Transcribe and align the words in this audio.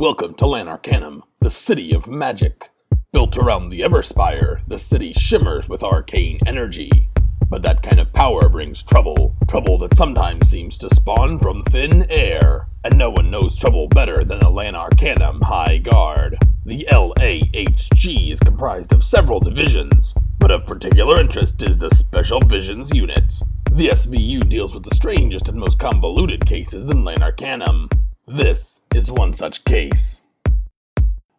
Welcome 0.00 0.32
to 0.36 0.46
Lanarcanum, 0.46 1.24
the 1.42 1.50
city 1.50 1.92
of 1.92 2.08
magic. 2.08 2.70
Built 3.12 3.36
around 3.36 3.68
the 3.68 3.80
Everspire, 3.80 4.62
the 4.66 4.78
city 4.78 5.12
shimmers 5.12 5.68
with 5.68 5.82
arcane 5.82 6.38
energy. 6.46 7.10
But 7.50 7.60
that 7.64 7.82
kind 7.82 8.00
of 8.00 8.14
power 8.14 8.48
brings 8.48 8.82
trouble. 8.82 9.36
Trouble 9.46 9.76
that 9.76 9.94
sometimes 9.94 10.48
seems 10.48 10.78
to 10.78 10.94
spawn 10.94 11.38
from 11.38 11.62
thin 11.64 12.06
air. 12.08 12.66
And 12.82 12.96
no 12.96 13.10
one 13.10 13.30
knows 13.30 13.58
trouble 13.58 13.88
better 13.88 14.24
than 14.24 14.38
the 14.38 14.48
Lanarcanum 14.48 15.42
High 15.42 15.76
Guard. 15.76 16.38
The 16.64 16.88
LAHG 16.90 18.32
is 18.32 18.40
comprised 18.40 18.94
of 18.94 19.04
several 19.04 19.38
divisions, 19.38 20.14
but 20.38 20.50
of 20.50 20.64
particular 20.64 21.20
interest 21.20 21.62
is 21.62 21.76
the 21.76 21.90
Special 21.90 22.40
Visions 22.40 22.90
Unit. 22.94 23.34
The 23.70 23.88
SVU 23.88 24.48
deals 24.48 24.72
with 24.72 24.84
the 24.84 24.94
strangest 24.94 25.50
and 25.50 25.58
most 25.58 25.78
convoluted 25.78 26.46
cases 26.46 26.88
in 26.88 27.04
Lanarcanum. 27.04 27.90
This 28.32 28.80
is 28.94 29.10
one 29.10 29.32
such 29.32 29.64
case. 29.64 30.22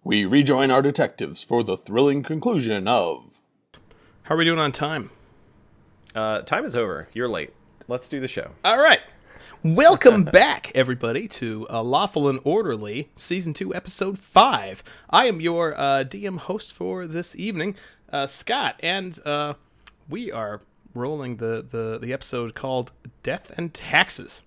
We 0.03 0.25
rejoin 0.25 0.71
our 0.71 0.81
detectives 0.81 1.41
for 1.41 1.63
the 1.63 1.77
thrilling 1.77 2.21
conclusion 2.21 2.85
of. 2.85 3.39
How 4.23 4.35
are 4.35 4.37
we 4.37 4.43
doing 4.43 4.59
on 4.59 4.73
time? 4.73 5.09
Uh, 6.13 6.41
time 6.41 6.65
is 6.65 6.75
over. 6.75 7.07
You're 7.13 7.29
late. 7.29 7.53
Let's 7.87 8.09
do 8.09 8.19
the 8.19 8.27
show. 8.27 8.51
All 8.65 8.77
right. 8.77 8.99
Welcome 9.63 10.23
back, 10.33 10.69
everybody, 10.75 11.29
to 11.29 11.65
uh, 11.69 11.81
Lawful 11.81 12.27
and 12.27 12.41
Orderly, 12.43 13.09
Season 13.15 13.53
2, 13.53 13.73
Episode 13.73 14.19
5. 14.19 14.83
I 15.09 15.27
am 15.27 15.39
your 15.39 15.73
uh, 15.79 16.03
DM 16.03 16.39
host 16.39 16.73
for 16.73 17.07
this 17.07 17.37
evening, 17.37 17.75
uh, 18.11 18.27
Scott, 18.27 18.75
and 18.81 19.17
uh, 19.25 19.53
we 20.09 20.29
are 20.29 20.59
rolling 20.93 21.37
the, 21.37 21.65
the, 21.71 21.99
the 22.01 22.11
episode 22.11 22.53
called 22.53 22.91
Death 23.23 23.49
and 23.57 23.73
Taxes. 23.73 24.41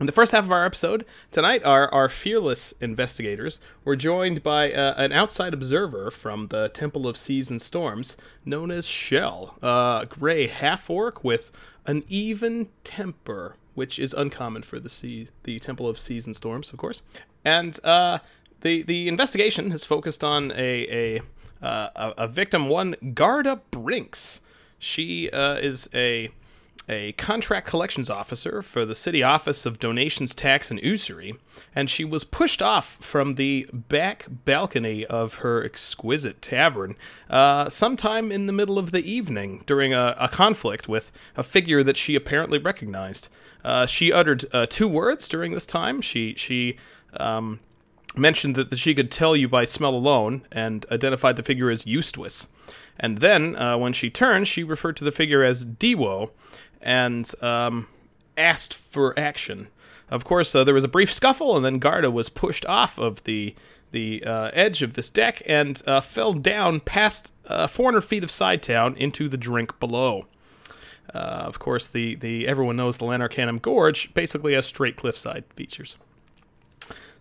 In 0.00 0.06
the 0.06 0.12
first 0.12 0.30
half 0.30 0.44
of 0.44 0.52
our 0.52 0.64
episode 0.64 1.04
tonight, 1.32 1.64
our, 1.64 1.92
our 1.92 2.08
fearless 2.08 2.72
investigators 2.80 3.58
were 3.84 3.96
joined 3.96 4.44
by 4.44 4.72
uh, 4.72 4.94
an 4.96 5.10
outside 5.10 5.52
observer 5.52 6.12
from 6.12 6.48
the 6.48 6.68
Temple 6.68 7.08
of 7.08 7.16
Seas 7.16 7.50
and 7.50 7.60
Storms, 7.60 8.16
known 8.44 8.70
as 8.70 8.86
Shell, 8.86 9.56
a 9.60 10.06
gray 10.08 10.46
half 10.46 10.88
orc 10.88 11.24
with 11.24 11.50
an 11.84 12.04
even 12.08 12.68
temper, 12.84 13.56
which 13.74 13.98
is 13.98 14.14
uncommon 14.14 14.62
for 14.62 14.78
the 14.78 14.88
sea, 14.88 15.30
the 15.42 15.58
Temple 15.58 15.88
of 15.88 15.98
Seas 15.98 16.26
and 16.26 16.36
Storms, 16.36 16.70
of 16.70 16.78
course. 16.78 17.02
And 17.44 17.84
uh, 17.84 18.20
the 18.60 18.82
the 18.82 19.08
investigation 19.08 19.72
has 19.72 19.82
focused 19.82 20.22
on 20.22 20.52
a 20.52 21.16
a 21.16 21.22
uh, 21.60 21.90
a, 21.96 22.14
a 22.18 22.28
victim, 22.28 22.68
one 22.68 22.94
Garda 23.14 23.62
Brinks. 23.72 24.40
She 24.78 25.28
uh, 25.30 25.54
is 25.56 25.90
a 25.92 26.30
a 26.88 27.12
contract 27.12 27.66
collections 27.66 28.08
officer 28.08 28.62
for 28.62 28.84
the 28.84 28.94
City 28.94 29.22
Office 29.22 29.66
of 29.66 29.78
Donations, 29.78 30.34
Tax, 30.34 30.70
and 30.70 30.80
Usury, 30.80 31.34
and 31.74 31.90
she 31.90 32.04
was 32.04 32.24
pushed 32.24 32.62
off 32.62 32.96
from 32.96 33.34
the 33.34 33.68
back 33.72 34.26
balcony 34.28 35.04
of 35.06 35.36
her 35.36 35.62
exquisite 35.62 36.40
tavern 36.40 36.96
uh, 37.28 37.68
sometime 37.68 38.32
in 38.32 38.46
the 38.46 38.52
middle 38.52 38.78
of 38.78 38.90
the 38.90 39.04
evening 39.04 39.62
during 39.66 39.92
a, 39.92 40.16
a, 40.18 40.28
conflict 40.28 40.88
with 40.88 41.12
a 41.36 41.42
figure 41.42 41.82
that 41.82 41.96
she 41.96 42.14
apparently 42.14 42.58
recognized. 42.58 43.28
Uh, 43.64 43.84
she 43.84 44.12
uttered 44.12 44.46
uh, 44.54 44.64
two 44.66 44.88
words 44.88 45.28
during 45.28 45.52
this 45.52 45.66
time. 45.66 46.00
She 46.00 46.34
she 46.36 46.78
um, 47.14 47.60
mentioned 48.16 48.56
that 48.56 48.78
she 48.78 48.94
could 48.94 49.10
tell 49.10 49.36
you 49.36 49.48
by 49.48 49.64
smell 49.64 49.94
alone 49.94 50.42
and 50.50 50.86
identified 50.90 51.36
the 51.36 51.42
figure 51.42 51.70
as 51.70 51.86
Eustace. 51.86 52.48
And 53.00 53.18
then, 53.18 53.54
uh, 53.56 53.78
when 53.78 53.92
she 53.92 54.10
turned, 54.10 54.48
she 54.48 54.64
referred 54.64 54.96
to 54.96 55.04
the 55.04 55.12
figure 55.12 55.44
as 55.44 55.64
Dewo 55.64 56.30
and 56.80 57.30
um, 57.42 57.88
asked 58.36 58.74
for 58.74 59.18
action. 59.18 59.68
Of 60.10 60.24
course, 60.24 60.54
uh, 60.54 60.64
there 60.64 60.74
was 60.74 60.84
a 60.84 60.88
brief 60.88 61.12
scuffle, 61.12 61.56
and 61.56 61.64
then 61.64 61.78
Garda 61.78 62.10
was 62.10 62.28
pushed 62.28 62.64
off 62.66 62.98
of 62.98 63.24
the 63.24 63.54
the 63.90 64.22
uh, 64.24 64.50
edge 64.52 64.82
of 64.82 64.94
this 64.94 65.08
deck 65.08 65.42
and 65.46 65.82
uh, 65.86 66.00
fell 66.00 66.34
down 66.34 66.78
past 66.80 67.32
uh, 67.46 67.66
400 67.66 68.02
feet 68.02 68.22
of 68.22 68.30
side 68.30 68.62
town 68.62 68.94
into 68.96 69.28
the 69.28 69.38
drink 69.38 69.80
below. 69.80 70.26
Uh, 71.14 71.16
of 71.16 71.58
course, 71.58 71.88
the, 71.88 72.14
the 72.16 72.46
everyone 72.46 72.76
knows 72.76 72.98
the 72.98 73.06
Lanarcanum 73.06 73.58
Gorge 73.58 74.12
basically 74.12 74.52
has 74.52 74.66
straight 74.66 74.96
cliffside 74.96 75.44
features. 75.54 75.96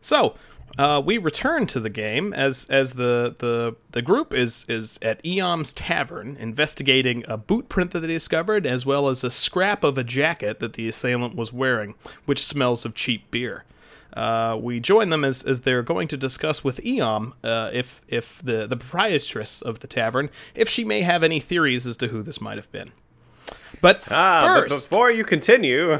So, 0.01 0.35
uh, 0.77 1.01
we 1.03 1.17
return 1.17 1.65
to 1.67 1.79
the 1.79 1.89
game 1.89 2.33
as 2.33 2.65
as 2.69 2.93
the 2.93 3.35
the, 3.39 3.75
the 3.91 4.01
group 4.01 4.33
is 4.33 4.65
is 4.69 4.99
at 5.01 5.21
Eom's 5.23 5.73
Tavern 5.73 6.38
investigating 6.39 7.23
a 7.27 7.38
boot 7.38 7.69
print 7.69 7.91
that 7.91 8.01
they 8.01 8.07
discovered, 8.07 8.65
as 8.65 8.85
well 8.85 9.09
as 9.09 9.23
a 9.23 9.31
scrap 9.31 9.83
of 9.83 9.97
a 9.97 10.03
jacket 10.03 10.59
that 10.59 10.73
the 10.73 10.88
assailant 10.88 11.35
was 11.35 11.51
wearing, 11.51 11.95
which 12.25 12.45
smells 12.45 12.85
of 12.85 12.93
cheap 12.93 13.29
beer. 13.31 13.65
Uh, 14.13 14.57
we 14.59 14.79
join 14.79 15.09
them 15.09 15.23
as, 15.23 15.43
as 15.43 15.61
they're 15.61 15.83
going 15.83 16.07
to 16.07 16.17
discuss 16.17 16.63
with 16.63 16.79
Eom 16.83 17.33
uh, 17.44 17.69
if 17.73 18.01
if 18.07 18.41
the 18.44 18.65
the 18.67 18.77
proprietress 18.77 19.61
of 19.61 19.79
the 19.81 19.88
tavern 19.88 20.29
if 20.55 20.67
she 20.69 20.83
may 20.83 21.01
have 21.01 21.23
any 21.23 21.39
theories 21.39 21.85
as 21.85 21.97
to 21.97 22.07
who 22.07 22.23
this 22.23 22.41
might 22.41 22.57
have 22.57 22.71
been. 22.71 22.91
But 23.81 24.03
ah, 24.09 24.44
first, 24.45 24.69
but 24.69 24.75
before 24.75 25.11
you 25.11 25.23
continue, 25.23 25.99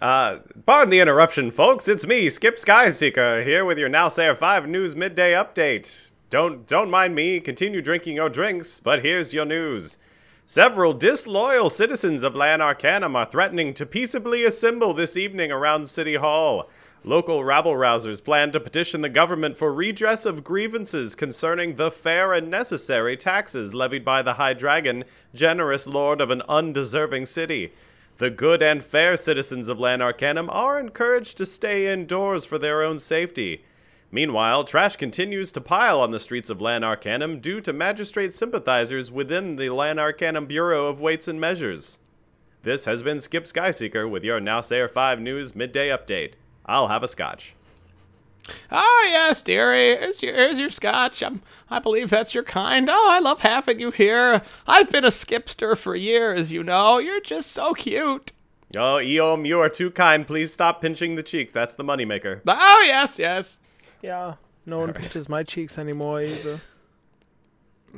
uh, 0.00 0.38
pardon 0.66 0.90
the 0.90 1.00
interruption, 1.00 1.50
folks. 1.50 1.88
It's 1.88 2.06
me, 2.06 2.28
Skip 2.28 2.56
Skyseeker, 2.56 3.44
here 3.44 3.64
with 3.64 3.78
your 3.78 3.88
Now 3.88 4.08
Sayer 4.08 4.34
5 4.34 4.68
News 4.68 4.94
Midday 4.94 5.32
Update. 5.32 6.10
Don't 6.28 6.66
don't 6.66 6.90
mind 6.90 7.14
me. 7.14 7.40
Continue 7.40 7.80
drinking 7.80 8.16
your 8.16 8.28
drinks, 8.28 8.80
but 8.80 9.02
here's 9.04 9.32
your 9.32 9.44
news. 9.44 9.96
Several 10.44 10.92
disloyal 10.92 11.70
citizens 11.70 12.22
of 12.22 12.34
Lanarcanum 12.34 13.16
are 13.16 13.26
threatening 13.26 13.72
to 13.74 13.86
peaceably 13.86 14.44
assemble 14.44 14.92
this 14.92 15.16
evening 15.16 15.50
around 15.50 15.88
City 15.88 16.16
Hall. 16.16 16.68
Local 17.04 17.44
rabble 17.44 17.74
rousers 17.74 18.22
plan 18.22 18.50
to 18.52 18.60
petition 18.60 19.00
the 19.00 19.08
government 19.08 19.56
for 19.56 19.72
redress 19.72 20.26
of 20.26 20.42
grievances 20.42 21.14
concerning 21.14 21.76
the 21.76 21.90
fair 21.90 22.32
and 22.32 22.50
necessary 22.50 23.16
taxes 23.16 23.74
levied 23.74 24.04
by 24.04 24.22
the 24.22 24.34
High 24.34 24.54
Dragon, 24.54 25.04
generous 25.32 25.86
lord 25.86 26.20
of 26.20 26.30
an 26.30 26.42
undeserving 26.48 27.26
city. 27.26 27.72
The 28.18 28.30
good 28.30 28.62
and 28.62 28.82
fair 28.82 29.14
citizens 29.16 29.68
of 29.68 29.78
Lanarcanum 29.78 30.48
are 30.50 30.80
encouraged 30.80 31.36
to 31.36 31.44
stay 31.44 31.92
indoors 31.92 32.46
for 32.46 32.58
their 32.58 32.82
own 32.82 32.98
safety. 32.98 33.62
Meanwhile, 34.10 34.64
trash 34.64 34.96
continues 34.96 35.52
to 35.52 35.60
pile 35.60 36.00
on 36.00 36.12
the 36.12 36.20
streets 36.20 36.48
of 36.48 36.62
Lanarcanum 36.62 37.40
due 37.40 37.60
to 37.60 37.74
magistrate 37.74 38.34
sympathizers 38.34 39.12
within 39.12 39.56
the 39.56 39.68
Lanarcanum 39.68 40.46
Bureau 40.46 40.86
of 40.86 40.98
Weights 40.98 41.28
and 41.28 41.38
Measures. 41.38 41.98
This 42.62 42.86
has 42.86 43.02
been 43.02 43.20
Skip 43.20 43.44
Skyseeker 43.44 44.08
with 44.08 44.24
your 44.24 44.40
Now 44.40 44.62
Sayer 44.62 44.88
5 44.88 45.20
News 45.20 45.54
Midday 45.54 45.88
Update. 45.88 46.32
I'll 46.64 46.88
have 46.88 47.02
a 47.02 47.08
scotch. 47.08 47.54
Ah, 48.70 49.04
yes, 49.04 49.42
dearie. 49.42 49.96
Here's 49.96 50.22
your, 50.22 50.34
here's 50.34 50.58
your 50.58 50.70
scotch. 50.70 51.22
I'm, 51.22 51.42
I 51.70 51.78
believe 51.78 52.10
that's 52.10 52.34
your 52.34 52.44
kind. 52.44 52.88
Oh, 52.90 53.08
I 53.10 53.18
love 53.18 53.40
having 53.40 53.80
you 53.80 53.90
here. 53.90 54.42
I've 54.66 54.90
been 54.90 55.04
a 55.04 55.08
skipster 55.08 55.76
for 55.76 55.94
years, 55.94 56.52
you 56.52 56.62
know. 56.62 56.98
You're 56.98 57.20
just 57.20 57.52
so 57.52 57.74
cute. 57.74 58.32
Oh, 58.76 58.98
Eom, 58.98 59.46
you 59.46 59.60
are 59.60 59.68
too 59.68 59.90
kind. 59.90 60.26
Please 60.26 60.52
stop 60.52 60.80
pinching 60.80 61.14
the 61.14 61.22
cheeks. 61.22 61.52
That's 61.52 61.74
the 61.74 61.84
moneymaker. 61.84 62.40
Oh, 62.46 62.84
yes, 62.86 63.18
yes. 63.18 63.60
Yeah, 64.02 64.34
no 64.64 64.78
one 64.80 64.92
pinches 64.92 65.28
my 65.28 65.42
cheeks 65.42 65.78
anymore 65.78 66.22
either. 66.22 66.60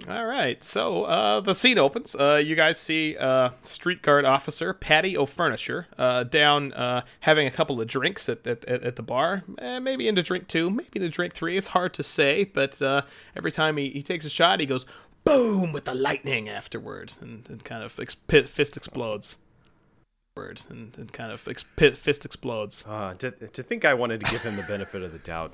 All 0.09 0.27
right, 0.27 0.63
so 0.63 1.05
uh, 1.05 1.41
the 1.41 1.55
scene 1.55 1.79
opens. 1.79 2.15
Uh, 2.15 2.41
you 2.43 2.55
guys 2.55 2.79
see 2.79 3.17
uh, 3.17 3.51
street 3.63 4.03
guard 4.03 4.25
officer 4.25 4.73
Patty 4.73 5.17
O'Furniture 5.17 5.87
uh, 5.97 6.23
down 6.25 6.73
uh, 6.75 7.03
having 7.21 7.47
a 7.47 7.51
couple 7.51 7.81
of 7.81 7.89
drinks 7.89 8.29
at, 8.29 8.47
at, 8.47 8.65
at 8.67 8.97
the 8.97 9.03
bar. 9.03 9.43
Eh, 9.59 9.79
maybe 9.81 10.07
into 10.07 10.23
drink 10.23 10.47
two, 10.47 10.71
maybe 10.71 10.91
into 10.95 11.09
drink 11.09 11.35
three. 11.35 11.57
It's 11.57 11.69
hard 11.69 11.95
to 11.95 12.03
say, 12.03 12.45
but 12.45 12.81
uh, 12.81 13.03
every 13.37 13.51
time 13.51 13.77
he, 13.77 13.89
he 13.91 14.03
takes 14.03 14.25
a 14.25 14.31
shot, 14.31 14.61
he 14.61 14.67
goes 14.67 14.87
boom 15.25 15.73
with 15.73 15.85
the 15.85 15.95
lightning 15.95 16.49
afterwards, 16.49 17.19
and, 17.21 17.47
and 17.49 17.65
kind 17.65 17.83
of 17.83 17.99
ex- 17.99 18.17
fist 18.29 18.77
explodes. 18.77 19.39
And, 20.37 20.95
and 20.97 21.13
kind 21.13 21.33
of 21.33 21.49
ex- 21.49 21.65
fist 21.77 22.25
explodes. 22.25 22.85
Uh, 22.87 23.15
to, 23.15 23.33
to 23.33 23.63
think 23.65 23.85
I 23.85 23.95
wanted 23.95 24.21
to 24.21 24.31
give 24.31 24.43
him 24.43 24.55
the 24.55 24.63
benefit 24.63 25.03
of 25.03 25.11
the 25.13 25.19
doubt. 25.19 25.53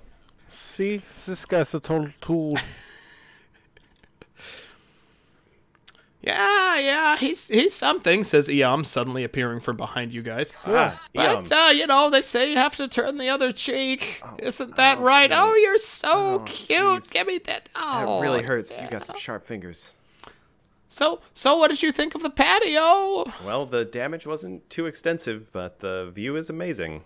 See, 0.49 0.99
this 0.99 1.47
guy's 1.47 1.73
a 1.73 1.81
total 1.81 2.11
tool. 2.21 2.59
Yeah, 6.27 6.79
yeah, 6.79 7.17
he's 7.19 7.49
he's 7.49 7.75
something, 7.75 8.25
says 8.25 8.49
Eom, 8.49 8.87
suddenly 8.87 9.25
appearing 9.25 9.61
from 9.61 9.77
behind 9.77 10.11
you 10.11 10.23
guys. 10.23 10.57
Ah, 10.65 11.03
but, 11.15 11.53
uh, 11.53 11.71
you 11.75 11.87
know, 11.87 12.09
they 12.09 12.23
say 12.23 12.51
you 12.51 12.57
have 12.57 12.77
to 12.77 12.89
turn 12.89 13.19
the 13.19 13.29
other 13.29 13.53
cheek. 13.53 14.23
Oh, 14.25 14.37
Isn't 14.39 14.77
that 14.77 14.99
oh, 14.99 15.03
right? 15.03 15.31
Oh, 15.31 15.55
you're 15.55 15.77
so 15.77 16.41
oh, 16.41 16.43
cute. 16.47 17.03
Geez. 17.03 17.11
Give 17.11 17.27
me 17.27 17.39
that. 17.39 17.69
Oh, 17.75 18.21
that 18.21 18.23
really 18.23 18.43
hurts. 18.43 18.79
Yeah. 18.79 18.85
You 18.85 18.91
got 18.91 19.05
some 19.05 19.19
sharp 19.19 19.45
fingers. 19.45 19.97
So, 20.89 21.21
so 21.35 21.57
what 21.57 21.69
did 21.69 21.83
you 21.83 21.93
think 21.93 22.15
of 22.15 22.23
the 22.23 22.31
patio? 22.31 23.31
Well, 23.45 23.67
the 23.67 23.85
damage 23.85 24.27
wasn't 24.27 24.71
too 24.71 24.87
extensive, 24.87 25.53
but 25.53 25.81
the 25.81 26.11
view 26.15 26.37
is 26.37 26.49
amazing. 26.49 27.03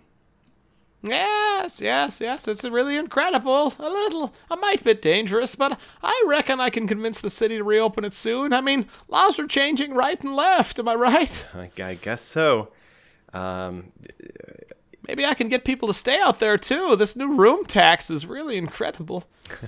Yes, 1.03 1.81
yes, 1.81 2.21
yes, 2.21 2.49
it's 2.49 2.65
really 2.65 2.97
incredible. 2.97 3.73
A 3.79 3.89
little, 3.89 4.35
a 4.51 4.57
mite 4.57 4.83
bit 4.83 5.01
dangerous, 5.01 5.55
but 5.55 5.79
I 6.03 6.25
reckon 6.27 6.59
I 6.59 6.71
can 6.71 6.89
convince 6.89 7.21
the 7.21 7.31
city 7.31 7.57
to 7.57 7.65
reopen 7.65 8.05
it 8.05 8.15
soon. 8.15 8.53
I 8.53 8.61
mean, 8.61 8.87
laws 9.07 9.39
are 9.39 9.47
changing 9.47 9.95
right 9.95 10.21
and 10.21 10.35
left, 10.35 10.79
am 10.79 10.89
I 10.89 10.95
right? 10.97 11.47
I, 11.55 11.71
I 11.81 11.95
guess 11.95 12.23
so. 12.23 12.73
Um, 13.33 13.93
maybe 15.07 15.25
I 15.25 15.35
can 15.35 15.49
get 15.49 15.65
people 15.65 15.87
to 15.89 15.95
stay 15.95 16.19
out 16.19 16.41
there 16.41 16.59
too. 16.59 16.97
This 16.97 17.15
new 17.15 17.37
room 17.37 17.65
tax 17.65 18.11
is 18.11 18.27
really 18.27 18.57
incredible. 18.57 19.25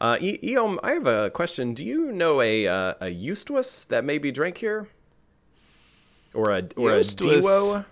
Uh, 0.00 0.16
Eom, 0.18 0.78
I 0.82 0.92
have 0.92 1.06
a 1.06 1.28
question. 1.30 1.74
Do 1.74 1.84
you 1.84 2.12
know 2.12 2.40
a 2.40 2.68
uh, 2.68 2.94
a 3.00 3.08
Eustace 3.08 3.84
that 3.86 4.04
maybe 4.04 4.30
drank 4.30 4.58
here, 4.58 4.88
or 6.32 6.52
a 6.52 6.68
or 6.76 6.96
Eustace? 6.98 7.44
a 7.44 7.48
Dewo? 7.48 7.84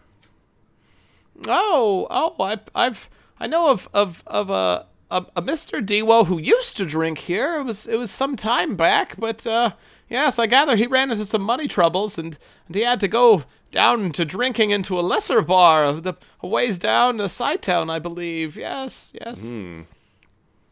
Oh, 1.46 2.06
oh, 2.10 2.34
I, 2.42 2.58
I've, 2.74 3.08
I 3.38 3.46
know 3.46 3.68
of 3.68 3.88
of 3.92 4.22
of 4.26 4.50
a, 4.50 4.86
a 5.10 5.26
a 5.36 5.42
Mr. 5.42 5.84
Dewo 5.84 6.26
who 6.26 6.38
used 6.38 6.76
to 6.78 6.86
drink 6.86 7.18
here. 7.18 7.56
It 7.60 7.64
was 7.64 7.86
it 7.86 7.98
was 7.98 8.10
some 8.10 8.36
time 8.36 8.76
back, 8.76 9.16
but 9.18 9.46
uh, 9.46 9.72
yes, 10.08 10.38
I 10.38 10.46
gather 10.46 10.76
he 10.76 10.86
ran 10.86 11.10
into 11.10 11.26
some 11.26 11.42
money 11.42 11.68
troubles 11.68 12.18
and 12.18 12.38
and 12.66 12.74
he 12.76 12.82
had 12.82 13.00
to 13.00 13.08
go 13.08 13.44
down 13.70 14.12
to 14.12 14.24
drinking 14.24 14.70
into 14.70 14.98
a 14.98 15.02
lesser 15.02 15.42
bar 15.42 15.84
of 15.84 16.02
the 16.02 16.14
a 16.42 16.46
ways 16.46 16.78
down 16.78 17.18
to 17.18 17.28
Side 17.28 17.62
Town, 17.62 17.90
I 17.90 17.98
believe. 17.98 18.56
Yes, 18.56 19.12
yes. 19.14 19.44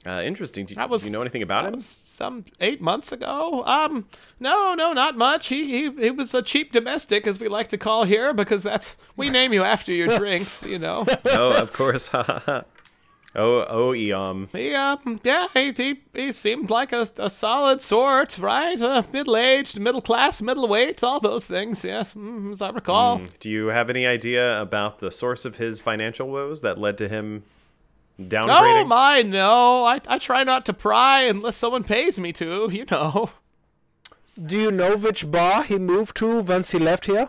Uh, 0.07 0.21
interesting. 0.23 0.67
Do, 0.67 0.75
was- 0.89 1.03
do 1.03 1.09
you 1.09 1.13
know 1.13 1.21
anything 1.23 1.43
about 1.43 1.63
That 1.63 1.69
him? 1.69 1.75
was 1.75 1.87
some 1.87 2.45
eight 2.61 2.81
months 2.83 3.11
ago. 3.13 3.65
Um, 3.65 4.07
no, 4.39 4.75
no, 4.75 4.93
not 4.93 5.17
much. 5.17 5.47
He 5.47 5.67
he 5.89 5.91
he 6.05 6.11
was 6.11 6.35
a 6.35 6.43
cheap 6.43 6.73
domestic, 6.73 7.27
as 7.27 7.41
we 7.41 7.49
like 7.49 7.69
to 7.69 7.79
call 7.79 8.05
here, 8.05 8.35
because 8.35 8.63
that's 8.63 8.97
we 9.17 9.31
name 9.31 9.53
you 9.53 9.63
after 9.63 9.93
your 9.93 10.09
drinks. 10.19 10.63
You 10.63 10.79
know. 10.79 11.07
oh, 11.27 11.53
of 11.55 11.73
course. 11.73 12.11
oh, 12.15 12.65
oh, 13.35 13.93
Eom. 13.95 14.49
He, 14.53 14.75
um, 14.75 15.21
yeah, 15.25 15.47
he, 15.55 15.73
he, 15.73 16.01
he 16.13 16.33
seemed 16.33 16.71
like 16.71 16.93
a, 16.93 17.09
a 17.19 17.31
solid 17.31 17.83
sort, 17.83 18.39
right? 18.39 18.81
Uh, 18.81 19.03
middle 19.13 19.37
aged, 19.37 19.81
middle 19.81 20.03
class, 20.03 20.41
middleweight, 20.43 21.03
all 21.03 21.19
those 21.21 21.45
things, 21.47 21.85
yes, 21.85 22.15
mm, 22.15 22.53
as 22.53 22.63
I 22.63 22.71
recall. 22.71 23.23
Do 23.41 23.51
you 23.51 23.69
have 23.69 23.91
any 23.91 24.07
idea 24.07 24.61
about 24.61 24.99
the 25.01 25.11
source 25.11 25.45
of 25.45 25.57
his 25.57 25.81
financial 25.81 26.29
woes 26.29 26.61
that 26.61 26.79
led 26.79 26.99
to 26.99 27.09
him 27.09 27.45
downgrading? 28.21 28.85
Oh, 28.85 28.85
my, 28.87 29.23
no. 29.23 29.85
I, 29.85 30.01
I 30.07 30.19
try 30.19 30.45
not 30.45 30.65
to 30.67 30.73
pry 30.73 31.23
unless 31.23 31.57
someone 31.57 31.85
pays 31.85 32.19
me 32.19 32.33
to, 32.35 32.69
you 32.71 32.85
know. 32.91 33.31
Do 34.43 34.59
you 34.59 34.71
know 34.71 34.97
which 34.97 35.31
bar 35.31 35.63
he 35.63 35.79
moved 35.79 36.17
to 36.17 36.41
once 36.41 36.73
he 36.73 36.79
left 36.79 37.07
here? 37.07 37.29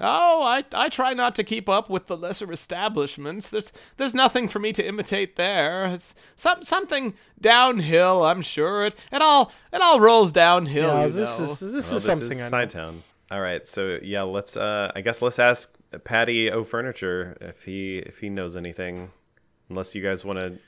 Oh, 0.00 0.42
I, 0.42 0.64
I 0.72 0.88
try 0.88 1.12
not 1.12 1.34
to 1.34 1.44
keep 1.44 1.68
up 1.68 1.90
with 1.90 2.06
the 2.06 2.16
lesser 2.16 2.50
establishments. 2.50 3.50
There's 3.50 3.72
there's 3.98 4.14
nothing 4.14 4.48
for 4.48 4.58
me 4.58 4.72
to 4.72 4.84
imitate 4.84 5.36
there. 5.36 5.84
It's 5.84 6.14
some 6.34 6.62
something 6.62 7.12
downhill, 7.38 8.24
I'm 8.24 8.40
sure. 8.40 8.86
It 8.86 8.96
it 9.12 9.20
all 9.20 9.52
it 9.70 9.82
all 9.82 10.00
rolls 10.00 10.32
downhill. 10.32 10.88
Yeah, 10.88 11.02
you 11.04 11.10
this 11.10 11.38
know. 11.38 11.44
is 11.44 11.60
this 11.60 11.60
Well, 11.60 11.68
is 11.68 11.90
this 11.90 12.04
something 12.04 12.38
is 12.38 12.50
I 12.52 12.62
know. 12.62 12.66
Sidetown. 12.66 13.02
All 13.32 13.40
right, 13.40 13.66
so 13.66 13.98
yeah, 14.02 14.24
let's. 14.24 14.58
Uh, 14.58 14.92
I 14.94 15.00
guess 15.00 15.22
let's 15.22 15.38
ask 15.38 15.74
Patty 16.04 16.50
O 16.50 16.64
Furniture 16.64 17.38
if 17.40 17.64
he 17.64 17.96
if 17.96 18.18
he 18.18 18.28
knows 18.28 18.56
anything. 18.56 19.10
Unless 19.70 19.94
you 19.94 20.02
guys 20.02 20.22
want 20.22 20.38
to. 20.38 20.58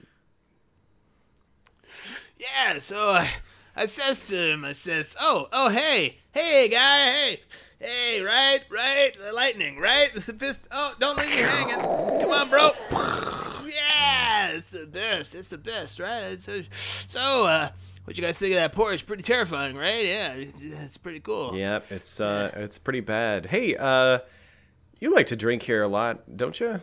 Yeah, 2.38 2.78
so 2.78 3.10
I, 3.10 3.30
I 3.76 3.84
says 3.84 4.26
to 4.28 4.52
him, 4.52 4.64
I 4.64 4.72
says, 4.72 5.14
oh, 5.20 5.48
oh, 5.52 5.68
hey, 5.68 6.20
hey, 6.32 6.70
guy, 6.70 7.12
hey, 7.12 7.40
hey, 7.78 8.20
right, 8.22 8.62
right, 8.70 9.14
lightning, 9.34 9.78
right? 9.78 10.10
It's 10.14 10.24
the 10.24 10.32
fist. 10.32 10.66
Oh, 10.70 10.94
don't 10.98 11.18
leave 11.18 11.28
me 11.28 11.36
hanging. 11.42 11.76
Come 11.76 12.30
on, 12.30 12.48
bro. 12.48 12.70
Yeah, 13.68 14.52
it's 14.52 14.68
the 14.68 14.86
best. 14.86 15.34
It's 15.34 15.48
the 15.48 15.58
best, 15.58 15.98
right? 15.98 16.32
It's, 16.32 16.48
uh, 16.48 16.62
so, 17.08 17.44
uh, 17.44 17.68
what 18.04 18.16
you 18.16 18.22
guys 18.22 18.38
think 18.38 18.52
of 18.52 18.56
that 18.56 18.72
porch? 18.72 19.06
Pretty 19.06 19.22
terrifying, 19.22 19.76
right? 19.76 20.04
Yeah, 20.04 20.32
it's, 20.32 20.60
it's 20.60 20.96
pretty 20.96 21.20
cool. 21.20 21.56
Yeah, 21.56 21.80
it's 21.90 22.20
uh, 22.20 22.50
it's 22.54 22.78
pretty 22.78 23.00
bad. 23.00 23.46
Hey, 23.46 23.76
uh, 23.76 24.18
you 25.00 25.14
like 25.14 25.26
to 25.26 25.36
drink 25.36 25.62
here 25.62 25.82
a 25.82 25.88
lot, 25.88 26.36
don't 26.36 26.58
you? 26.60 26.80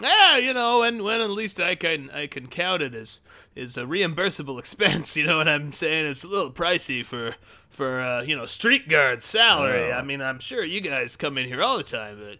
Yeah, 0.00 0.38
you 0.38 0.54
know, 0.54 0.82
and 0.82 1.02
when 1.02 1.20
at 1.20 1.30
least 1.30 1.60
I 1.60 1.74
can 1.74 2.10
I 2.10 2.26
can 2.26 2.46
count 2.46 2.82
it 2.82 2.94
as 2.94 3.20
is 3.54 3.76
a 3.76 3.82
reimbursable 3.82 4.58
expense. 4.58 5.16
You 5.16 5.26
know 5.26 5.38
what 5.38 5.48
I'm 5.48 5.72
saying? 5.72 6.06
It's 6.06 6.24
a 6.24 6.28
little 6.28 6.50
pricey 6.50 7.04
for 7.04 7.34
for 7.68 8.00
uh, 8.00 8.22
you 8.22 8.36
know 8.36 8.46
street 8.46 8.88
guard 8.88 9.22
salary. 9.22 9.92
Oh. 9.92 9.96
I 9.96 10.02
mean, 10.02 10.22
I'm 10.22 10.38
sure 10.38 10.64
you 10.64 10.80
guys 10.80 11.16
come 11.16 11.38
in 11.38 11.46
here 11.46 11.62
all 11.62 11.76
the 11.76 11.82
time, 11.82 12.18
but 12.18 12.38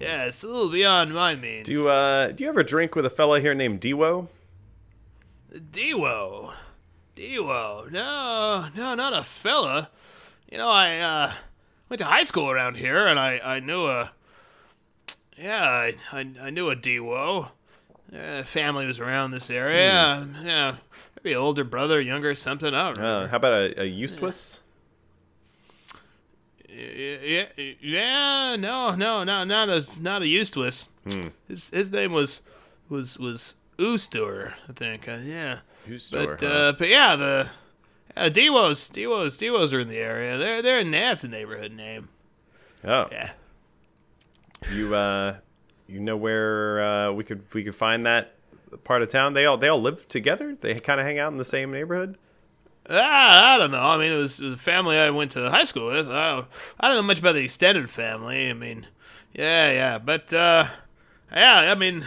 yeah, 0.00 0.24
it's 0.24 0.42
a 0.42 0.46
little 0.46 0.70
beyond 0.70 1.12
my 1.14 1.34
means. 1.34 1.66
Do 1.66 1.72
you 1.72 1.88
uh, 1.88 2.32
do 2.32 2.44
you 2.44 2.50
ever 2.50 2.62
drink 2.62 2.94
with 2.94 3.04
a 3.04 3.10
fella 3.10 3.40
here 3.40 3.54
named 3.54 3.80
Dewo? 3.80 4.28
Dewo, 5.54 6.52
Dewo, 7.16 7.90
no, 7.90 8.68
no, 8.74 8.94
not 8.94 9.12
a 9.12 9.22
fella. 9.22 9.90
You 10.50 10.58
know, 10.58 10.68
I 10.68 10.98
uh, 10.98 11.32
went 11.88 11.98
to 11.98 12.06
high 12.06 12.24
school 12.24 12.50
around 12.50 12.76
here, 12.76 13.06
and 13.06 13.18
I 13.18 13.38
I 13.38 13.60
knew 13.60 13.86
a 13.86 14.12
yeah, 15.36 15.62
I 15.62 15.94
I, 16.12 16.26
I 16.40 16.50
knew 16.50 16.70
a 16.70 16.76
Dewo. 16.76 17.50
Uh, 18.12 18.42
family 18.44 18.86
was 18.86 18.98
around 18.98 19.30
this 19.30 19.50
area. 19.50 20.26
Yeah, 20.42 20.76
maybe 21.16 21.34
older 21.34 21.64
brother, 21.64 22.00
younger, 22.00 22.34
something. 22.34 22.74
I 22.74 22.82
don't 22.84 22.98
know. 22.98 23.20
Uh, 23.20 23.28
how 23.28 23.36
about 23.36 23.52
a, 23.52 23.82
a 23.82 23.84
Eustace? 23.84 24.62
yeah, 26.68 27.46
yeah, 27.80 28.56
no, 28.56 28.94
no, 28.94 29.24
no, 29.24 29.44
not 29.44 29.68
a 29.68 29.86
not 30.00 30.22
a 30.22 30.26
Eustace. 30.26 30.88
His 31.48 31.70
his 31.70 31.90
name 31.90 32.12
was 32.12 32.42
was 32.88 33.18
was 33.18 33.54
Ustor, 33.78 34.54
I 34.68 34.72
think. 34.72 35.08
Uh, 35.08 35.18
yeah. 35.24 35.58
Eustace, 35.86 36.10
But 36.26 36.40
huh? 36.40 36.46
uh, 36.46 36.72
but 36.72 36.88
yeah, 36.88 37.16
the 37.16 37.50
uh, 38.16 38.28
Dewos, 38.28 38.90
Dewos, 38.90 39.38
Dewos 39.38 39.72
are 39.72 39.80
in 39.80 39.88
the 39.88 39.98
area. 39.98 40.38
They're 40.38 40.62
they're 40.62 40.78
in 40.80 40.90
that's 40.90 41.24
a 41.24 41.28
neighborhood 41.28 41.72
name. 41.72 42.08
oh, 42.84 43.08
Yeah. 43.10 43.30
you 44.72 44.94
uh, 44.94 45.36
you 45.88 46.00
know 46.00 46.16
where 46.16 46.80
uh, 46.82 47.12
we 47.12 47.24
could 47.24 47.42
we 47.54 47.64
could 47.64 47.74
find 47.74 48.06
that 48.06 48.34
part 48.84 49.02
of 49.02 49.08
town? 49.08 49.34
They 49.34 49.44
all 49.46 49.56
they 49.56 49.68
all 49.68 49.80
live 49.80 50.08
together. 50.08 50.54
They 50.60 50.74
kind 50.76 51.00
of 51.00 51.06
hang 51.06 51.18
out 51.18 51.32
in 51.32 51.38
the 51.38 51.44
same 51.44 51.70
neighborhood. 51.72 52.16
Ah, 52.90 53.54
I 53.54 53.58
don't 53.58 53.70
know. 53.70 53.78
I 53.80 53.96
mean, 53.96 54.10
it 54.10 54.16
was, 54.16 54.40
it 54.40 54.44
was 54.46 54.54
a 54.54 54.58
family 54.58 54.98
I 54.98 55.10
went 55.10 55.30
to 55.32 55.48
high 55.50 55.64
school 55.64 55.86
with. 55.92 56.08
I 56.10 56.30
don't, 56.34 56.46
I 56.80 56.88
don't 56.88 56.96
know 56.96 57.02
much 57.02 57.20
about 57.20 57.32
the 57.36 57.44
extended 57.44 57.88
family. 57.88 58.50
I 58.50 58.54
mean, 58.54 58.86
yeah, 59.32 59.70
yeah, 59.70 59.98
but 59.98 60.34
uh, 60.34 60.66
yeah, 61.32 61.58
I 61.70 61.76
mean, 61.76 62.04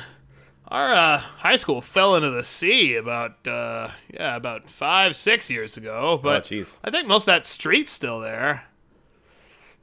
our 0.68 0.94
uh, 0.94 1.18
high 1.20 1.56
school 1.56 1.82
fell 1.82 2.16
into 2.16 2.32
the 2.32 2.44
sea 2.44 2.96
about 2.96 3.48
uh, 3.48 3.92
yeah, 4.14 4.36
about 4.36 4.70
five, 4.70 5.16
six 5.16 5.50
years 5.50 5.78
ago. 5.78 6.20
But 6.22 6.46
jeez. 6.46 6.80
I 6.84 6.92
think 6.92 7.08
most 7.08 7.24
of 7.24 7.28
that 7.28 7.46
street's 7.46 7.92
still 7.92 8.20
there. 8.20 8.66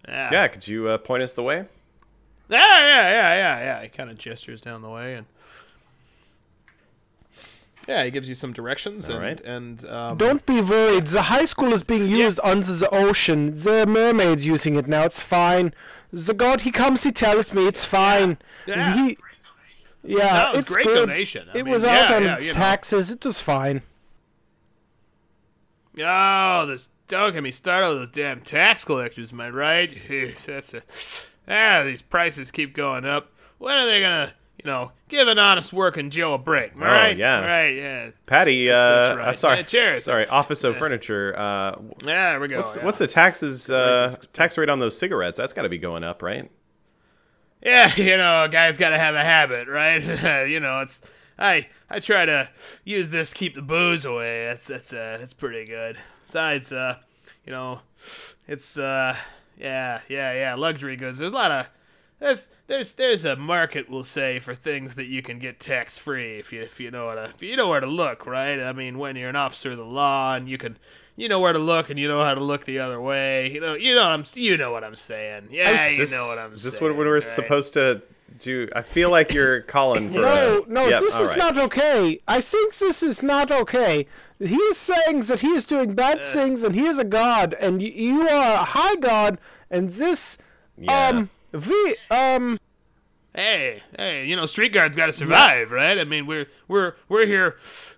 Yeah, 0.09 0.31
Yeah, 0.33 0.49
could 0.49 0.67
you 0.67 0.89
uh, 0.89 0.99
point 0.99 1.23
us 1.23 1.35
the 1.35 1.43
way? 1.43 1.67
yeah, 2.49 2.59
yeah, 2.59 3.11
yeah, 3.11 3.35
yeah, 3.35 3.59
yeah. 3.61 3.83
He 3.83 3.89
kind 3.89 4.11
of 4.11 4.19
gestures 4.19 4.61
down 4.61 4.83
the 4.83 4.91
way 4.91 5.15
and. 5.15 5.27
Yeah, 7.89 8.05
he 8.05 8.13
gives 8.13 8.29
you 8.29 8.37
some 8.37 8.53
directions 8.53 9.09
and 9.09 9.19
right. 9.19 9.41
and 9.41 9.85
um, 9.87 10.17
Don't 10.17 10.47
be 10.47 10.61
worried. 10.61 11.07
The 11.07 11.23
high 11.23 11.45
school 11.45 11.73
is 11.73 11.83
being 11.83 12.07
used 12.07 12.39
under 12.45 12.73
the 12.73 12.89
ocean. 12.95 13.51
The 13.51 13.87
mermaid's 13.89 14.47
using 14.47 14.77
it 14.77 14.87
now. 14.87 15.03
It's 15.03 15.21
fine. 15.21 15.75
The 16.13 16.33
god 16.33 16.61
he 16.61 16.71
comes, 16.71 17.03
he 17.03 17.11
tells 17.11 17.53
me 17.53 17.67
it's 17.67 17.85
fine. 17.85 18.39
Yeah. 18.67 18.95
He, 18.95 19.19
yeah, 20.05 20.19
That 20.33 20.53
was 20.55 20.63
it's 20.63 20.73
great 20.73 20.87
good. 20.87 21.07
donation. 21.07 21.49
I 21.53 21.59
it 21.59 21.65
mean, 21.65 21.73
was 21.73 21.85
out 21.85 22.11
yeah, 22.11 22.17
on 22.17 22.23
yeah, 22.25 22.37
its 22.37 22.49
you 22.49 22.53
know. 22.55 22.59
taxes. 22.61 23.11
It 23.11 23.25
was 23.25 23.41
fine. 23.41 23.83
Oh, 25.99 26.67
this 26.67 26.89
don't 27.09 27.33
get 27.35 27.43
me 27.43 27.51
started 27.51 27.89
with 27.91 27.99
those 27.99 28.11
damn 28.11 28.41
tax 28.41 28.85
collectors, 28.85 29.33
am 29.33 29.41
I 29.41 29.51
right? 29.51 29.91
Jeez, 30.09 30.47
that's 30.47 30.73
a 30.75 30.83
ah, 31.47 31.83
these 31.85 32.01
prices 32.03 32.51
keep 32.51 32.75
going 32.75 33.05
up. 33.05 33.31
When 33.59 33.75
are 33.75 33.85
they 33.87 34.01
gonna, 34.01 34.33
you 34.59 34.71
know, 34.71 34.93
give 35.09 35.29
an 35.29 35.39
honest 35.39 35.73
working 35.73 36.09
Joe 36.09 36.35
a 36.35 36.39
break? 36.39 36.73
Am 36.75 36.83
I 36.83 36.87
Oh, 36.87 36.91
right? 36.91 37.17
yeah. 37.17 37.41
right, 37.45 37.77
yeah. 37.77 38.11
Patty, 38.27 38.71
uh, 38.71 38.75
that's 38.77 39.17
right. 39.19 39.29
uh, 39.29 39.33
sorry, 39.35 39.57
Yeah, 39.59 39.63
cheers. 39.65 40.05
sorry, 40.05 40.27
Office 40.29 40.65
of 40.65 40.79
Furniture. 40.79 41.35
Uh, 41.37 41.77
Yeah, 42.05 42.31
there 42.31 42.41
we 42.41 42.49
go. 42.49 42.57
what's 42.57 42.77
yeah. 42.77 42.85
what's 42.85 42.99
the 42.99 43.07
taxes 43.07 43.71
uh, 43.71 44.15
tax 44.33 44.57
rate 44.57 44.71
on 44.71 44.79
those 44.79 44.97
cigarettes? 44.97 45.37
That's 45.37 45.53
got 45.53 45.63
to 45.63 45.69
be 45.69 45.79
going 45.79 46.05
up, 46.05 46.23
right? 46.23 46.51
Yeah, 47.63 47.95
you 47.97 48.17
know, 48.17 48.45
a 48.45 48.49
guy's 48.49 48.79
got 48.79 48.91
to 48.91 48.99
have 48.99 49.15
a 49.15 49.25
habit, 49.25 49.69
right? 49.69 50.03
you 50.49 50.61
know, 50.61 50.81
it's 50.81 51.03
I 51.39 51.69
I 51.89 52.01
try 52.01 52.27
to 52.27 52.49
use 52.85 53.11
this 53.11 53.31
to 53.31 53.37
keep 53.37 53.55
the 53.55 53.63
booze 53.63 54.05
away. 54.05 54.45
That's 54.47 54.67
that's 54.67 54.93
uh 54.93 55.17
that's 55.21 55.35
pretty 55.35 55.65
good. 55.65 55.99
Besides, 56.25 56.73
uh, 56.73 56.99
you 57.47 57.53
know, 57.53 57.81
it's 58.47 58.79
uh 58.79 59.17
yeah 59.59 60.01
yeah 60.09 60.33
yeah 60.33 60.55
luxury 60.55 60.97
goods. 60.97 61.19
There's 61.19 61.33
a 61.33 61.35
lot 61.35 61.51
of 61.51 61.67
there's 62.19 62.47
there's 62.67 62.93
there's 62.93 63.25
a 63.25 63.37
market 63.37 63.91
we'll 63.91 64.03
say 64.03 64.39
for 64.39 64.55
things 64.55 64.95
that 64.95 65.07
you 65.07 65.23
can 65.23 65.39
get 65.39 65.61
tax 65.61 65.99
free 65.99 66.39
if 66.39 66.53
you 66.53 66.61
if 66.61 66.79
you 66.81 66.91
know 66.91 67.07
what 67.07 67.15
to, 67.17 67.25
if 67.25 67.43
you 67.43 67.57
know 67.57 67.69
where 67.69 67.81
to 67.81 67.87
look, 67.87 68.27
right? 68.27 68.61
I 68.61 68.73
mean, 68.73 68.99
when 68.99 69.17
you're 69.17 69.29
an 69.29 69.37
officer 69.37 69.73
of 69.73 69.79
the 69.79 69.85
law 69.85 70.35
and 70.35 70.49
you 70.49 70.59
can 70.59 70.79
you 71.17 71.29
know 71.29 71.39
where 71.41 71.53
to 71.53 71.59
look 71.59 71.91
and 71.91 71.99
you 71.99 72.09
know 72.09 72.25
how 72.25 72.35
to 72.35 72.43
look 72.43 72.65
the 72.65 72.79
other 72.79 73.01
way. 73.01 73.51
You 73.53 73.61
know 73.61 73.75
you 73.75 73.95
know 73.95 74.03
what 74.05 74.13
I'm 74.13 74.25
you 74.35 74.57
know 74.57 74.73
what 74.73 74.85
I'm 74.85 74.97
saying. 74.97 75.49
Yeah, 75.51 75.89
you 75.89 76.07
know 76.11 76.27
what 76.29 76.39
I'm 76.39 76.45
saying. 76.47 76.53
Is 76.55 76.63
this 76.65 76.75
saying. 76.79 76.85
what 76.89 76.97
we're 76.97 77.15
right? 77.15 77.23
supposed 77.23 77.73
to 77.75 78.03
do? 78.39 78.69
I 78.75 78.83
feel 78.83 79.11
like 79.11 79.33
you're 79.33 79.61
calling 79.77 80.11
for. 80.13 80.21
No, 80.21 80.63
a, 80.67 80.69
no, 80.71 80.89
Yep, 80.89 81.01
this 81.01 81.21
is 81.21 81.29
right. 81.29 81.39
not 81.39 81.59
okay. 81.59 82.21
I 82.27 82.41
think 82.41 82.75
this 82.77 83.03
is 83.03 83.23
not 83.23 83.51
okay. 83.51 84.07
He 84.41 84.57
is 84.57 84.77
saying 84.77 85.21
that 85.21 85.41
he 85.41 85.49
is 85.49 85.65
doing 85.65 85.95
bad 85.95 86.19
Uh. 86.19 86.23
things 86.23 86.65
and 86.65 86.75
he 86.75 86.87
is 86.87 86.99
a 86.99 87.05
god 87.05 87.55
and 87.61 87.79
y- 87.79 87.93
you 87.95 88.23
are 88.29 88.55
a 88.55 88.65
high 88.65 88.97
god 88.97 89.39
and 89.71 89.89
this 89.89 90.39
Yeah. 90.77 91.09
um 91.09 91.31
we 91.53 91.97
um 92.11 92.59
hey, 93.35 93.83
hey, 93.97 94.27
you 94.27 94.37
know, 94.37 94.47
street 94.47 94.73
guards 94.73 94.97
got 94.97 95.07
to 95.07 95.13
survive, 95.13 95.71
right? 95.71 95.99
I 95.99 96.05
mean, 96.05 96.27
we're 96.27 96.47
we're 96.69 96.95
we're 97.09 97.27
here 97.27 97.57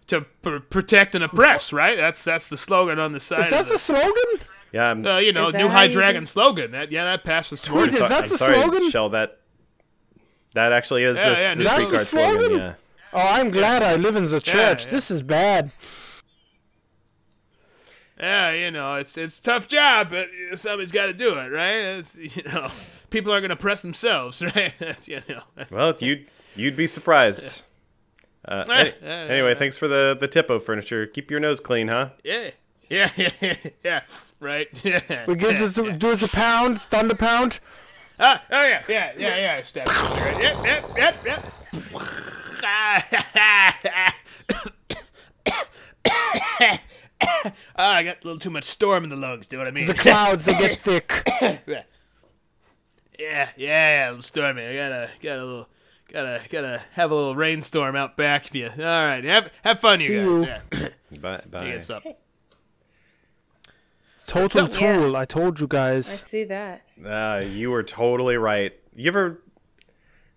to 0.09 0.23
pr- 0.43 0.59
protect 0.59 1.15
and 1.15 1.25
oppress, 1.25 1.73
right? 1.73 1.97
That's 1.97 2.23
that's 2.23 2.49
the 2.49 2.57
slogan 2.57 2.99
on 2.99 3.13
the 3.13 3.21
side. 3.21 3.41
Is 3.41 3.51
that 3.51 3.61
of 3.63 3.69
the 3.69 3.79
slogan? 3.79 4.49
Yeah, 4.73 4.87
I'm, 4.91 5.07
uh, 5.07 5.19
you 5.19 5.33
know, 5.33 5.51
new 5.51 5.69
High 5.69 5.85
you 5.85 5.91
do- 5.91 5.95
Dragon 5.95 6.27
slogan. 6.27 6.73
That 6.73 6.91
yeah, 6.91 7.05
that 7.05 7.25
passed 7.25 7.51
this 7.51 7.69
Wait, 7.71 7.75
morning. 7.77 7.95
is 7.95 8.09
that 8.09 8.23
I'm 8.25 8.29
the 8.29 8.37
sorry, 8.39 8.55
slogan? 8.57 8.91
Shell, 8.91 9.11
that 9.11 9.39
that 10.55 10.73
actually 10.73 11.05
is 11.05 11.17
Yeah, 11.17 11.35
the, 11.35 11.41
yeah, 11.41 11.55
the 11.55 11.65
street 11.65 11.87
the 11.87 11.93
guard 11.93 12.07
slogan. 12.07 12.41
slogan? 12.41 12.59
Yeah. 12.59 12.75
Oh, 13.13 13.19
I'm 13.21 13.51
glad 13.51 13.83
I 13.85 13.95
live 13.95 14.17
in 14.17 14.25
the 14.25 14.41
church. 14.41 14.85
yeah. 14.87 14.91
This 14.91 15.11
is 15.11 15.23
bad. 15.23 15.71
Yeah, 18.19 18.53
you 18.53 18.71
know, 18.71 18.95
it's 18.97 19.17
it's 19.19 19.39
a 19.39 19.43
tough 19.43 19.67
job, 19.69 20.11
but 20.11 20.29
somebody's 20.55 20.93
got 20.93 21.07
to 21.07 21.13
do 21.13 21.35
it, 21.39 21.49
right? 21.51 21.99
It's, 21.99 22.17
you 22.17 22.43
know, 22.45 22.71
people 23.15 23.33
are 23.33 23.41
gonna 23.41 23.55
press 23.57 23.81
themselves, 23.81 24.43
right? 24.57 24.75
You 25.09 25.23
know, 25.29 25.43
that's, 25.55 25.71
Well, 25.71 25.95
you'd 26.01 26.27
you'd 26.57 26.77
be 26.77 26.87
surprised. 26.89 27.63
Uh, 28.47 28.65
any- 28.69 28.91
Eh, 28.91 28.93
eh, 29.03 29.27
anyway, 29.33 29.55
thanks 29.55 29.77
for 29.77 29.87
the 29.89 30.17
the 30.19 30.29
Tipo 30.29 30.61
furniture. 30.61 31.07
Keep 31.07 31.31
your 31.31 31.41
nose 31.41 31.61
clean, 31.61 31.89
huh? 31.89 32.11
yeah, 32.25 32.51
yeah, 32.91 33.11
yeah, 33.17 33.55
yeah, 33.85 34.01
right. 34.41 34.69
Yeah. 34.85 35.25
We 35.27 35.37
give 35.37 35.59
this 35.59 35.75
do 35.75 36.11
us 36.11 36.23
a 36.23 36.29
pound, 36.29 36.81
thunder 36.81 37.15
pound. 37.15 37.61
Ah, 38.19 38.43
oh 38.51 38.63
yeah, 38.63 38.83
yeah, 38.89 39.13
yeah, 39.17 39.37
yeah. 39.37 39.63
Stab 39.63 39.87
it, 39.89 39.93
right. 39.93 40.43
Yep, 40.43 40.57
yep, 40.97 41.15
yep, 41.25 41.25
yep. 41.25 41.41
Ah, 47.77 47.95
I 47.97 48.03
got 48.05 48.17
a 48.23 48.25
little 48.27 48.39
too 48.39 48.51
much 48.51 48.65
storm 48.65 49.03
in 49.05 49.11
the 49.11 49.17
lungs. 49.17 49.47
Do 49.49 49.57
you 49.57 49.59
know 49.59 49.65
what 49.65 49.69
I 49.69 49.75
mean? 49.75 49.85
It's 49.85 49.93
the 49.93 49.99
clouds 49.99 50.45
they 50.45 50.53
get 50.53 50.79
thick. 50.81 51.23
Yeah, 53.19 53.49
yeah, 53.57 53.57
yeah, 53.57 54.07
a 54.07 54.09
little 54.11 54.23
stormy. 54.23 54.63
I 54.65 54.75
gotta, 54.75 55.11
got 55.23 55.39
a 55.39 55.45
little, 55.45 55.69
gotta, 56.13 56.41
gotta 56.51 56.83
have 56.93 57.11
a 57.11 57.15
little 57.15 57.37
rainstorm 57.37 57.97
out 57.97 58.17
back 58.17 58.49
of 58.49 58.55
you. 58.55 58.69
All 58.69 58.85
right, 58.85 59.23
have 59.25 59.51
have 59.63 59.81
fun, 59.81 59.99
See 59.99 60.13
you 60.13 60.43
guys. 60.45 60.61
you. 60.73 60.79
Yeah, 60.81 60.89
Bye. 61.21 61.43
Bye. 61.51 61.65
it's 61.67 61.91
up. 61.91 62.03
Total 64.27 64.63
Yeah. 64.63 64.69
tool. 64.97 65.17
I 65.17 65.25
told 65.27 65.61
you 65.61 65.67
guys. 65.67 66.09
I 66.09 66.13
see 66.27 66.45
that. 66.45 66.83
Uh, 67.05 67.43
you 67.45 67.71
were 67.71 67.83
totally 67.83 68.37
right. 68.37 68.73
You 68.97 69.09
ever, 69.09 69.43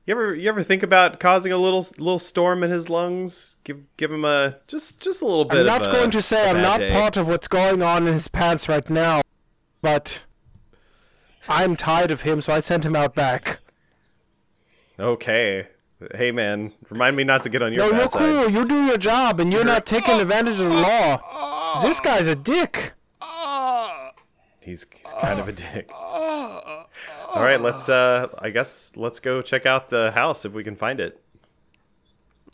you 0.05 0.13
ever, 0.13 0.35
you 0.35 0.49
ever 0.49 0.61
think 0.61 0.83
about 0.83 1.19
causing 1.21 1.53
a 1.53 1.57
little 1.57 1.85
little 1.97 2.19
storm 2.19 2.63
in 2.63 2.69
his 2.69 2.89
lungs? 2.89 3.55
Give 3.63 3.77
give 3.95 4.11
him 4.11 4.25
a 4.25 4.57
just 4.67 4.99
just 4.99 5.21
a 5.21 5.25
little 5.25 5.45
bit. 5.45 5.59
I'm 5.59 5.65
not 5.67 5.87
of 5.87 5.93
a, 5.93 5.95
going 5.95 6.11
to 6.11 6.21
say 6.21 6.49
I'm 6.49 6.61
not 6.61 6.79
day. 6.79 6.91
part 6.91 7.15
of 7.15 7.27
what's 7.27 7.47
going 7.47 7.81
on 7.81 8.07
in 8.07 8.13
his 8.13 8.27
pants 8.27 8.67
right 8.67 8.89
now, 8.89 9.21
but 9.81 10.23
I'm 11.49 11.75
tired 11.75 12.11
of 12.11 12.21
him, 12.23 12.41
so 12.41 12.53
I 12.53 12.59
sent 12.59 12.85
him 12.85 12.95
out 12.95 13.15
back. 13.15 13.59
Okay. 14.99 15.67
Hey 16.13 16.31
man, 16.31 16.73
remind 16.89 17.15
me 17.15 17.23
not 17.23 17.41
to 17.43 17.49
get 17.49 17.61
on 17.63 17.73
your 17.73 17.85
No, 17.85 17.91
bad 17.91 17.99
you're 17.99 18.09
side. 18.09 18.19
cool. 18.19 18.49
You 18.51 18.67
do 18.67 18.85
your 18.85 18.97
job, 18.97 19.39
and 19.39 19.51
you're 19.51 19.63
not 19.65 19.85
taking 19.85 20.19
advantage 20.19 20.59
of 20.59 20.69
the 20.69 20.75
law. 20.75 21.81
This 21.81 21.99
guy's 21.99 22.27
a 22.27 22.35
dick. 22.35 22.93
He's, 24.63 24.85
he's 24.93 25.13
kind 25.21 25.39
of 25.39 25.47
a 25.47 25.53
dick. 25.53 25.89
All 25.93 26.87
right, 27.35 27.59
let's. 27.61 27.87
Uh, 27.89 28.27
I 28.39 28.49
guess 28.49 28.93
let's 28.95 29.19
go 29.19 29.41
check 29.41 29.65
out 29.65 29.89
the 29.89 30.11
house 30.11 30.43
if 30.45 30.51
we 30.53 30.63
can 30.63 30.75
find 30.75 30.99
it. 30.99 31.21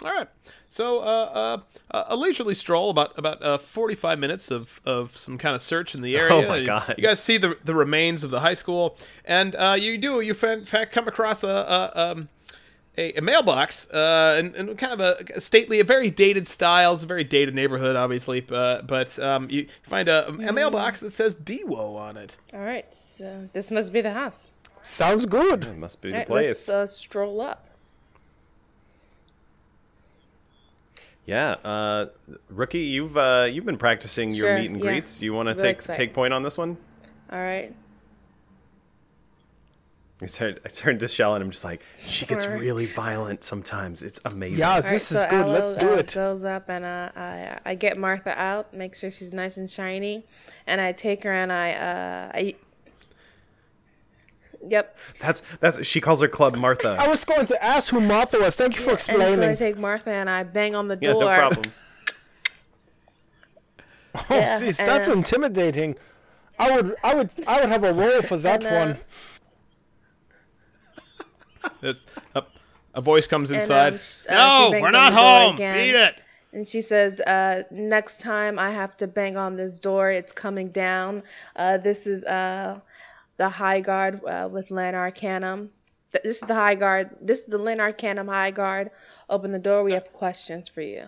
All 0.04 0.12
right. 0.14 0.28
So, 0.74 1.02
uh, 1.02 1.60
uh, 1.92 2.04
a 2.08 2.16
leisurely 2.16 2.56
stroll, 2.56 2.90
about 2.90 3.16
about 3.16 3.44
uh, 3.44 3.60
forty 3.60 3.94
five 3.94 4.18
minutes 4.18 4.50
of, 4.50 4.82
of 4.84 5.16
some 5.16 5.38
kind 5.38 5.54
of 5.54 5.62
search 5.62 5.94
in 5.94 6.02
the 6.02 6.18
area. 6.18 6.34
Oh 6.34 6.48
my 6.48 6.58
You- 6.58 6.66
God. 6.66 6.96
You, 6.98 7.04
guys 7.04 7.22
see 7.22 7.38
the 7.38 7.60
the 7.64 7.76
remains 7.76 8.24
of 8.24 8.32
the 8.32 8.40
high 8.40 8.56
school, 8.56 8.98
and 9.24 9.54
uh, 9.56 9.78
you 9.80 10.00
do 10.00 10.20
you 10.22 10.34
in 10.34 10.66
fact 10.66 10.92
come 10.92 11.08
across 11.08 11.44
a 11.44 11.48
a, 11.48 11.92
um, 12.02 12.30
a, 12.98 13.14
a 13.14 13.22
mailbox, 13.22 13.88
uh, 13.92 14.36
and, 14.40 14.56
and 14.56 14.76
kind 14.80 14.94
of 14.94 15.00
a, 15.00 15.24
a 15.36 15.40
stately, 15.40 15.80
a 15.80 15.84
very 15.84 16.10
dated 16.10 16.48
style. 16.48 16.94
It's 16.94 17.04
a 17.04 17.06
very 17.06 17.24
dated 17.24 17.54
neighborhood, 17.54 17.96
obviously, 17.96 18.44
uh, 18.52 18.82
but 18.82 19.20
um, 19.20 19.52
you 19.52 19.68
find 19.84 20.10
a, 20.10 20.28
a 20.30 20.52
mailbox 20.52 21.02
that 21.02 21.12
says 21.12 21.36
Dewo 21.36 21.98
on 22.00 22.18
it. 22.18 22.38
All 22.52 22.62
right, 22.62 22.92
so 22.92 23.48
this 23.54 23.70
must 23.70 23.94
be 23.94 24.02
the 24.02 24.14
house. 24.14 24.50
Sounds 24.82 25.28
good. 25.28 25.66
It 25.66 25.78
must 25.78 26.02
be 26.02 26.10
All 26.10 26.14
the 26.14 26.18
right, 26.18 26.28
place. 26.28 26.68
let's 26.68 26.70
uh, 26.70 26.88
stroll 26.88 27.42
up. 27.42 27.68
Yeah, 31.26 31.52
uh, 31.52 32.08
rookie, 32.50 32.80
you've 32.80 33.16
uh, 33.16 33.48
you've 33.50 33.66
been 33.66 33.78
practicing 33.78 34.32
your 34.32 34.58
meet 34.58 34.70
and 34.70 34.78
yeah. 34.78 34.92
greets. 34.92 35.22
You 35.22 35.34
want 35.34 35.50
to 35.50 35.56
take 35.56 35.78
excited. 35.78 35.98
take 35.98 36.14
point 36.14 36.34
on 36.34 36.44
this 36.44 36.58
one? 36.58 36.78
All 37.32 37.40
right. 37.40 37.74
I 40.22 40.26
turned, 40.28 40.60
I 40.64 40.70
turned 40.70 41.00
to 41.02 41.08
Shell 41.08 41.36
and 41.36 41.44
I'm 41.44 41.52
just 41.52 41.66
like, 41.66 41.84
she 42.06 42.26
gets 42.26 42.46
Alright. 42.46 42.62
really 42.62 42.86
violent 42.86 43.44
sometimes. 43.44 44.02
It's 44.02 44.22
amazing. 44.24 44.60
Yeah, 44.60 44.70
All 44.70 44.76
right, 44.76 44.84
this 44.84 45.12
is 45.12 45.20
so 45.20 45.30
good. 45.30 45.42
Aloe, 45.42 45.52
Let's 45.54 45.74
do 45.74 45.94
it. 45.94 46.14
Goes 46.14 46.44
up 46.46 46.70
and 46.70 46.86
uh, 46.86 47.10
I 47.16 47.60
I 47.66 47.76
get 47.76 47.98
Martha 47.98 48.38
out, 48.40 48.74
make 48.74 48.96
sure 48.96 49.12
she's 49.12 49.34
nice 49.34 49.58
and 49.58 49.70
shiny, 49.70 50.26
and 50.68 50.80
I 50.80 50.92
take 50.92 51.24
her 51.24 51.34
and 51.34 51.52
I 51.52 51.72
uh 51.74 52.32
I. 52.34 52.56
Yep. 54.68 54.98
That's 55.20 55.42
that's 55.60 55.86
she 55.86 56.00
calls 56.00 56.22
her 56.22 56.28
Club 56.28 56.56
Martha. 56.56 56.98
I 57.00 57.08
was 57.08 57.26
going 57.26 57.46
to 57.48 57.64
ask 57.64 57.90
who 57.90 58.00
Martha 58.00 58.40
was. 58.40 58.56
Thank 58.56 58.76
you 58.76 58.82
for 58.82 58.92
explaining. 58.94 59.34
And 59.34 59.42
so 59.42 59.48
I 59.48 59.52
explaining. 59.52 59.74
take 59.76 59.82
Martha 59.82 60.10
and 60.12 60.30
I 60.30 60.44
bang 60.44 60.74
on 60.76 60.88
the 60.88 60.96
door. 60.96 61.08
yeah, 61.08 61.14
door. 61.14 61.24
no 61.24 61.36
problem. 61.36 61.72
Oh, 64.16 64.26
Yeah, 64.30 64.60
jeez, 64.62 64.78
that's 64.78 65.08
and- 65.08 65.18
intimidating. 65.18 65.96
I 66.60 66.70
would, 66.80 66.96
I 67.04 67.16
would, 67.16 67.30
I 67.48 67.60
would 67.62 67.70
have 67.70 67.84
a 67.84 67.92
roll 67.94 68.22
for 68.22 68.38
that 68.38 68.64
And, 68.64 68.74
uh, 68.74 68.80
one. 71.64 71.72
There's 71.82 72.02
a, 72.36 72.44
a 72.94 73.02
voice 73.02 73.26
comes 73.28 73.52
um, 73.52 73.58
inside. 73.58 74.00
sh- 74.00 74.26
uh, 74.30 74.34
no, 74.36 74.72
she 74.76 74.82
we're 74.82 74.92
not 74.92 75.14
home. 75.14 75.56
again. 75.56 75.76
Beat 75.78 75.96
it. 75.96 76.22
And 76.54 76.68
she 76.68 76.82
says, 76.82 77.20
uh, 77.22 77.64
next 77.72 78.22
time 78.22 78.60
I 78.60 78.70
have 78.70 78.96
to 78.98 79.08
bang 79.08 79.36
on 79.38 79.56
this 79.56 79.80
door, 79.80 80.12
it's 80.12 80.32
coming 80.32 80.70
down. 80.70 81.24
Uh, 81.56 81.78
this 81.80 82.06
is 82.06 82.24
uh, 82.26 82.80
the 83.38 83.50
High 83.50 83.82
Guard 83.82 84.24
uh, 84.26 84.48
with 84.52 84.72
Lan 84.72 84.96
Arcanum. 84.96 85.70
Th- 86.12 86.24
This 86.24 86.42
is 86.42 86.48
the 86.48 86.56
High 86.56 86.76
Guard. 86.76 87.10
This 87.22 87.40
is 87.40 87.46
the 87.46 87.58
Lan 87.58 87.80
Arcanum 87.80 88.28
High 88.28 88.52
Guard. 88.52 88.92
Open 89.30 89.52
the 89.52 89.60
door. 89.60 89.84
We 89.84 89.94
have 89.94 90.12
questions 90.14 90.70
for 90.70 90.82
you. 90.82 91.08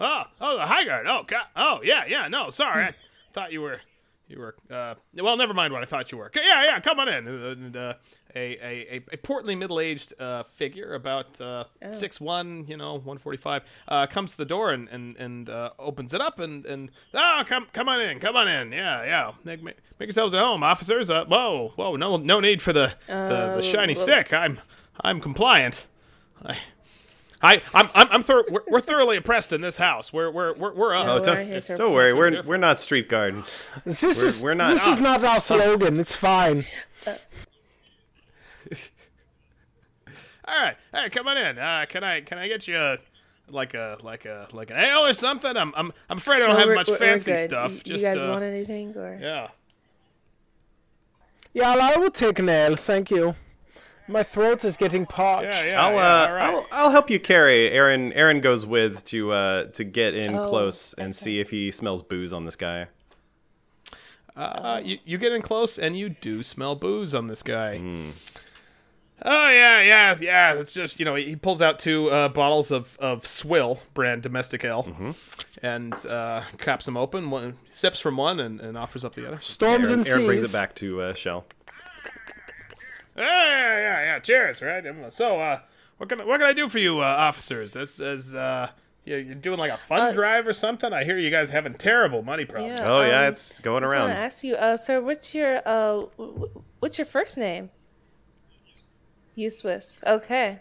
Oh, 0.00 0.24
oh, 0.40 0.56
the 0.56 0.66
high 0.66 0.84
guard. 0.84 1.06
Oh, 1.08 1.24
God. 1.26 1.46
Oh, 1.56 1.80
yeah, 1.82 2.04
yeah. 2.06 2.28
No, 2.28 2.50
sorry. 2.50 2.84
I 2.84 2.94
thought 3.32 3.52
you 3.52 3.60
were, 3.62 3.80
you 4.28 4.38
were. 4.38 4.54
Uh, 4.70 4.94
well, 5.14 5.36
never 5.36 5.54
mind 5.54 5.72
what 5.72 5.82
I 5.82 5.86
thought 5.86 6.12
you 6.12 6.18
were. 6.18 6.30
Yeah, 6.34 6.64
yeah. 6.64 6.80
Come 6.80 7.00
on 7.00 7.08
in. 7.08 7.26
And, 7.26 7.76
uh, 7.76 7.94
a, 8.34 8.38
a, 8.38 8.96
a, 8.96 9.02
a 9.12 9.16
portly 9.18 9.54
middle-aged 9.54 10.12
uh, 10.20 10.42
figure, 10.42 10.94
about 10.94 11.40
uh, 11.40 11.64
six 11.92 12.20
one, 12.20 12.66
you 12.68 12.76
know, 12.76 12.98
one 12.98 13.18
forty-five, 13.18 13.62
uh, 13.88 14.06
comes 14.06 14.32
to 14.32 14.36
the 14.38 14.44
door 14.44 14.72
and 14.72 14.88
and, 14.88 15.16
and 15.16 15.48
uh, 15.48 15.70
opens 15.78 16.12
it 16.12 16.20
up 16.20 16.38
and 16.38 16.66
and 16.66 16.90
oh, 17.14 17.42
come 17.46 17.66
come 17.72 17.88
on 17.88 18.00
in, 18.00 18.18
come 18.20 18.36
on 18.36 18.48
in. 18.48 18.72
Yeah, 18.72 19.04
yeah. 19.04 19.32
Make 19.44 19.62
make, 19.62 19.76
make 19.98 20.06
yourselves 20.08 20.34
at 20.34 20.40
home, 20.40 20.62
officers. 20.62 21.10
Uh, 21.10 21.24
whoa, 21.26 21.72
whoa. 21.76 21.96
No 21.96 22.16
no 22.16 22.40
need 22.40 22.60
for 22.62 22.72
the 22.72 22.94
the, 23.06 23.54
the 23.56 23.62
shiny 23.62 23.94
well- 23.94 24.02
stick. 24.04 24.32
I'm 24.32 24.60
I'm 25.00 25.20
compliant. 25.20 25.86
I. 26.44 26.58
I, 27.42 27.60
I'm, 27.74 27.90
I'm, 27.94 28.08
I'm 28.10 28.22
thor- 28.22 28.46
we're, 28.50 28.62
we're 28.66 28.80
thoroughly 28.80 29.18
oppressed 29.18 29.52
in 29.52 29.60
this 29.60 29.76
house. 29.76 30.10
We're, 30.10 30.30
we're, 30.30 30.54
we're, 30.54 30.72
we're 30.72 30.94
up. 30.96 31.04
Yeah, 31.06 31.12
Oh, 31.12 31.20
don't, 31.60 31.76
don't 31.76 31.92
worry, 31.92 32.14
we're 32.14 32.30
different. 32.30 32.48
we're 32.48 32.56
not 32.56 32.78
street 32.78 33.10
guard. 33.10 33.44
This 33.84 34.02
we're- 34.02 34.12
is, 34.26 34.42
we're 34.42 34.54
not- 34.54 34.70
this 34.70 34.86
is 34.86 34.98
Ah. 35.00 35.02
not 35.02 35.22
our 35.24 35.38
slogan. 35.40 36.00
It's 36.00 36.16
fine. 36.16 36.64
All 40.48 40.54
right, 40.62 40.76
all 40.94 41.00
right, 41.02 41.10
come 41.12 41.26
on 41.28 41.36
in. 41.36 41.58
Uh, 41.58 41.86
can 41.88 42.04
I, 42.04 42.20
can 42.20 42.38
I 42.38 42.46
get 42.48 42.68
you 42.68 42.76
a, 42.78 42.98
like 43.48 43.74
a, 43.74 43.98
like 44.02 44.24
a, 44.26 44.46
like 44.52 44.70
an 44.70 44.76
ale 44.76 45.04
or 45.06 45.14
something? 45.14 45.56
I'm, 45.56 45.72
I'm, 45.76 45.92
I'm 46.08 46.18
afraid 46.18 46.36
I 46.36 46.46
don't 46.46 46.50
No, 46.50 46.56
have 46.58 46.66
we're- 46.66 46.76
much 46.76 46.86
we're- 46.88 47.00
we're 47.00 47.06
fancy 47.06 47.32
good. 47.32 47.48
stuff. 47.48 47.72
You, 47.72 47.78
Just, 47.78 47.88
you 47.88 48.14
guys 48.14 48.16
uh, 48.24 48.28
want 48.28 48.44
anything 48.44 48.96
or? 48.96 49.18
yeah. 49.20 49.48
Yeah, 51.52 51.74
I 51.80 51.98
will 51.98 52.10
take 52.10 52.38
an 52.38 52.48
ale. 52.48 52.76
Thank 52.76 53.10
you. 53.10 53.34
My 54.08 54.22
throat 54.22 54.64
is 54.64 54.76
getting 54.76 55.04
parched. 55.06 55.64
Yeah, 55.64 55.72
yeah. 55.72 55.82
I'll 55.86 55.98
uh, 55.98 56.28
all 56.28 56.34
right. 56.34 56.54
I'll 56.54 56.66
I'll 56.70 56.90
help 56.90 57.10
you 57.10 57.18
carry. 57.18 57.70
Aaron 57.70 58.12
Aaron 58.12 58.40
goes 58.40 58.64
with 58.66 59.04
to 59.06 59.32
uh 59.32 59.64
to 59.72 59.82
get 59.82 60.14
in 60.14 60.34
Oh, 60.36 60.48
close 60.48 60.92
and 60.94 61.06
okay. 61.08 61.12
see 61.12 61.40
if 61.40 61.50
he 61.50 61.70
smells 61.72 62.02
booze 62.02 62.32
on 62.32 62.44
this 62.44 62.56
guy. 62.56 62.86
Uh, 64.36 64.82
you, 64.84 64.98
you 65.06 65.16
get 65.16 65.32
in 65.32 65.40
close 65.40 65.78
and 65.78 65.96
you 65.98 66.10
do 66.10 66.42
smell 66.42 66.74
booze 66.76 67.14
on 67.14 67.26
this 67.28 67.42
guy. 67.42 67.78
Hmm. 67.78 68.10
Oh 69.22 69.48
yeah, 69.50 69.80
yeah, 69.80 70.14
yeah. 70.20 70.54
It's 70.54 70.74
just 70.74 70.98
you 71.00 71.04
know 71.06 71.14
he 71.14 71.36
pulls 71.36 71.62
out 71.62 71.78
two 71.78 72.10
uh, 72.10 72.28
bottles 72.28 72.70
of 72.70 72.96
of 73.00 73.26
Swill 73.26 73.80
brand 73.94 74.22
domestic 74.22 74.62
ale, 74.64 74.82
Mm-hmm. 74.84 75.10
and 75.62 75.94
uh, 76.06 76.42
caps 76.58 76.84
them 76.84 76.96
open. 76.98 77.30
One 77.30 77.56
sips 77.70 77.98
from 77.98 78.18
one 78.18 78.38
and, 78.40 78.60
and 78.60 78.76
offers 78.76 79.04
up 79.04 79.14
the 79.14 79.26
other. 79.26 79.40
Storms 79.40 79.88
Aaron, 79.88 80.00
and 80.00 80.08
Aaron 80.08 80.20
seas. 80.20 80.26
brings 80.26 80.54
it 80.54 80.56
back 80.56 80.74
to 80.76 81.00
uh, 81.00 81.14
Shell. 81.14 81.46
Yeah, 83.16 83.24
yeah, 83.24 83.78
yeah, 83.78 84.04
yeah. 84.04 84.18
Cheers, 84.18 84.60
right? 84.60 84.84
So, 85.10 85.40
uh, 85.40 85.60
what 85.96 86.08
can 86.10 86.18
what 86.26 86.38
can 86.38 86.46
I 86.48 86.52
do 86.52 86.68
for 86.68 86.78
you, 86.78 87.00
uh, 87.00 87.04
officers? 87.04 87.74
As 87.74 87.98
as 88.00 88.34
uh, 88.34 88.68
you- 89.06 89.16
you're 89.16 89.34
doing 89.34 89.58
like 89.58 89.70
a 89.72 89.78
fund 89.78 90.02
Uh, 90.02 90.12
drive 90.12 90.46
or 90.46 90.52
something. 90.52 90.92
I 90.92 91.04
hear 91.04 91.18
you 91.18 91.30
guys 91.30 91.48
having 91.48 91.72
terrible 91.74 92.22
money 92.22 92.44
problems. 92.44 92.80
Yeah. 92.80 92.90
Oh 92.92 93.00
yeah, 93.00 93.20
Um, 93.22 93.28
it's 93.32 93.58
going 93.60 93.82
around. 93.84 93.92
I 93.92 93.94
just 93.94 93.94
want 93.94 94.10
around. 94.10 94.16
to 94.16 94.22
ask 94.26 94.44
you, 94.44 94.54
uh, 94.56 94.76
sir, 94.76 95.00
what's 95.00 95.34
your 95.34 95.62
uh, 95.66 96.00
wh- 96.18 96.42
wh- 96.42 96.82
what's 96.82 96.98
your 96.98 97.06
first 97.06 97.38
name? 97.38 97.70
Eustace. 99.36 100.00
Okay. 100.04 100.58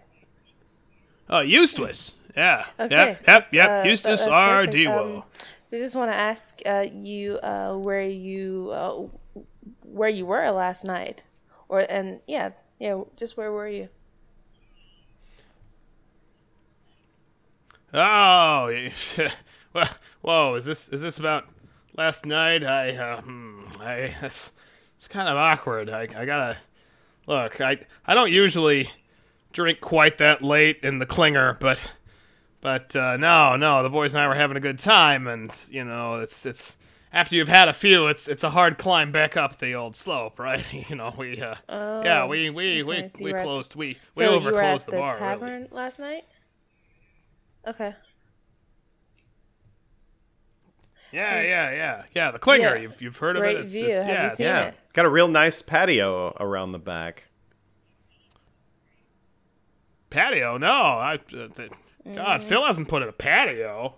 Oh, 1.30 1.40
Eustace. 1.40 2.14
Yeah. 2.38 2.66
Okay. 2.80 2.96
Yep. 2.96 3.28
Yep. 3.28 3.54
Yep. 3.54 3.70
Uh, 3.70 3.88
Eustace 3.88 4.20
that- 4.20 4.30
R. 4.30 4.66
Dewo. 4.68 5.18
Um, 5.18 5.24
We 5.72 5.80
just 5.80 5.96
want 5.96 6.12
to 6.12 6.16
ask 6.16 6.62
uh, 6.66 6.86
you 6.94 7.38
uh, 7.40 7.76
where 7.76 8.06
you 8.06 8.70
uh, 8.72 9.42
where 9.84 10.10
you 10.10 10.26
were 10.26 10.50
last 10.52 10.86
night, 10.86 11.24
or 11.68 11.80
and 11.80 12.20
yeah, 12.28 12.52
yeah, 12.80 13.02
just 13.18 13.36
where 13.36 13.52
were 13.52 13.68
you? 13.68 13.90
Oh, 17.94 18.70
well, 19.74 19.90
whoa! 20.22 20.56
Is 20.56 20.66
this 20.66 20.90
is 20.90 21.02
this 21.02 21.18
about 21.18 21.46
last 21.98 22.26
night? 22.26 22.64
I 22.64 23.22
hmm, 23.22 23.62
I 23.80 24.14
it's, 24.22 24.52
it's 24.98 25.08
kind 25.08 25.28
of 25.28 25.36
awkward. 25.38 25.90
I 25.90 26.02
I 26.16 26.26
gotta 26.26 26.58
look. 27.28 27.60
I 27.62 27.80
I 28.06 28.14
don't 28.14 28.32
usually 28.32 28.90
drink 29.54 29.80
quite 29.82 30.18
that 30.20 30.42
late 30.42 30.80
in 30.84 31.00
the 31.00 31.06
clinger, 31.06 31.60
but 31.60 31.80
but 32.62 32.96
uh, 32.96 33.18
no, 33.18 33.56
no. 33.56 33.84
The 33.84 33.90
boys 33.90 34.14
and 34.14 34.22
I 34.24 34.28
were 34.28 34.36
having 34.36 34.58
a 34.58 34.62
good 34.62 34.80
time, 34.80 35.28
and 35.28 35.54
you 35.70 35.84
know, 35.84 36.16
it's 36.20 36.46
it's 36.46 36.76
after 37.14 37.36
you've 37.36 37.48
had 37.48 37.68
a 37.70 37.74
few, 37.74 38.08
it's 38.08 38.28
it's 38.28 38.44
a 38.44 38.50
hard 38.50 38.78
climb 38.78 39.12
back 39.12 39.38
up 39.38 39.60
the 39.60 39.74
old 39.76 39.96
slope, 39.96 40.40
right? 40.40 40.66
you 40.90 40.96
know, 40.96 41.14
we 41.18 41.42
uh, 41.42 41.56
yeah, 41.70 42.24
Oh, 42.24 42.28
we 42.28 42.50
we 42.50 42.84
okay, 42.84 42.84
we, 42.84 43.10
so 43.10 43.24
we 43.24 43.32
were 43.32 43.38
at- 43.40 43.44
closed 43.46 43.76
we 43.76 43.98
So 44.12 44.22
we 44.34 44.40
you 44.40 44.46
were 44.46 44.52
overclosed 44.52 44.82
at 44.82 44.86
the, 44.88 44.92
the 44.92 44.98
bar. 44.98 45.14
really. 45.14 45.20
tavern 45.20 45.68
last 45.72 46.00
night. 46.00 46.24
Okay. 47.68 47.96
Yeah, 51.16 51.42
yeah, 51.42 51.72
yeah, 51.72 52.04
yeah. 52.14 52.32
The 52.32 52.40
clinger. 52.40 52.76
Yeah. 52.76 52.76
You've 52.76 53.02
you've 53.02 53.18
heard 53.18 53.36
Great 53.38 53.56
of 53.56 53.62
it. 53.62 53.66
It's, 53.66 53.74
view. 53.74 53.86
it's- 53.86 54.06
Have 54.06 54.08
yeah, 54.14 54.20
it's- 54.26 54.38
seen 54.38 54.46
Yeah, 54.48 54.62
it? 54.68 54.76
got 54.94 55.06
a 55.06 55.10
real 55.10 55.28
nice 55.28 55.62
patio 55.62 56.36
around 56.40 56.72
the 56.74 56.80
back. 56.80 57.26
patio. 60.10 60.58
No, 60.58 60.68
I. 60.72 61.16
Uh, 61.16 61.48
th- 61.56 61.72
God, 62.16 62.42
Mm. 62.42 62.44
Phil 62.44 62.64
hasn't 62.66 62.88
put 62.88 63.02
in 63.02 63.10
a 63.10 63.14
patio. 63.14 63.96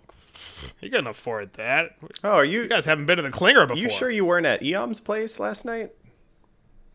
He 0.80 0.88
couldn't 0.88 1.08
afford 1.08 1.54
that. 1.54 1.96
Oh, 2.24 2.30
are 2.30 2.44
you 2.44 2.62
You 2.62 2.68
guys 2.68 2.86
haven't 2.86 3.06
been 3.06 3.16
to 3.18 3.22
the 3.22 3.30
clinger 3.30 3.66
before. 3.66 3.76
you 3.76 3.88
sure 3.90 4.10
you 4.10 4.24
weren't 4.24 4.46
at 4.46 4.62
Eom's 4.62 4.98
place 5.00 5.38
last 5.38 5.64
night? 5.64 5.90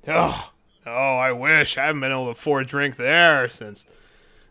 Oh, 0.07 0.49
oh, 0.87 0.91
I 0.91 1.31
wish 1.31 1.77
I 1.77 1.85
haven't 1.85 2.01
been 2.01 2.11
able 2.11 2.25
to 2.25 2.31
afford 2.31 2.65
a 2.65 2.69
drink 2.69 2.95
there 2.97 3.47
since 3.49 3.85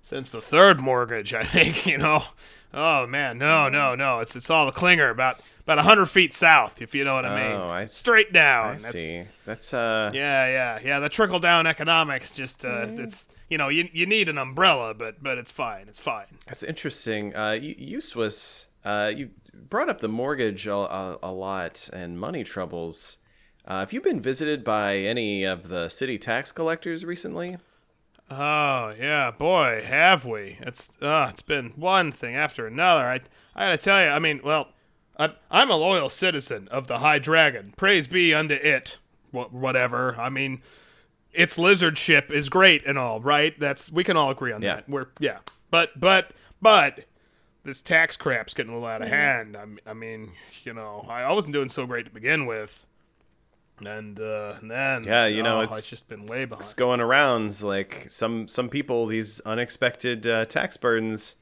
since 0.03 0.31
the 0.31 0.41
third 0.41 0.81
mortgage. 0.81 1.35
I 1.35 1.43
think 1.45 1.85
you 1.93 1.99
know. 1.99 2.25
Oh 2.75 3.07
man, 3.07 3.39
no, 3.39 3.69
no, 3.69 3.95
no. 3.95 4.21
It's 4.21 4.35
it's 4.37 4.49
all 4.51 4.67
the 4.67 4.73
clinger 4.73 5.11
about 5.11 5.41
about 5.61 5.79
hundred 5.79 6.07
feet 6.07 6.33
south, 6.33 6.81
if 6.83 6.95
you 6.95 7.05
know 7.05 7.15
what 7.15 7.25
I 7.25 7.43
mean. 7.49 7.57
Oh, 7.61 7.69
I 7.69 7.85
Straight 7.85 8.33
down. 8.33 8.67
I 8.67 8.77
That's- 8.77 8.93
see. 8.93 9.25
That's 9.45 9.75
uh 9.75 10.11
Yeah, 10.15 10.47
yeah, 10.47 10.79
yeah. 10.83 10.99
The 11.01 11.09
trickle 11.09 11.39
down 11.39 11.67
economics 11.67 12.31
just 12.31 12.65
uh, 12.65 12.69
Mm. 12.69 12.89
it's, 12.89 12.99
it's 12.99 13.29
you 13.51 13.59
know 13.59 13.69
you 13.69 13.89
you 13.93 14.07
need 14.07 14.29
an 14.29 14.39
umbrella, 14.39 14.95
but 14.95 15.23
but 15.23 15.39
it's 15.39 15.51
fine. 15.51 15.87
It's 15.89 15.99
fine. 15.99 16.27
that's 16.47 16.63
interesting. 16.63 17.35
Uh 17.37 17.53
Eustace, 17.53 18.67
uh 18.85 19.13
you 19.15 19.31
brought 19.55 19.89
up 19.91 20.01
the 20.01 20.09
mortgage 20.09 20.67
a, 20.67 20.75
a, 20.75 21.19
a 21.23 21.33
lot 21.33 21.91
and 21.93 22.19
money 22.19 22.43
troubles. 22.45 23.19
Uh, 23.65 23.81
have 23.81 23.93
you 23.93 24.01
been 24.01 24.19
visited 24.21 24.65
by 24.65 24.97
any 24.97 25.45
of 25.45 25.69
the 25.69 25.89
city 25.89 26.19
tax 26.19 26.51
collectors 26.51 27.05
recently? 27.05 27.59
Oh 28.31 28.95
yeah, 28.99 29.31
boy, 29.31 29.83
have 29.87 30.25
we? 30.25 30.57
It's 30.61 30.91
uh, 31.03 31.29
it's 31.31 31.43
been 31.43 31.71
one 31.77 32.13
thing 32.13 32.35
after 32.35 32.67
another. 32.67 33.05
I 33.05 33.21
I 33.55 33.67
gotta 33.67 33.79
tell 33.79 34.03
you, 34.03 34.09
I 34.09 34.19
mean, 34.19 34.41
well, 34.43 34.69
I, 35.19 35.35
I'm 35.51 35.71
a 35.71 35.77
loyal 35.77 36.09
citizen 36.09 36.69
of 36.69 36.87
the 36.87 36.99
High 36.99 37.19
Dragon. 37.19 37.75
Praise 37.77 38.07
be 38.07 38.33
unto 38.33 38.55
it. 38.55 38.99
Wh- 39.33 39.53
whatever. 39.53 40.19
I 40.19 40.31
mean, 40.31 40.63
its 41.33 41.59
lizard 41.59 41.99
ship 41.99 42.31
is 42.31 42.49
great 42.49 42.87
and 42.87 42.97
all, 42.99 43.21
right? 43.21 43.59
That's 43.61 43.93
we 43.93 44.03
can 44.05 44.17
all 44.17 44.31
agree 44.31 44.53
on 44.53 44.63
Yeah. 44.63 44.77
that. 44.77 44.89
We're 44.89 45.09
yeah, 45.21 45.39
but 45.71 45.99
but 46.01 46.31
but 46.63 47.01
this 47.65 47.83
tax 47.83 48.17
crap's 48.17 48.55
getting 48.55 48.73
a 48.73 48.75
little 48.75 48.89
out 48.89 49.03
of 49.03 49.09
hand. 49.09 49.57
I, 49.59 49.91
I 49.91 49.93
mean, 49.93 50.33
you 50.65 50.73
know, 50.73 51.05
I, 51.09 51.23
I 51.23 51.33
wasn't 51.33 51.53
doing 51.53 51.69
so 51.69 51.85
great 51.87 52.07
to 52.07 52.11
begin 52.11 52.47
with. 52.47 52.87
And, 53.87 54.19
uh, 54.21 54.55
and 54.61 54.71
then 54.71 55.05
Yeah, 55.05 55.27
you 55.27 55.43
know, 55.43 55.59
oh, 55.59 55.63
it's 55.63 55.89
just 55.89 56.09
been 56.09 56.25
way 56.25 56.45
behind. 56.45 56.63
It's 56.63 56.75
going 56.75 57.01
around 57.01 57.63
like 57.63 58.07
some 58.09 58.49
some 58.49 58.69
people 58.69 59.07
these 59.07 59.41
unexpected 59.41 60.27
uh, 60.27 60.45
tax 60.47 60.77
burdens 60.77 61.37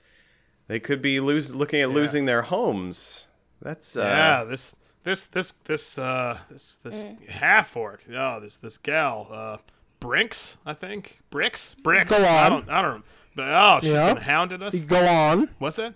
they 0.69 0.79
could 0.79 1.03
be 1.03 1.19
lose 1.21 1.55
looking 1.55 1.81
at 1.81 1.91
losing 1.91 2.27
their 2.27 2.43
homes. 2.43 3.27
That's 3.61 3.97
uh 3.97 4.03
yeah, 4.03 4.45
this 4.45 4.75
this 5.05 5.27
this 5.27 5.53
this 5.65 5.99
uh 5.99 6.39
this 6.51 6.77
this 6.83 7.05
half 7.29 7.77
orc. 7.77 8.03
Oh, 8.15 8.39
this 8.41 8.57
this 8.57 8.79
gal, 8.79 9.29
uh 9.33 9.57
Brinks, 9.99 10.57
I 10.65 10.73
think. 10.73 11.19
Bricks? 11.29 11.75
Bricks. 11.83 12.11
Go 12.11 12.25
I 12.25 12.45
on. 12.45 12.51
don't 12.51 12.71
I 12.71 12.83
don't 12.83 13.05
but 13.37 13.49
oh, 13.49 13.79
she's 13.83 13.91
Yeah. 13.91 14.15
been 14.15 14.23
hounding 14.23 14.63
us. 14.63 14.75
Go 14.85 15.07
on. 15.07 15.51
What's 15.59 15.77
that? 15.77 15.95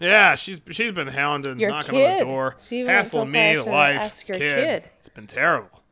Yeah, 0.00 0.36
she's 0.36 0.60
she's 0.70 0.92
been 0.92 1.08
hounding, 1.08 1.58
Your 1.58 1.70
knocking 1.70 1.96
on 1.96 2.18
the 2.18 2.24
door, 2.24 2.56
She 2.60 2.80
hassling 2.80 3.30
me, 3.32 3.38
fast 3.54 3.58
the 3.58 3.64
to 3.64 3.70
wife, 3.70 4.00
ask 4.00 4.28
your 4.28 4.38
kid. 4.38 4.54
kid. 4.82 4.90
It's 5.00 5.08
been 5.08 5.26
terrible. 5.26 5.82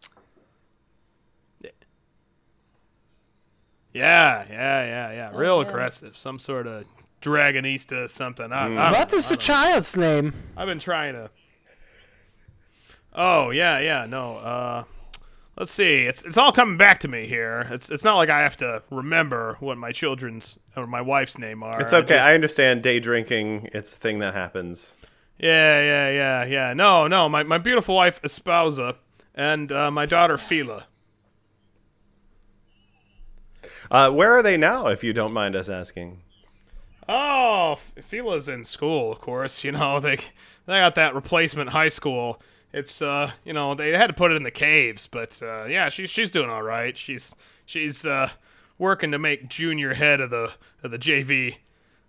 Yeah, 3.93 4.45
yeah, 4.51 4.85
yeah, 4.87 5.13
yeah. 5.13 5.31
Real 5.35 5.55
Oh, 5.55 5.61
yeah. 5.63 5.69
aggressive. 5.69 6.17
Some 6.19 6.39
sort 6.39 6.67
of 6.67 6.85
Dragonista 7.23 8.09
something. 8.11 8.53
I, 8.53 8.65
I 8.67 8.69
don't 8.91 8.99
What 8.99 9.09
the 9.09 9.37
child's 9.37 9.97
name? 9.97 10.35
I've 10.57 10.67
been 10.67 10.79
trying 10.79 11.15
to. 11.15 11.31
Oh 13.15 13.51
yeah, 13.51 13.79
yeah. 13.79 14.05
No. 14.07 14.37
Uh, 14.37 14.85
let's 15.57 15.71
see. 15.73 16.05
It's 16.05 16.25
it's 16.25 16.37
all 16.37 16.53
coming 16.53 16.77
back 16.77 16.99
to 17.01 17.09
me 17.09 17.27
here. 17.27 17.69
It's 17.71 17.91
it's 17.91 18.05
not 18.05 18.17
like 18.17 18.29
I 18.31 18.41
have 18.41 18.57
to 18.59 18.83
remember 18.91 19.57
what 19.61 19.79
my 19.79 19.93
children's 19.93 20.59
or 20.77 20.87
my 20.87 21.01
wife's 21.01 21.39
name 21.39 21.63
are. 21.63 21.81
It's 21.81 21.93
I 21.93 21.99
okay. 21.99 22.15
just- 22.15 22.29
I 22.29 22.35
understand 22.35 22.83
day 22.83 23.01
drinking. 23.01 23.71
It's 23.73 23.95
a 23.95 23.99
thing 23.99 24.19
that 24.21 24.35
happens. 24.35 24.97
yeah, 25.39 25.81
yeah, 25.81 26.11
yeah, 26.11 26.45
yeah. 26.45 26.73
No, 26.75 27.07
no. 27.07 27.29
My 27.29 27.43
my 27.43 27.59
beautiful 27.59 27.95
wife 27.95 28.21
Espousa 28.25 28.97
and 29.35 29.71
uh, 29.73 29.91
my 29.91 30.07
daughter 30.07 30.39
Fila. 30.39 30.87
Uh, 33.91 34.11
where 34.11 34.33
are 34.33 34.43
they 34.43 34.57
now, 34.57 34.89
if 34.89 35.05
you 35.05 35.13
don't 35.13 35.33
mind 35.33 35.55
us 35.55 35.69
asking? 35.69 36.21
Oh, 37.09 37.79
Fila's 38.03 38.49
in 38.49 38.65
school, 38.65 39.13
of 39.13 39.21
course. 39.21 39.63
You 39.63 39.73
know 39.73 40.01
they 40.07 40.17
they 40.67 40.79
got 40.81 40.95
that 40.97 41.15
replacement 41.15 41.71
high 41.71 41.89
school. 41.89 42.41
It's 42.73 43.01
uh, 43.01 43.33
you 43.45 43.53
know, 43.53 43.75
they 43.75 43.91
had 43.93 44.09
to 44.09 44.13
put 44.13 44.33
it 44.33 44.37
in 44.37 44.43
the 44.43 44.51
caves, 44.51 45.07
but 45.07 45.41
uh, 45.43 45.65
yeah, 45.65 45.89
she's 45.89 46.11
she's 46.11 46.31
doing 46.31 46.51
all 46.51 46.63
right. 46.63 46.97
She's 46.99 47.35
she's 47.65 48.05
uh, 48.05 48.31
working 48.79 49.13
to 49.13 49.19
make 49.19 49.49
junior 49.49 49.95
head 49.95 50.21
of 50.21 50.31
the 50.31 50.53
of 50.83 50.91
the 50.91 50.99
JV 50.99 51.57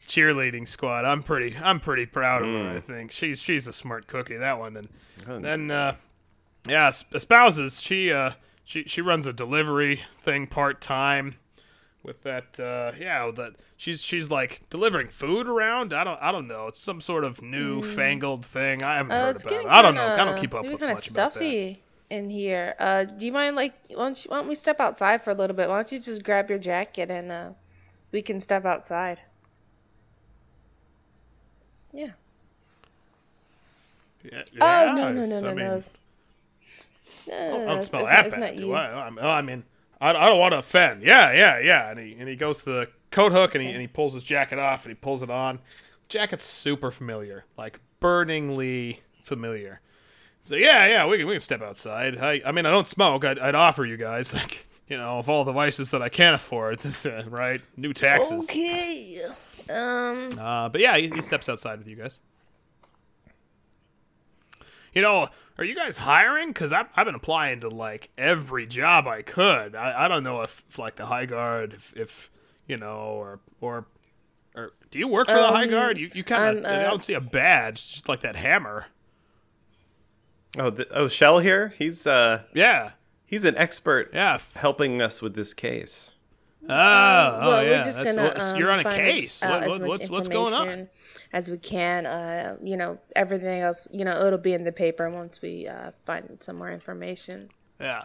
cheerleading 0.08 0.68
squad. 0.68 1.06
I'm 1.06 1.24
pretty 1.24 1.56
I'm 1.58 1.80
pretty 1.80 2.06
proud 2.06 2.42
of 2.44 2.48
her. 2.50 2.78
I 2.78 2.80
think 2.82 3.12
she's 3.12 3.40
she's 3.40 3.68
a 3.68 3.74
smart 3.74 4.08
cookie 4.08 4.38
that 4.38 4.60
one. 4.60 4.76
And 4.78 4.90
then 5.44 5.72
uh, 5.72 5.96
yeah, 6.68 6.88
es- 6.88 7.06
espouses 7.14 7.82
she 7.82 8.12
uh 8.12 8.32
she 8.66 8.84
she 8.84 9.02
runs 9.02 9.26
a 9.28 9.34
delivery 9.34 10.02
thing 10.20 10.48
part 10.48 10.82
time 10.82 11.36
with 12.08 12.24
that 12.24 12.58
uh 12.60 12.92
yeah 12.98 13.30
that 13.36 13.54
she's 13.76 14.02
she's 14.02 14.32
like 14.32 14.62
delivering 14.70 15.08
food 15.10 15.46
around 15.46 15.92
i 15.94 16.04
don't 16.06 16.18
i 16.22 16.32
don't 16.32 16.48
know 16.48 16.68
it's 16.68 16.80
some 16.80 17.02
sort 17.02 17.24
of 17.26 17.42
new 17.42 17.84
fangled 17.84 18.46
thing 18.46 18.82
i 18.82 18.96
haven't 18.96 19.12
Uh, 19.12 19.26
heard 19.26 19.36
it's 19.36 19.44
about 19.44 19.60
it 19.62 19.68
i 19.68 19.82
don't 19.82 19.94
know 19.94 20.08
i 20.16 20.24
don't 20.24 20.40
keep 20.40 20.56
up 20.56 20.64
with 20.64 20.74
about 20.76 20.96
that 20.96 21.04
stuffy 21.04 21.84
in 22.10 22.30
here. 22.30 22.74
Uh, 22.80 23.04
do 23.04 23.26
you 23.26 23.34
mind 23.34 23.58
like 23.58 23.74
why 23.90 23.96
don't, 24.06 24.24
you, 24.24 24.30
why 24.32 24.38
don't 24.38 24.48
we 24.48 24.56
step 24.56 24.80
outside 24.80 25.22
for 25.22 25.32
a 25.32 25.34
little 25.34 25.54
bit? 25.54 25.68
Why 25.68 25.76
don't 25.76 25.92
you 25.92 26.00
just 26.00 26.24
grab 26.24 26.50
your 26.50 26.58
jacket 26.58 27.12
and 27.12 27.30
uh, 27.30 27.50
we 28.14 28.22
can 28.22 28.40
step 28.40 28.64
outside. 28.64 29.20
Yeah. 31.92 32.12
yeah, 34.24 34.44
Oh 34.62 34.66
yeah, 34.86 34.94
no 34.94 35.12
no 35.12 35.26
no 35.26 35.38
I 35.38 35.42
no 35.42 35.48
mean, 35.50 35.58
no. 35.58 35.76
it's- 35.76 35.90
No, 37.28 37.34
no, 37.34 37.46
I 37.46 37.50
don't 37.60 37.62
it's- 37.70 37.90
smell 37.90 38.02
it's 38.04 38.10
that 38.10 38.16
not, 38.16 38.26
it's 38.26 38.36
bad. 38.36 38.40
not 38.40 38.56
do. 38.56 38.74
I? 38.74 39.38
I 39.38 39.42
mean, 39.42 39.64
I, 40.00 40.10
I 40.12 40.26
don't 40.28 40.40
want 40.40 40.54
to 40.54 40.60
offend. 40.60 41.04
Yeah, 41.04 41.32
yeah, 41.32 41.60
yeah. 41.60 41.90
And 41.90 42.00
he 42.00 42.16
and 42.18 42.28
he 42.28 42.36
goes 42.36 42.60
to 42.64 42.66
the 42.66 42.88
coat 43.12 43.32
hook 43.32 43.56
and 43.56 43.64
he 43.64 43.70
and 43.70 43.82
he 43.82 43.88
pulls 43.88 44.14
his 44.14 44.24
jacket 44.24 44.60
off 44.60 44.86
and 44.86 44.92
he 44.92 44.96
pulls 44.96 45.24
it 45.24 45.30
on. 45.30 45.60
Jacket's 46.10 46.44
super 46.44 46.92
familiar, 46.92 47.46
like 47.58 47.80
burningly 48.00 49.02
familiar. 49.24 49.82
So 50.42 50.56
yeah, 50.56 50.86
yeah, 50.88 51.06
we 51.06 51.18
can 51.18 51.28
we 51.28 51.34
can 51.34 51.42
step 51.42 51.62
outside. 51.62 52.18
I 52.18 52.42
I 52.46 52.52
mean, 52.52 52.66
I 52.66 52.72
don't 52.72 52.88
smoke. 52.88 53.26
I'd, 53.26 53.40
I'd 53.40 53.56
offer 53.56 53.86
you 53.86 53.98
guys 53.98 54.34
like 54.34 54.68
you 54.88 54.98
know 54.98 55.20
of 55.20 55.30
all 55.30 55.44
the 55.44 55.52
vices 55.52 55.92
that 55.92 56.02
I 56.02 56.10
can't 56.10 56.36
afford, 56.36 56.80
right? 57.28 57.62
New 57.76 57.94
taxes. 57.94 58.44
Okay. 58.44 59.26
Um. 59.70 60.30
Uh, 60.40 60.70
but 60.70 60.80
yeah, 60.80 60.96
he, 60.98 61.10
he 61.10 61.22
steps 61.22 61.50
outside 61.50 61.80
with 61.80 61.88
you 61.88 61.96
guys. 61.96 62.22
You 64.98 65.04
know, 65.04 65.30
are 65.60 65.64
you 65.64 65.76
guys 65.76 65.96
hiring? 65.98 66.48
Because 66.48 66.74
I've, 66.74 66.88
I've 66.96 67.06
been 67.06 67.14
applying 67.14 67.60
to 67.60 67.70
like 67.70 68.10
every 68.18 68.66
job 68.66 69.06
I 69.08 69.22
could. 69.22 69.76
I, 69.76 70.06
I 70.06 70.08
don't 70.08 70.24
know 70.24 70.42
if, 70.42 70.64
if 70.72 70.80
like 70.80 70.96
the 70.96 71.06
High 71.06 71.28
Guard, 71.28 71.74
if, 71.76 71.94
if 71.96 72.32
you 72.66 72.78
know, 72.78 72.96
or 72.96 73.40
or 73.62 73.86
Or 74.56 74.72
do 74.90 74.98
you 74.98 75.08
work 75.08 75.28
for 75.28 75.36
the 75.36 75.50
High 75.50 75.66
Um, 75.66 75.70
Guard? 75.70 76.00
You 76.00 76.10
you 76.16 76.24
kind 76.24 76.58
I'm, 76.58 76.66
of 76.66 76.72
I 76.72 76.84
uh, 76.86 76.90
don't 76.90 77.04
see 77.04 77.14
a 77.14 77.22
badge, 77.22 77.92
just 77.92 78.10
like 78.10 78.22
that 78.22 78.36
hammer. 78.36 78.88
Oh, 80.58 80.72
the, 80.72 80.88
oh, 80.92 81.08
Shell 81.08 81.40
here. 81.40 81.76
He's 81.78 82.08
uh, 82.08 82.42
Yeah, 82.56 82.94
he's 83.28 83.46
an 83.46 83.56
expert 83.56 84.10
yeah. 84.16 84.40
helping 84.56 85.00
us 85.00 85.22
with 85.22 85.36
this 85.36 85.54
case. 85.54 86.16
Oh, 86.64 86.74
oh 86.74 87.50
well, 87.50 87.64
yeah. 87.64 87.70
we're 87.70 87.84
just 87.84 87.98
That's, 88.04 88.16
gonna. 88.16 88.30
what's- 88.30 88.46
um, 88.46 88.58
you're 88.58 88.72
on 88.72 88.80
a 88.80 88.84
case. 88.92 89.42
What, 89.42 89.68
what, 89.68 89.82
what's 89.84 90.10
what's 90.10 90.28
going 90.28 90.56
on? 90.56 90.90
Information 91.34 91.34
As 91.34 91.52
we 91.52 91.58
can, 91.58 92.06
uh, 92.06 92.58
you 92.64 92.78
know, 92.78 92.98
everything 93.16 93.62
else, 93.62 93.88
you 93.92 94.06
know, 94.06 94.26
it'll 94.26 94.40
be 94.40 94.54
in 94.54 94.64
the 94.64 94.72
paper 94.72 95.10
once 95.10 95.42
we 95.42 95.68
uh, 95.68 95.92
find 96.06 96.38
some 96.40 96.58
more 96.58 96.72
information. 96.72 97.50
Yeah. 97.80 98.04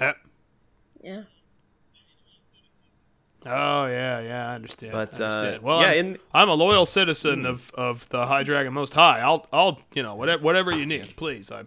Uh, 0.00 0.12
Yeah. 1.02 1.22
Oh 3.48 3.86
yeah, 3.86 4.20
yeah, 4.20 4.50
I 4.50 4.54
understand. 4.56 4.92
But, 4.92 5.20
I 5.20 5.24
uh, 5.24 5.28
understand. 5.28 5.62
well, 5.62 5.80
yeah, 5.80 5.90
I'm, 5.90 5.98
in- 5.98 6.18
I'm 6.34 6.48
a 6.48 6.54
loyal 6.54 6.84
citizen 6.84 7.46
of, 7.46 7.70
of 7.74 8.08
the 8.08 8.26
High 8.26 8.42
Dragon 8.42 8.72
Most 8.72 8.94
High. 8.94 9.20
I'll 9.20 9.46
I'll 9.52 9.80
you 9.94 10.02
know 10.02 10.16
whatever 10.16 10.42
whatever 10.42 10.76
you 10.76 10.84
need, 10.86 11.14
please. 11.16 11.52
I 11.52 11.64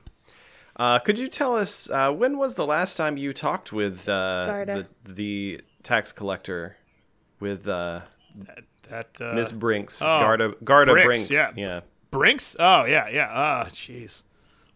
Uh, 0.76 1.00
could 1.00 1.19
you 1.19 1.28
tell 1.30 1.56
us 1.56 1.89
uh, 1.89 2.12
when 2.12 2.38
was 2.38 2.56
the 2.56 2.65
last 2.65 2.95
time 2.95 3.15
you 3.17 3.32
talked 3.34 3.72
with 3.72 4.10
uh, 4.10 4.65
the 4.65 4.88
the 5.06 5.62
tax 5.84 6.12
collector, 6.12 6.76
with 7.39 7.67
uh, 7.67 8.02
that, 8.36 8.63
that 8.89 9.21
uh, 9.21 9.34
Miss 9.34 9.52
Brinks, 9.52 10.02
oh, 10.02 10.06
Garda 10.06 10.54
Garda 10.63 10.93
Brinks, 10.93 11.28
Brinks? 11.28 11.32
yeah. 11.32 11.52
yeah. 11.56 11.80
Brinks? 12.12 12.56
Oh 12.60 12.86
yeah, 12.86 13.08
yeah. 13.10 13.30
Ah, 13.32 13.65
jeez. 13.71 14.23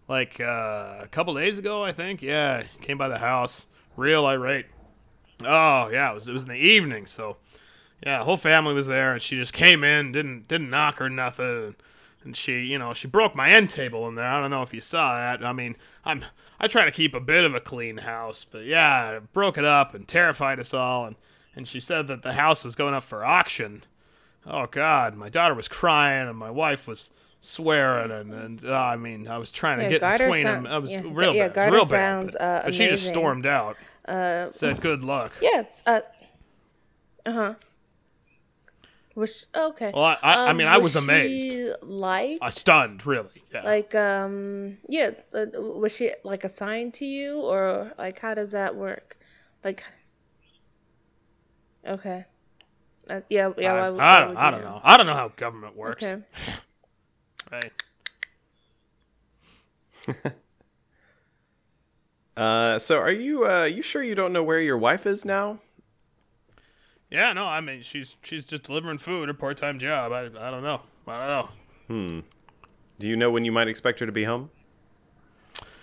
Like 0.07 0.39
uh, 0.39 0.99
a 1.01 1.07
couple 1.09 1.33
days 1.33 1.59
ago, 1.59 1.83
I 1.83 1.91
think. 1.91 2.21
Yeah, 2.21 2.63
came 2.81 2.97
by 2.97 3.07
the 3.07 3.17
house, 3.17 3.65
real 3.95 4.25
irate. 4.25 4.65
Oh 5.43 5.89
yeah, 5.89 6.11
it 6.11 6.13
was 6.13 6.29
it 6.29 6.33
was 6.33 6.43
in 6.43 6.49
the 6.49 6.55
evening, 6.55 7.05
so 7.05 7.37
yeah, 8.05 8.23
whole 8.23 8.37
family 8.37 8.73
was 8.73 8.87
there, 8.87 9.13
and 9.13 9.21
she 9.21 9.37
just 9.37 9.53
came 9.53 9.83
in, 9.83 10.11
didn't 10.11 10.47
didn't 10.47 10.69
knock 10.69 11.01
or 11.01 11.09
nothing, 11.09 11.75
and 12.23 12.35
she 12.35 12.61
you 12.61 12.77
know 12.77 12.93
she 12.93 13.07
broke 13.07 13.35
my 13.35 13.49
end 13.49 13.69
table 13.69 14.07
in 14.07 14.15
there. 14.15 14.27
I 14.27 14.41
don't 14.41 14.51
know 14.51 14.61
if 14.61 14.73
you 14.73 14.81
saw 14.81 15.15
that. 15.15 15.43
I 15.43 15.53
mean, 15.53 15.75
I'm 16.05 16.25
I 16.59 16.67
try 16.67 16.85
to 16.85 16.91
keep 16.91 17.13
a 17.13 17.19
bit 17.19 17.45
of 17.45 17.55
a 17.55 17.59
clean 17.59 17.97
house, 17.97 18.45
but 18.49 18.65
yeah, 18.65 19.19
broke 19.31 19.57
it 19.57 19.65
up 19.65 19.93
and 19.93 20.07
terrified 20.07 20.59
us 20.59 20.73
all, 20.73 21.05
and 21.05 21.15
and 21.55 21.67
she 21.67 21.79
said 21.79 22.07
that 22.07 22.23
the 22.23 22.33
house 22.33 22.63
was 22.63 22.75
going 22.75 22.93
up 22.93 23.03
for 23.03 23.23
auction. 23.23 23.83
Oh 24.45 24.65
God, 24.67 25.15
my 25.15 25.29
daughter 25.29 25.53
was 25.53 25.67
crying 25.67 26.27
and 26.27 26.37
my 26.37 26.51
wife 26.51 26.87
was 26.87 27.11
swearing 27.39 28.11
and, 28.11 28.33
and 28.33 28.65
uh, 28.65 28.73
I 28.73 28.95
mean 28.95 29.27
I 29.27 29.37
was 29.37 29.51
trying 29.51 29.77
to 29.79 29.83
Yeah, 29.85 29.89
get 29.89 30.01
Garter 30.01 30.25
between 30.25 30.43
sound- 30.43 30.65
them. 30.65 30.73
I 30.73 30.77
was 30.77 30.91
yeah, 30.91 31.01
real 31.05 31.33
yeah, 31.35 31.47
bad, 31.49 31.71
real 31.73 31.81
bad. 31.85 31.89
sounds, 31.89 32.35
But, 32.37 32.41
uh, 32.43 32.61
but 32.65 32.73
she 32.75 32.87
just 32.87 33.07
stormed 33.07 33.45
out. 33.45 33.77
Uh, 34.07 34.51
Said 34.51 34.81
good 34.81 35.03
luck. 35.03 35.31
yes. 35.41 35.81
Uh. 35.85 36.01
Uh 37.25 37.31
huh. 37.31 37.53
Was 39.15 39.47
okay. 39.55 39.91
Well, 39.93 40.03
I, 40.03 40.17
I, 40.23 40.33
I 40.33 40.49
Um, 40.49 40.57
mean 40.57 40.67
I 40.67 40.77
was 40.79 40.93
she 40.93 40.97
amazed, 40.97 41.75
Like, 41.83 42.39
I 42.41 42.49
stunned 42.49 43.05
really. 43.05 43.29
Yeah. 43.53 43.61
like, 43.63 43.93
um, 43.93 44.77
yeah. 44.89 45.11
Uh, 45.33 45.45
was 45.53 45.95
she 45.95 46.11
like 46.23 46.43
assigned 46.43 46.95
to 46.95 47.05
you, 47.05 47.39
or 47.39 47.93
like, 47.97 48.17
how 48.19 48.33
does 48.33 48.51
that 48.53 48.75
work? 48.75 49.15
Like, 49.63 49.83
okay. 51.87 52.25
Uh, 53.09 53.21
yeah, 53.29 53.51
yeah. 53.57 53.73
I, 53.73 53.79
why 53.79 53.89
would- 53.89 53.99
I 54.01 54.05
why 54.13 54.19
don't 54.19 54.29
would 54.29 54.37
I 54.37 54.51
don't 54.51 54.61
know. 54.61 54.81
I 54.83 54.97
don't 54.97 55.05
know 55.07 55.13
how 55.13 55.27
government 55.35 55.75
works. 55.75 56.03
Okay. 56.03 56.21
Right. 57.51 57.71
Uh, 62.35 62.79
so 62.79 62.97
are 62.97 63.11
you 63.11 63.45
uh, 63.47 63.65
you 63.65 63.81
sure 63.83 64.01
you 64.01 64.15
don't 64.15 64.33
know 64.33 64.41
where 64.43 64.59
your 64.59 64.77
wife 64.77 65.05
is 65.05 65.23
now? 65.23 65.59
Yeah, 67.11 67.31
no, 67.33 67.45
I 67.45 67.61
mean 67.61 67.83
she's 67.83 68.17
she's 68.23 68.43
just 68.43 68.63
delivering 68.63 68.97
food, 68.97 69.29
a 69.29 69.33
part 69.35 69.57
time 69.57 69.77
job. 69.77 70.11
I 70.11 70.21
I 70.25 70.49
don't 70.49 70.63
know. 70.63 70.81
I 71.07 71.27
don't 71.27 71.27
know. 71.27 71.49
Hmm. 72.07 72.19
Do 72.99 73.07
you 73.07 73.15
know 73.15 73.29
when 73.29 73.45
you 73.45 73.51
might 73.51 73.67
expect 73.67 73.99
her 73.99 74.05
to 74.07 74.11
be 74.11 74.23
home? 74.23 74.49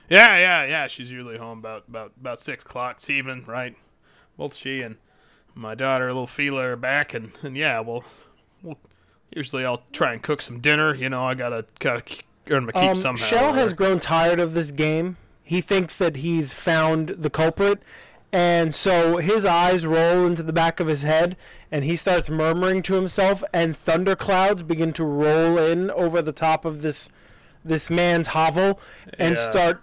Yeah, 0.09 0.37
yeah, 0.39 0.65
yeah. 0.65 0.87
She's 0.89 1.13
usually 1.13 1.39
home 1.39 1.61
about 1.61 1.85
about 1.89 2.13
about 2.21 2.41
six 2.41 2.65
o'clock 2.65 2.99
this 2.99 3.11
evening, 3.11 3.45
right? 3.47 3.77
Both 4.37 4.57
she 4.57 4.83
and 4.83 4.97
my 5.55 5.75
daughter, 5.75 6.09
a 6.09 6.15
little 6.15 6.27
are 6.59 6.77
back, 6.77 7.15
and, 7.15 7.33
and 7.43 7.57
yeah, 7.57 7.81
well, 7.81 8.05
well, 8.63 8.79
usually 9.31 9.65
I'll 9.65 9.83
try 9.93 10.13
and 10.13 10.23
cook 10.23 10.43
some 10.43 10.61
dinner. 10.61 10.95
You 10.95 11.09
know, 11.09 11.25
I 11.27 11.35
gotta 11.35 11.65
gotta 11.79 12.03
earn 12.49 12.67
my 12.67 12.73
keep 12.73 12.83
Um, 12.83 12.97
somehow. 12.97 13.25
Shell 13.27 13.53
has 13.55 13.75
grown 13.75 13.99
tired 14.01 14.41
of 14.41 14.55
this 14.55 14.71
game. 14.71 15.17
He 15.43 15.61
thinks 15.61 15.97
that 15.97 16.17
he's 16.17 16.53
found 16.53 17.09
the 17.09 17.31
culprit, 17.31 17.83
and 18.33 18.75
so 18.75 19.17
his 19.19 19.45
eyes 19.45 19.85
roll 19.85 20.25
into 20.27 20.43
the 20.43 20.53
back 20.53 20.79
of 20.79 20.87
his 20.87 21.03
head, 21.03 21.37
and 21.73 21.85
he 21.85 21.97
starts 21.97 22.31
murmuring 22.31 22.83
to 22.83 22.95
himself, 22.95 23.43
and 23.53 23.77
thunderclouds 23.77 24.63
begin 24.63 24.93
to 24.95 25.05
roll 25.05 25.59
in 25.59 25.91
over 25.91 26.23
the 26.23 26.33
top 26.33 26.65
of 26.65 26.83
this 26.83 27.11
this 27.65 27.91
man's 27.91 28.29
hovel, 28.29 28.81
and 29.19 29.37
Yeah. 29.37 29.51
start 29.51 29.83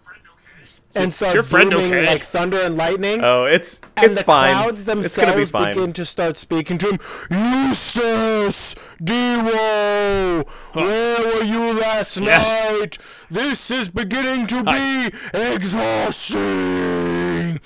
and 0.96 1.14
start 1.14 1.34
your 1.36 1.44
friend 1.44 1.70
booming 1.70 1.94
okay? 1.94 2.08
like 2.08 2.24
thunder 2.24 2.58
and 2.62 2.76
lightning. 2.78 3.20
Oh, 3.24 3.46
it's 3.46 3.80
and 3.96 4.06
it's 4.08 4.18
the 4.18 4.24
fine. 4.24 4.52
clouds 4.54 4.82
it's 4.82 4.88
gonna 5.16 5.34
be 5.34 5.44
themselves 5.44 5.52
fine. 5.52 5.74
begin 5.76 5.94
to 5.94 6.06
start 6.06 6.38
speaking 6.38 6.78
to 6.80 6.90
him. 6.92 7.00
Eustace, 7.30 8.74
Dewo, 9.04 10.48
where 10.74 11.28
were 11.28 11.44
you 11.44 11.74
last 11.74 12.18
Yeah. 12.18 12.38
night? 12.80 12.98
This 13.30 13.70
is 13.70 13.90
beginning 13.90 14.48
to 14.48 14.64
be 14.64 15.12
exhausting. 15.34 17.60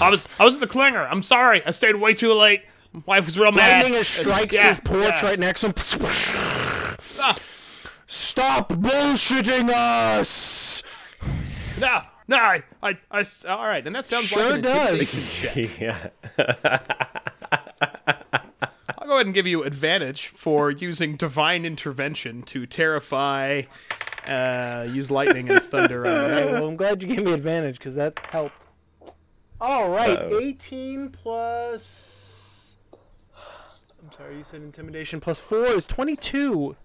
I 0.00 0.08
was 0.10 0.26
I 0.40 0.44
was 0.44 0.54
at 0.54 0.60
the 0.60 0.66
clinger. 0.66 1.06
I'm 1.10 1.22
sorry. 1.22 1.62
I 1.64 1.70
stayed 1.70 1.96
way 1.96 2.14
too 2.14 2.32
late. 2.32 2.62
My 2.92 3.02
wife 3.06 3.26
was 3.26 3.38
real 3.38 3.52
mad. 3.52 3.82
Lightning 3.84 4.02
strikes 4.04 4.54
Yeah, 4.54 4.68
his 4.68 4.80
porch 4.80 5.22
yeah. 5.22 5.28
right 5.30 5.38
next 5.38 5.60
to 5.62 5.66
him. 5.68 5.74
Ah, 7.20 7.36
Stop 8.06 8.68
bullshitting 8.70 9.70
us. 9.70 10.82
No, 11.80 12.02
no. 12.28 12.36
I, 12.36 12.62
I, 13.10 13.24
all 13.48 13.66
right, 13.66 13.86
And 13.86 13.94
that 13.94 14.06
sounds 14.06 14.26
Sure 14.26 14.42
like 14.42 14.54
an 14.56 14.60
does. 14.62 15.56
yeah. 15.56 16.08
I'll 18.98 19.06
go 19.08 19.14
ahead 19.14 19.26
and 19.26 19.34
give 19.34 19.46
you 19.46 19.62
advantage 19.64 20.28
for 20.28 20.70
using 20.70 21.16
divine 21.16 21.64
intervention 21.66 22.42
to 22.44 22.64
terrify, 22.66 23.62
uh, 24.26 24.86
use 24.90 25.10
lightning 25.10 25.50
and 25.50 25.62
thunder 25.62 26.06
on 26.06 26.12
Okay, 26.12 26.52
well, 26.52 26.68
I'm 26.68 26.76
glad 26.76 27.02
you 27.02 27.14
gave 27.14 27.24
me 27.24 27.32
advantage 27.32 27.78
because 27.78 27.94
that 27.96 28.18
helped. 28.30 28.54
All 29.60 29.90
right, 29.90 30.18
Uh-oh. 30.18 30.38
18 30.40 31.10
plus. 31.10 32.76
I'm 34.02 34.12
sorry, 34.12 34.36
you 34.38 34.44
said 34.44 34.62
intimidation 34.62 35.20
plus 35.20 35.38
four 35.40 35.66
is 35.66 35.86
22. 35.86 36.76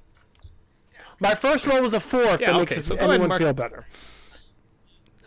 My 1.21 1.36
first 1.36 1.67
roll 1.67 1.82
was 1.82 1.93
a 1.93 1.99
four. 1.99 2.21
If 2.23 2.41
Yeah, 2.41 2.54
that 2.54 2.60
makes 2.60 2.71
okay, 2.73 2.82
it- 2.82 2.86
so 2.86 2.95
and 2.95 3.04
anyone 3.12 3.30
mark- 3.30 3.41
feel 3.41 3.54
better. 3.54 3.86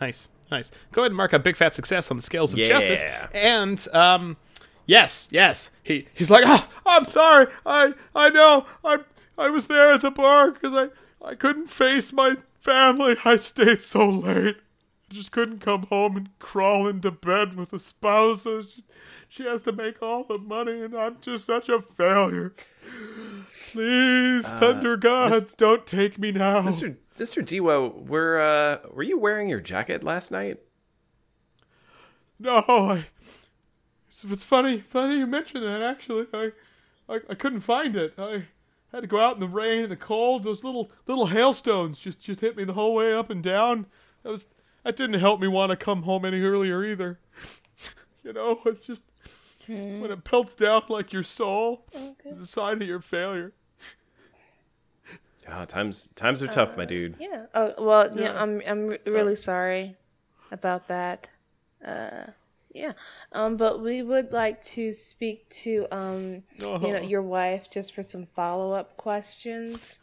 Nice, 0.03 0.27
nice. 0.51 0.69
Go 0.91 1.01
ahead 1.03 1.11
and 1.11 1.17
mark 1.17 1.31
a 1.31 1.39
big 1.39 1.55
fat 1.55 1.73
success 1.73 2.11
on 2.11 2.17
the 2.17 2.23
scales 2.23 2.51
of 2.51 2.59
justice. 2.67 3.01
And 3.33 3.87
um, 3.93 4.35
yes, 4.85 5.29
yes. 5.31 5.71
He 5.81 6.07
he's 6.13 6.29
like, 6.29 6.43
oh, 6.45 6.67
I'm 6.85 7.05
sorry. 7.05 7.47
I 7.65 7.93
I 8.13 8.27
know. 8.29 8.65
I 8.83 8.97
I 9.37 9.49
was 9.49 9.67
there 9.67 9.93
at 9.93 10.01
the 10.01 10.11
bar 10.11 10.51
because 10.51 10.73
I 10.73 10.87
I 11.25 11.35
couldn't 11.35 11.67
face 11.67 12.11
my 12.11 12.35
family. 12.59 13.15
I 13.23 13.37
stayed 13.37 13.81
so 13.81 14.09
late. 14.09 14.57
I 15.09 15.13
just 15.13 15.31
couldn't 15.31 15.59
come 15.59 15.83
home 15.83 16.17
and 16.17 16.29
crawl 16.39 16.87
into 16.87 17.11
bed 17.11 17.55
with 17.55 17.71
a 17.71 17.79
spouse. 17.79 18.43
She, 18.43 18.83
she 19.29 19.43
has 19.45 19.63
to 19.63 19.71
make 19.71 20.01
all 20.01 20.25
the 20.25 20.37
money, 20.37 20.81
and 20.81 20.93
I'm 20.95 21.17
just 21.21 21.45
such 21.45 21.69
a 21.69 21.81
failure. 21.81 22.53
Please, 23.71 24.47
thunder 24.47 24.97
gods, 24.97 25.55
don't 25.55 25.87
take 25.87 26.19
me 26.19 26.31
now. 26.31 26.61
Mr. 26.61 26.97
Mr. 27.19 27.45
Dewo, 27.45 28.07
were 28.07 28.39
uh, 28.39 28.89
were 28.91 29.03
you 29.03 29.17
wearing 29.17 29.49
your 29.49 29.61
jacket 29.61 30.03
last 30.03 30.31
night? 30.31 30.59
No, 32.39 32.63
I. 32.67 33.05
It's, 34.07 34.23
it's 34.23 34.43
funny, 34.43 34.79
funny 34.79 35.17
you 35.17 35.27
mention 35.27 35.61
that. 35.61 35.81
Actually, 35.81 36.27
I, 36.33 36.51
I, 37.09 37.19
I 37.29 37.35
couldn't 37.35 37.61
find 37.61 37.95
it. 37.95 38.13
I 38.17 38.45
had 38.91 39.01
to 39.01 39.07
go 39.07 39.19
out 39.19 39.35
in 39.35 39.39
the 39.39 39.47
rain 39.47 39.83
and 39.83 39.91
the 39.91 39.95
cold. 39.95 40.43
Those 40.43 40.63
little 40.63 40.91
little 41.07 41.27
hailstones 41.27 41.99
just 41.99 42.19
just 42.19 42.39
hit 42.39 42.57
me 42.57 42.63
the 42.63 42.73
whole 42.73 42.93
way 42.93 43.13
up 43.13 43.29
and 43.29 43.43
down. 43.43 43.87
That 44.23 44.29
was 44.29 44.47
that 44.83 44.95
didn't 44.95 45.19
help 45.19 45.39
me 45.39 45.47
want 45.47 45.71
to 45.71 45.75
come 45.75 46.03
home 46.03 46.25
any 46.25 46.41
earlier 46.41 46.83
either. 46.83 47.19
you 48.23 48.33
know, 48.33 48.59
it's 48.65 48.85
just 48.85 49.03
when 49.67 50.11
it 50.11 50.23
pelts 50.23 50.55
down 50.55 50.83
like 50.89 51.13
your 51.13 51.23
soul, 51.23 51.85
it's 52.25 52.41
a 52.41 52.45
sign 52.45 52.81
of 52.81 52.87
your 52.87 53.01
failure. 53.01 53.53
Ah, 55.47 55.65
times 55.65 56.07
times 56.15 56.41
are 56.43 56.47
tough, 56.47 56.75
my 56.77 56.85
dude. 56.85 57.17
Yeah. 57.17 57.47
Oh 57.53 57.73
well, 57.79 58.11
yeah. 58.17 58.31
Yeah. 58.31 58.41
I'm 58.41 58.61
I'm 58.67 58.87
re- 58.87 58.99
really 59.05 59.35
sorry 59.35 59.97
about 60.51 60.87
that. 60.87 61.29
Uh, 61.85 62.27
yeah. 62.73 62.93
Um, 63.31 63.57
but 63.57 63.81
we 63.81 64.01
would 64.03 64.31
like 64.31 64.61
to 64.75 64.91
speak 64.91 65.49
to 65.63 65.87
um, 65.91 66.43
you 66.79 66.93
know, 66.93 66.99
Uh-huh. 66.99 66.99
your 66.99 67.21
wife 67.21 67.69
just 67.71 67.93
for 67.93 68.03
some 68.03 68.25
follow 68.25 68.73
up 68.73 68.97
questions. 68.97 69.99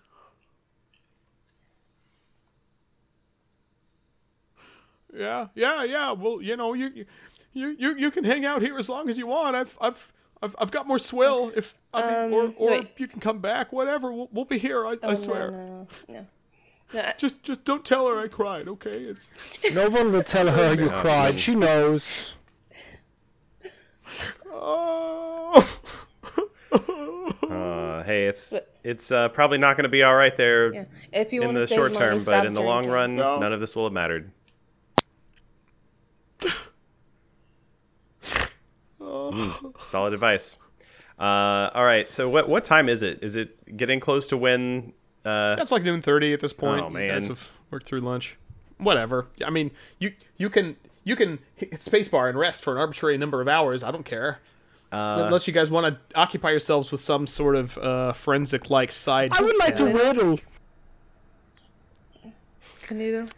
Yeah, 5.12 5.48
yeah, 5.54 5.82
yeah. 5.84 6.12
Well, 6.12 6.40
you 6.40 6.56
know, 6.56 6.72
you 6.74 7.06
you 7.52 7.68
you 7.78 7.96
you 7.96 8.10
can 8.10 8.24
hang 8.24 8.44
out 8.44 8.62
here 8.62 8.78
as 8.78 8.88
long 8.88 9.08
as 9.08 9.18
you 9.18 9.26
want. 9.26 9.56
I've 9.56 9.76
I've 9.80 10.12
I've, 10.42 10.56
I've 10.58 10.70
got 10.70 10.86
more 10.86 10.98
swill. 10.98 11.52
If 11.54 11.74
I 11.92 12.00
mean, 12.26 12.32
or 12.32 12.44
Um, 12.44 12.54
or 12.56 12.70
wait. 12.70 12.90
you 12.96 13.06
can 13.06 13.20
come 13.20 13.38
back. 13.40 13.72
Whatever. 13.72 14.10
We'll, 14.12 14.28
we'll 14.32 14.44
be 14.46 14.58
here. 14.58 14.86
I, 14.86 14.92
I 14.92 14.96
Oh, 15.02 15.14
swear. 15.14 15.50
No, 15.50 15.58
no, 15.66 15.86
no. 16.08 16.26
no 16.94 17.00
I- 17.02 17.14
Just 17.18 17.42
just 17.42 17.64
don't 17.64 17.84
tell 17.84 18.08
her 18.08 18.18
I 18.18 18.28
cried. 18.28 18.66
Okay. 18.68 18.90
It's 18.90 19.28
No 19.74 19.88
one 19.90 20.12
will 20.12 20.22
tell 20.22 20.48
her 20.50 20.74
you 20.74 20.88
cried. 20.90 21.38
She 21.40 21.54
knows. 21.54 22.34
oh. 24.50 25.66
Uh, 27.50 28.04
hey, 28.04 28.26
it's 28.28 28.54
it's 28.84 29.10
uh, 29.10 29.28
probably 29.30 29.58
not 29.58 29.76
going 29.76 29.82
to 29.82 29.88
be 29.90 30.04
all 30.04 30.14
right 30.14 30.36
there 30.36 30.72
yeah. 30.72 30.84
If 31.12 31.32
you 31.32 31.42
in 31.42 31.52
the 31.52 31.66
short 31.66 31.94
term, 31.94 32.22
but 32.22 32.46
in 32.46 32.54
the 32.54 32.62
long 32.62 32.84
drinking. 32.84 32.92
run, 32.92 33.16
No. 33.16 33.40
none 33.40 33.52
of 33.52 33.58
this 33.58 33.74
will 33.74 33.84
have 33.84 33.92
mattered. 33.92 34.30
Mm, 39.30 39.80
solid 39.80 40.12
advice. 40.12 40.56
Uh, 41.18 41.70
all 41.74 41.84
right, 41.84 42.10
so 42.12 42.28
what 42.28 42.48
what 42.48 42.64
time 42.64 42.88
is 42.88 43.02
it? 43.02 43.18
Is 43.22 43.36
it 43.36 43.76
getting 43.76 44.00
close 44.00 44.26
to 44.28 44.36
when? 44.36 44.92
Uh, 45.24 45.54
That's 45.56 45.70
like 45.70 45.82
noon 45.82 46.00
thirty 46.02 46.32
at 46.32 46.40
this 46.40 46.52
point. 46.52 46.82
Oh, 46.82 46.88
You 46.98 47.08
guys 47.10 47.22
man. 47.22 47.30
have 47.30 47.50
worked 47.70 47.86
through 47.86 48.00
lunch. 48.00 48.36
Whatever. 48.78 49.26
I 49.44 49.50
mean, 49.50 49.70
you 49.98 50.14
you 50.38 50.48
can 50.48 50.76
you 51.04 51.14
can 51.16 51.38
hit 51.54 51.72
spacebar 51.72 52.28
and 52.30 52.38
rest 52.38 52.62
for 52.64 52.72
an 52.72 52.78
arbitrary 52.78 53.18
number 53.18 53.40
of 53.42 53.48
hours. 53.48 53.82
I 53.84 53.90
don't 53.90 54.04
care. 54.06 54.38
Uh, 54.90 55.22
Unless 55.26 55.46
you 55.46 55.52
guys 55.52 55.70
want 55.70 55.94
to 55.94 56.18
occupy 56.18 56.50
yourselves 56.50 56.90
with 56.90 57.00
some 57.00 57.26
sort 57.26 57.54
of 57.54 57.76
uh, 57.78 58.12
forensic 58.12 58.70
like 58.70 58.90
side. 58.90 59.30
I 59.38 59.42
would 59.42 59.56
like 59.58 59.76
to 59.76 59.84
riddle. 59.84 60.40
Canoodle. 62.82 63.30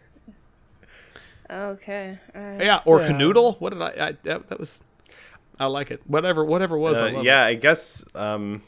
Okay. 1.49 2.17
All 2.33 2.41
right. 2.41 2.61
Yeah, 2.65 2.81
or 2.85 2.99
Yeah. 3.01 3.09
canoodle. 3.11 3.59
What 3.59 3.73
did 3.73 3.81
I? 3.81 3.87
I 4.07 4.17
that, 4.23 4.49
that 4.49 4.59
was. 4.59 4.81
I 5.59 5.65
like 5.67 5.91
it. 5.91 6.01
Whatever. 6.07 6.43
Whatever 6.43 6.75
it 6.75 6.79
was. 6.79 6.99
I 6.99 7.09
uh, 7.09 7.11
love 7.13 7.25
yeah, 7.25 7.45
I 7.45 7.53
guess. 7.55 8.03
Um, 8.15 8.63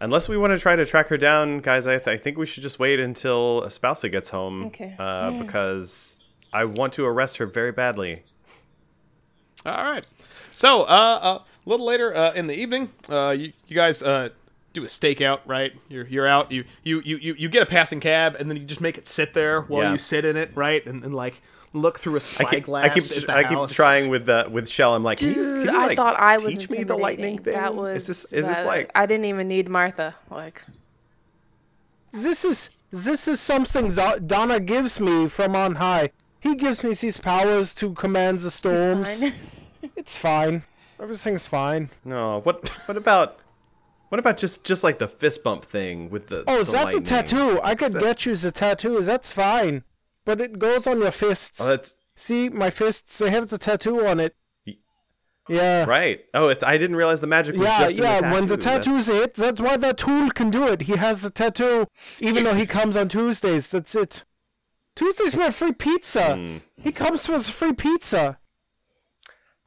unless 0.00 0.28
we 0.28 0.36
want 0.36 0.52
to 0.54 0.58
try 0.60 0.74
to 0.76 0.84
track 0.84 1.08
her 1.08 1.16
down, 1.18 1.60
guys, 1.60 1.86
I, 1.86 1.98
th- 1.98 2.08
I 2.08 2.16
think 2.16 2.36
we 2.38 2.46
should 2.46 2.62
just 2.62 2.78
wait 2.78 2.98
until 3.00 3.62
Espousa 3.64 4.08
gets 4.08 4.30
home. 4.30 4.66
Okay. 4.66 4.94
Uh, 4.98 5.30
because 5.42 6.18
I 6.52 6.64
want 6.64 6.92
to 6.94 7.04
arrest 7.04 7.36
her 7.38 7.46
very 7.46 7.72
badly. 7.72 8.24
All 9.64 9.84
right. 9.84 10.06
So, 10.54 10.82
uh, 10.82 10.84
uh, 10.86 11.38
a 11.38 11.68
little 11.68 11.86
later 11.86 12.14
uh, 12.14 12.32
in 12.32 12.46
the 12.48 12.54
evening, 12.54 12.90
uh, 13.08 13.30
you, 13.30 13.52
you 13.68 13.76
guys 13.76 14.02
uh, 14.02 14.30
do 14.72 14.82
a 14.82 14.88
stakeout, 14.88 15.40
right? 15.46 15.72
You're 15.88 16.06
you're 16.06 16.26
out. 16.26 16.50
You 16.50 16.64
you 16.82 17.00
you 17.04 17.16
you 17.18 17.34
you 17.34 17.48
get 17.48 17.62
a 17.62 17.66
passing 17.66 18.00
cab, 18.00 18.34
and 18.38 18.50
then 18.50 18.56
you 18.56 18.64
just 18.64 18.80
make 18.80 18.98
it 18.98 19.06
sit 19.06 19.34
there 19.34 19.60
while 19.62 19.82
Yeah. 19.84 19.92
you 19.92 19.98
sit 19.98 20.24
in 20.24 20.36
it, 20.36 20.50
right? 20.56 20.84
And, 20.84 21.04
and 21.04 21.14
like 21.14 21.40
look 21.74 21.98
through 21.98 22.16
a 22.16 22.20
spyglass. 22.20 22.50
keep, 22.50 22.68
I 22.68 22.88
keep, 22.88 23.16
at 23.18 23.26
the 23.26 23.32
I 23.34 23.42
keep 23.44 23.52
house. 23.58 23.72
trying 23.72 24.08
with 24.10 24.26
the 24.26 24.46
with 24.50 24.68
Shell. 24.68 24.94
I'm 24.94 25.02
like, 25.02 25.18
can 25.18 25.28
you, 25.28 25.34
Dude, 25.34 25.66
can 25.66 25.74
you, 25.74 25.80
I 25.80 25.94
thought 25.94 26.16
I 26.18 26.36
was 26.38 26.54
teach 26.54 26.70
me 26.70 26.84
the 26.84 26.96
lightning 26.96 27.38
thing. 27.38 27.54
That 27.54 27.74
was. 27.74 27.96
is 28.02 28.06
this 28.06 28.32
is 28.32 28.46
this 28.48 28.64
like 28.64 28.90
I 28.94 29.06
didn't 29.06 29.26
even 29.26 29.48
need 29.48 29.68
Martha. 29.68 30.14
Like. 30.30 30.62
This 32.12 32.44
is 32.44 32.70
this 32.90 33.26
is 33.26 33.40
something 33.40 33.88
Zo- 33.90 34.18
Donna 34.18 34.60
gives 34.60 35.00
me 35.00 35.26
from 35.28 35.56
on 35.56 35.76
high. 35.76 36.10
He 36.40 36.56
gives 36.56 36.82
me 36.84 36.92
these 36.94 37.18
powers 37.18 37.72
to 37.76 37.94
command 37.94 38.40
the 38.40 38.50
storms. 38.50 39.20
Fine. 39.20 39.32
It's 39.96 40.16
fine. 40.16 40.62
Everything's 41.00 41.46
fine. 41.48 41.90
no? 42.04 42.40
What 42.40 42.68
what 42.86 42.96
about 42.96 43.38
what 44.10 44.18
about 44.18 44.36
just 44.36 44.62
just 44.64 44.84
like 44.84 44.98
the 44.98 45.08
fist 45.08 45.42
bump 45.42 45.64
thing 45.64 46.08
with 46.10 46.28
the 46.28 46.44
Oh, 46.46 46.62
the 46.62 46.70
that's 46.70 46.94
lightning? 46.94 47.02
a 47.02 47.04
tattoo. 47.04 47.60
I 47.64 47.74
could 47.74 47.92
that- 47.94 48.02
get 48.02 48.26
you 48.26 48.36
the 48.36 48.52
tattoo. 48.52 49.02
That's 49.02 49.32
fine. 49.32 49.82
But 50.24 50.40
it 50.40 50.58
goes 50.58 50.86
on 50.86 51.00
your 51.00 51.10
fists. 51.10 51.60
Oh, 51.60 51.66
that's 51.66 51.96
See, 52.14 52.48
my 52.50 52.68
fists, 52.70 53.18
they 53.18 53.30
have 53.30 53.48
the 53.48 53.58
tattoo 53.58 54.06
on 54.06 54.20
it. 54.20 54.36
Yeah. 55.48 55.84
right. 55.86 56.24
Oh, 56.34 56.48
it's 56.48 56.62
I 56.62 56.78
didn't 56.78 56.94
realize 56.96 57.20
the 57.20 57.26
magic 57.26 57.56
was 57.56 57.66
Yeah, 57.66 57.78
just 57.80 57.98
in 57.98 58.04
yeah. 58.04 58.16
the 58.16 58.20
tattoo. 58.22 58.34
when 58.34 58.46
the 58.46 58.56
That's- 58.56 58.84
tattoo's 58.86 59.06
hit, 59.08 59.34
that's 59.34 59.60
why 59.60 59.76
that 59.76 59.98
tool 59.98 60.30
can 60.30 60.50
do 60.50 60.68
it. 60.68 60.82
He 60.82 60.92
has 60.96 61.22
the 61.22 61.30
tattoo, 61.30 61.88
even 62.20 62.44
though 62.44 62.54
he 62.54 62.64
comes 62.66 62.96
on 62.96 63.08
Tuesdays. 63.08 63.68
That's 63.68 63.94
it. 63.96 64.24
Tuesdays 64.94 65.34
we 65.34 65.42
have 65.42 65.54
free 65.56 65.72
pizza. 65.72 66.36
Hmm. 66.36 66.56
He 66.76 66.92
comes 66.92 67.26
for 67.26 67.40
free 67.40 67.72
pizza. 67.72 68.38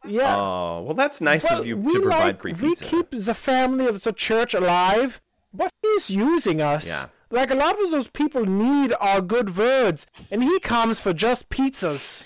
Yeah. 0.08 0.36
Oh, 0.38 0.84
well, 0.84 0.94
that's 0.94 1.20
nice 1.20 1.44
Well, 1.44 1.62
of 1.62 1.68
you 1.68 1.76
to 1.82 2.02
provide 2.02 2.24
like- 2.26 2.42
free 2.42 2.54
pizza. 2.54 2.86
We 2.86 2.90
keep 2.92 3.12
the 3.12 3.34
family 3.34 3.88
of 3.88 4.02
the 4.02 4.14
church 4.14 4.54
alive, 4.54 5.20
but 5.54 5.72
he's 5.82 6.10
using 6.10 6.62
us. 6.62 6.88
Yeah. 6.88 7.06
Like 7.32 7.52
a 7.52 7.56
lot 7.56 7.82
of 7.82 7.92
those 7.92 8.08
people 8.10 8.46
need 8.46 8.94
our 9.00 9.22
good 9.22 9.58
words, 9.58 10.08
and 10.32 10.44
he 10.44 10.60
comes 10.60 11.00
for 11.00 11.12
just 11.14 11.50
pizzas. 11.50 12.24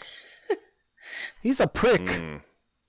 he's 1.41 1.59
a 1.59 1.67
prick. 1.67 2.09
Hmm. 2.09 2.37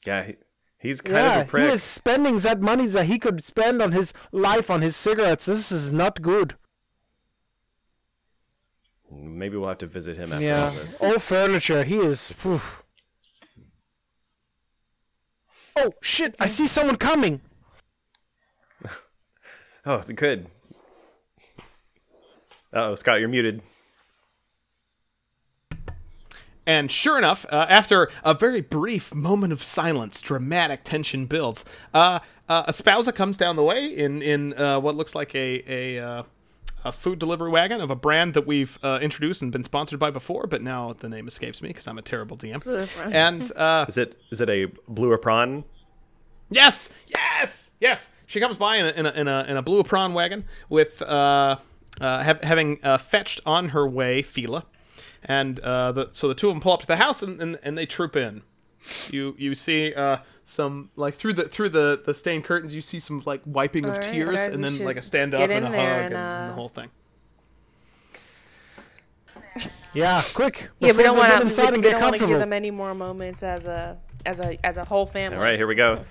Yeah, 0.07 0.25
he, 0.25 0.35
he's 0.79 1.01
kind 1.01 1.17
yeah, 1.17 1.41
of 1.41 1.47
a 1.47 1.51
prick. 1.51 1.67
he 1.67 1.73
is 1.73 1.83
spending 1.83 2.39
that 2.41 2.61
money 2.61 2.87
that 2.87 3.07
he 3.07 3.19
could 3.19 3.45
spend 3.45 3.81
on 3.81 3.93
his 3.93 4.13
life 4.33 4.71
on 4.71 4.83
his 4.83 4.97
cigarettes. 4.97 5.47
This 5.47 5.71
is 5.71 5.93
not 5.93 6.21
good. 6.21 6.55
Maybe 9.13 9.57
we'll 9.57 9.69
have 9.69 9.79
to 9.79 9.87
visit 9.87 10.17
him 10.17 10.33
after 10.33 10.45
Yeah. 10.45 10.65
all 10.67 10.71
this. 10.73 11.03
Old 11.03 11.23
furniture. 11.23 11.85
He 11.85 11.97
is. 11.99 12.33
phew. 12.33 12.61
Oh 15.77 15.93
shit! 16.03 16.35
I 16.39 16.47
see 16.47 16.67
someone 16.67 16.97
coming. 16.97 17.41
Oh, 19.87 20.03
good. 20.03 20.47
Oh, 22.73 22.95
Scott, 22.95 23.21
you're 23.21 23.29
muted. 23.29 23.63
And 26.67 26.91
sure 26.91 27.19
enough, 27.19 27.45
uh, 27.51 27.67
after 27.69 28.11
a 28.23 28.33
very 28.33 28.61
brief 28.61 29.13
moment 29.15 29.53
of 29.53 29.63
silence, 29.63 30.21
dramatic 30.21 30.85
tension 30.85 31.27
builds. 31.27 31.65
Uh, 31.93 32.21
uh, 32.49 32.65
Espousa 32.69 33.13
comes 33.13 33.37
down 33.37 33.57
the 33.57 33.63
way 33.63 33.87
in 33.87 34.23
in 34.23 34.55
uh, 34.55 34.79
what 34.79 34.95
looks 34.95 35.15
like 35.15 35.35
a 35.35 35.65
a, 35.67 35.99
uh, 35.99 36.23
a 36.85 36.93
food 36.93 37.19
delivery 37.19 37.51
wagon 37.51 37.81
of 37.81 37.91
a 37.91 37.97
brand 37.97 38.35
that 38.35 38.47
we've 38.47 38.79
uh, 38.85 39.01
introduced 39.03 39.43
and 39.43 39.51
been 39.51 39.65
sponsored 39.65 39.99
by 39.99 40.11
before, 40.11 40.47
but 40.47 40.63
now 40.63 40.93
the 40.93 41.09
name 41.09 41.27
escapes 41.27 41.61
me 41.61 41.69
because 41.71 41.89
I'm 41.89 41.99
a 41.99 42.03
terrible 42.03 42.37
DM. 42.37 42.65
and 43.13 43.51
uh, 43.57 43.87
Is 43.89 43.99
it 43.99 44.21
is 44.31 44.41
it 44.41 44.51
a 44.51 44.67
blue 44.87 45.13
apron? 45.13 45.65
Yes, 46.51 46.91
yes, 47.09 47.73
yes. 47.81 48.11
She 48.27 48.39
comes 48.39 48.57
by 48.57 48.77
in 48.77 48.87
a 48.87 48.91
in 48.91 49.07
a 49.07 49.11
in 49.11 49.29
a, 49.29 49.45
in 49.49 49.57
a 49.57 49.63
blue 49.63 49.81
apron 49.81 50.13
wagon 50.13 50.45
with 50.69 51.03
uh, 52.01 52.23
have, 52.23 52.43
having 52.43 52.79
uh, 52.83 52.99
fetched 52.99 53.41
on 53.45 53.71
her 53.71 53.89
way 53.89 54.23
Fila, 54.23 54.65
and 55.23 55.61
uh, 55.61 55.93
the, 55.93 56.09
so 56.13 56.29
the 56.29 56.35
two 56.35 56.49
of 56.49 56.55
them 56.55 56.61
pull 56.61 56.73
up 56.73 56.81
to 56.81 56.87
the 56.87 56.97
house 56.97 57.23
and, 57.23 57.41
and, 57.41 57.59
and 57.63 57.77
they 57.77 57.87
troop 57.87 58.17
in. 58.17 58.43
You 59.11 59.35
you 59.39 59.55
see 59.55 59.93
uh, 59.95 60.19
some 60.45 60.91
like 60.97 61.15
through 61.15 61.35
the 61.35 61.49
through 61.49 61.69
the, 61.69 62.03
the 62.05 62.15
stained 62.15 62.45
curtains. 62.45 62.75
You 62.75 62.81
see 62.81 62.99
some 62.99 63.23
like 63.27 63.43
wiping 63.45 63.85
of 63.85 63.91
All 63.91 63.97
right, 63.97 64.03
tears, 64.03 64.37
guys, 64.37 64.55
and 64.55 64.65
then 64.65 64.85
like 64.85 64.97
a 64.97 65.03
stand 65.03 65.35
up 65.35 65.49
and 65.49 65.53
a 65.53 65.69
hug 65.69 65.73
there 65.73 66.01
and, 66.01 66.15
and, 66.15 66.17
and 66.17 66.51
the 66.51 66.55
whole 66.55 66.71
thing. 66.71 66.89
Yeah, 69.93 70.23
quick. 70.35 70.71
Yeah, 70.79 70.93
we 70.93 70.99
before 70.99 71.03
don't 71.05 71.15
they 71.15 71.21
want 71.21 71.33
get 71.33 71.41
to. 71.41 71.47
inside 71.47 71.63
We, 71.63 71.69
and 71.69 71.77
we 71.77 71.83
get 71.83 71.93
don't 71.93 72.03
want 72.03 72.15
to 72.15 72.27
give 72.27 72.39
them 72.39 72.53
any 72.53 72.71
more 72.71 72.95
moments 72.95 73.43
as 73.43 73.67
a 73.67 73.99
as 74.25 74.41
a 74.41 74.57
as 74.65 74.77
a 74.77 74.85
whole 74.85 75.07
family. 75.07 75.37
All 75.37 75.43
right, 75.43 75.57
here 75.57 75.67
we 75.67 75.75
go. 75.75 76.05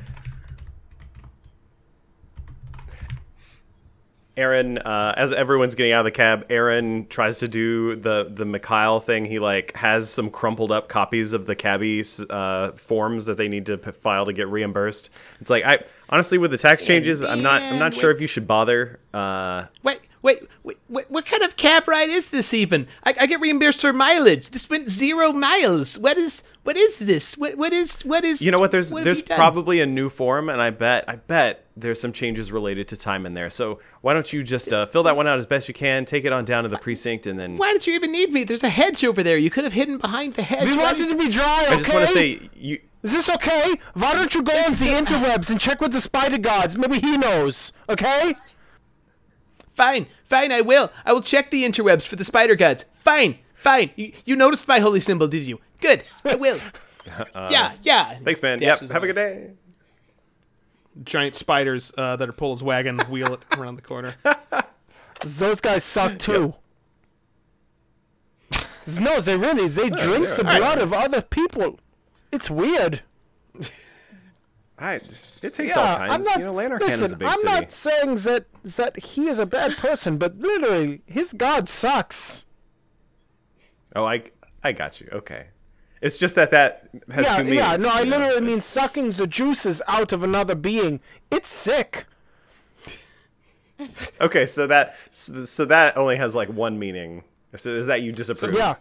Aaron, 4.39 4.78
uh, 4.78 5.13
as 5.17 5.34
everyone's 5.34 5.75
getting 5.75 5.91
out 5.91 5.99
of 5.99 6.06
the 6.06 6.12
cab, 6.12 6.45
Aaron 6.49 7.06
tries 7.08 7.39
to 7.39 7.47
do 7.47 7.95
the 7.97 8.32
the 8.34 8.45
Mikhail 8.45 8.99
thing. 9.02 9.25
He 9.25 9.38
like 9.38 9.75
has 9.75 10.10
some 10.10 10.30
crumpled 10.30 10.71
up 10.71 10.88
copies 10.88 11.34
of 11.34 11.45
the 11.45 11.56
cabbie 11.56 12.04
uh, 12.30 12.71
forms 12.71 13.25
that 13.25 13.36
they 13.36 13.49
need 13.49 13.65
to 13.65 13.78
p- 13.78 13.91
file 13.91 14.25
to 14.25 14.34
get 14.34 14.47
reimbursed. 14.47 15.10
It's 15.41 15.49
like 15.49 15.65
I 15.65 15.80
honestly, 16.10 16.38
with 16.38 16.52
the 16.52 16.58
tax 16.58 16.86
changes, 16.86 17.21
I'm 17.21 17.41
not 17.41 17.62
I'm 17.62 17.80
not 17.80 17.93
sure 17.93 18.12
if 18.12 18.21
you 18.21 18.28
should 18.28 18.47
bother. 18.47 18.99
Uh, 19.13 19.65
Wait, 19.84 19.99
wait, 20.22 20.44
wait, 20.64 20.78
wait, 20.90 21.10
what 21.10 21.26
kind 21.26 21.44
of 21.44 21.56
cab 21.56 21.88
ride 21.88 22.10
is 22.10 22.30
this 22.30 22.54
even? 22.54 22.88
I, 23.04 23.14
I 23.20 23.26
get 23.26 23.40
reimbursed 23.40 23.82
for 23.82 23.94
mileage. 23.94 24.50
This 24.50 24.70
went 24.70 24.90
zero 24.90 25.32
miles. 25.32 25.98
What 25.98 26.18
is, 26.18 26.44
what 26.64 26.78
is 26.78 27.00
this? 27.00 27.38
What, 27.38 27.56
what 27.58 27.74
is, 27.74 28.02
what 28.02 28.24
is? 28.24 28.42
You 28.42 28.52
know 28.52 28.60
what? 28.60 28.72
There's 28.72 28.92
have 28.94 29.04
there's 29.04 29.22
probably 29.22 29.82
a 29.82 29.86
new 29.86 30.10
form, 30.10 30.50
and 30.50 30.62
I 30.62 30.70
bet 30.70 31.06
I 31.08 31.16
bet 31.16 31.66
there's 31.76 32.00
some 32.00 32.12
changes 32.12 32.52
related 32.52 32.88
to 32.90 32.98
time 32.98 33.26
in 33.26 33.34
there. 33.34 33.50
So 33.50 33.80
why 34.02 34.14
don't 34.14 34.32
you 34.32 34.44
just 34.44 34.74
uh, 34.74 34.86
fill 34.86 35.04
that 35.04 35.16
one 35.16 35.28
out 35.28 35.40
as 35.40 35.46
best 35.46 35.68
you 35.68 35.74
can, 35.74 36.06
take 36.06 36.26
it 36.26 36.34
on 36.34 36.46
down 36.46 36.64
to 36.64 36.70
the 36.70 36.78
precinct, 36.78 37.26
and 37.26 37.40
then 37.40 37.58
Why 37.58 37.74
did 37.74 37.88
you 37.88 37.94
even 37.94 38.12
need 38.12 38.32
me? 38.32 38.44
There's 38.44 38.64
a 38.64 38.70
hedge 38.70 39.04
over 39.04 39.24
there. 39.24 39.38
You 39.38 39.50
could 39.50 39.64
have 39.64 39.74
hidden 39.74 39.98
behind 39.98 40.36
the 40.36 40.44
hedge. 40.44 40.66
We 40.66 40.78
Why 40.78 40.84
wanted 40.84 41.10
to 41.10 41.18
be 41.18 41.30
dry, 41.30 41.64
okay? 41.66 41.74
I 41.74 41.78
just 41.78 41.94
want 41.94 42.08
to 42.08 42.14
say 42.14 42.50
you. 42.56 42.80
Is 43.02 43.14
this 43.14 43.30
okay? 43.30 43.76
Why 43.94 44.14
don't 44.14 44.36
you 44.36 44.44
go 44.44 44.52
on 44.52 44.72
the 44.72 44.88
interwebs 44.88 45.50
and 45.50 45.58
check 45.58 45.80
with 45.80 45.94
the 45.94 46.02
spider 46.02 46.38
gods? 46.38 46.78
Maybe 46.78 47.00
he 47.00 47.18
knows, 47.18 47.72
okay? 47.88 48.34
Fine, 49.80 50.08
fine. 50.26 50.52
I 50.52 50.60
will. 50.60 50.92
I 51.06 51.13
will 51.13 51.22
check 51.22 51.52
the 51.52 51.63
interwebs 51.63 52.02
for 52.02 52.18
the 52.18 52.26
spider 52.26 52.54
gods. 52.54 52.84
Fine, 52.96 53.39
fine. 53.54 53.92
You, 53.96 54.12
you 54.26 54.36
noticed 54.36 54.68
my 54.68 54.80
holy 54.80 55.00
symbol, 55.00 55.26
did 55.30 55.44
you? 55.44 55.62
Good. 55.80 56.04
I 56.26 56.36
will. 56.36 56.60
yeah, 57.50 57.76
yeah. 57.82 58.18
Thanks, 58.22 58.42
man. 58.42 58.62
Yep. 58.62 58.89
Have 58.89 59.04
a 59.04 59.08
good 59.08 59.15
day. 59.15 59.52
Giant 61.06 61.34
spiders 61.34 61.94
uh, 61.98 62.18
that 62.18 62.28
are 62.28 62.34
pull 62.34 62.54
his 62.56 62.62
wagon 62.62 63.00
wheel 63.10 63.36
it 63.36 63.46
around 63.58 63.78
the 63.78 63.82
corner. 63.82 64.15
Those 65.22 65.62
guys 65.62 65.86
suck 65.86 66.20
too. 66.20 66.56
no, 69.00 69.22
they 69.22 69.38
really 69.38 69.70
they 69.70 69.89
drink 69.89 70.28
the 70.28 70.42
yeah. 70.44 70.58
blood 70.58 70.82
of 70.82 70.92
other 70.92 71.22
people. 71.22 71.80
It's 72.34 72.50
weird. 72.50 73.02
I 74.82 75.00
just, 75.00 75.44
it 75.44 75.54
takes 75.54 75.76
all 75.76 75.84
Yeah, 75.84 75.98
kinds. 75.98 76.13
I'm 76.13 76.22
not. 76.24 76.39
you 76.39 76.46
know, 76.46 76.54
Lanarkhan 76.54 76.89
is 76.89 77.02
a 77.12 77.15
big 77.18 77.28
I'm 77.28 77.39
city. 77.39 77.54
not 77.54 77.72
saying 77.72 78.15
that 78.15 78.46
that 78.63 78.98
he 79.00 79.28
is 79.28 79.38
a 79.39 79.46
bad 79.46 79.76
person, 79.78 80.18
but 80.18 80.38
literally, 80.38 81.02
his 81.06 81.34
god 81.34 81.68
sucks. 81.68 82.46
Oh, 83.96 84.06
I 84.06 84.24
I 84.63 84.72
got 84.72 85.02
you. 85.02 85.10
Okay. 85.12 85.48
It's 86.02 86.18
just 86.18 86.36
that 86.36 86.52
that 86.52 86.89
has 87.12 87.26
yeah, 87.26 87.38
two 87.38 87.44
meanings. 87.44 87.62
yeah. 87.62 87.76
No, 87.76 87.89
I 87.92 88.04
know? 88.06 88.18
literally 88.18 88.42
mean 88.42 88.60
sucking 88.62 89.10
the 89.12 89.28
juices 89.28 89.82
out 89.88 90.13
of 90.13 90.24
another 90.24 90.56
being. 90.56 91.02
It's 91.30 91.50
sick. 91.50 92.06
Okay, 94.20 94.46
so 94.46 94.68
that 94.68 94.96
so, 95.12 95.46
so 95.46 95.65
that 95.65 95.96
only 95.98 96.18
has 96.18 96.36
like 96.36 96.50
one 96.50 96.78
meaning. 96.80 97.24
So 97.56 97.72
is 97.76 97.88
that 97.88 98.02
you 98.02 98.12
disapprove? 98.12 98.56
Yeah. 98.56 98.76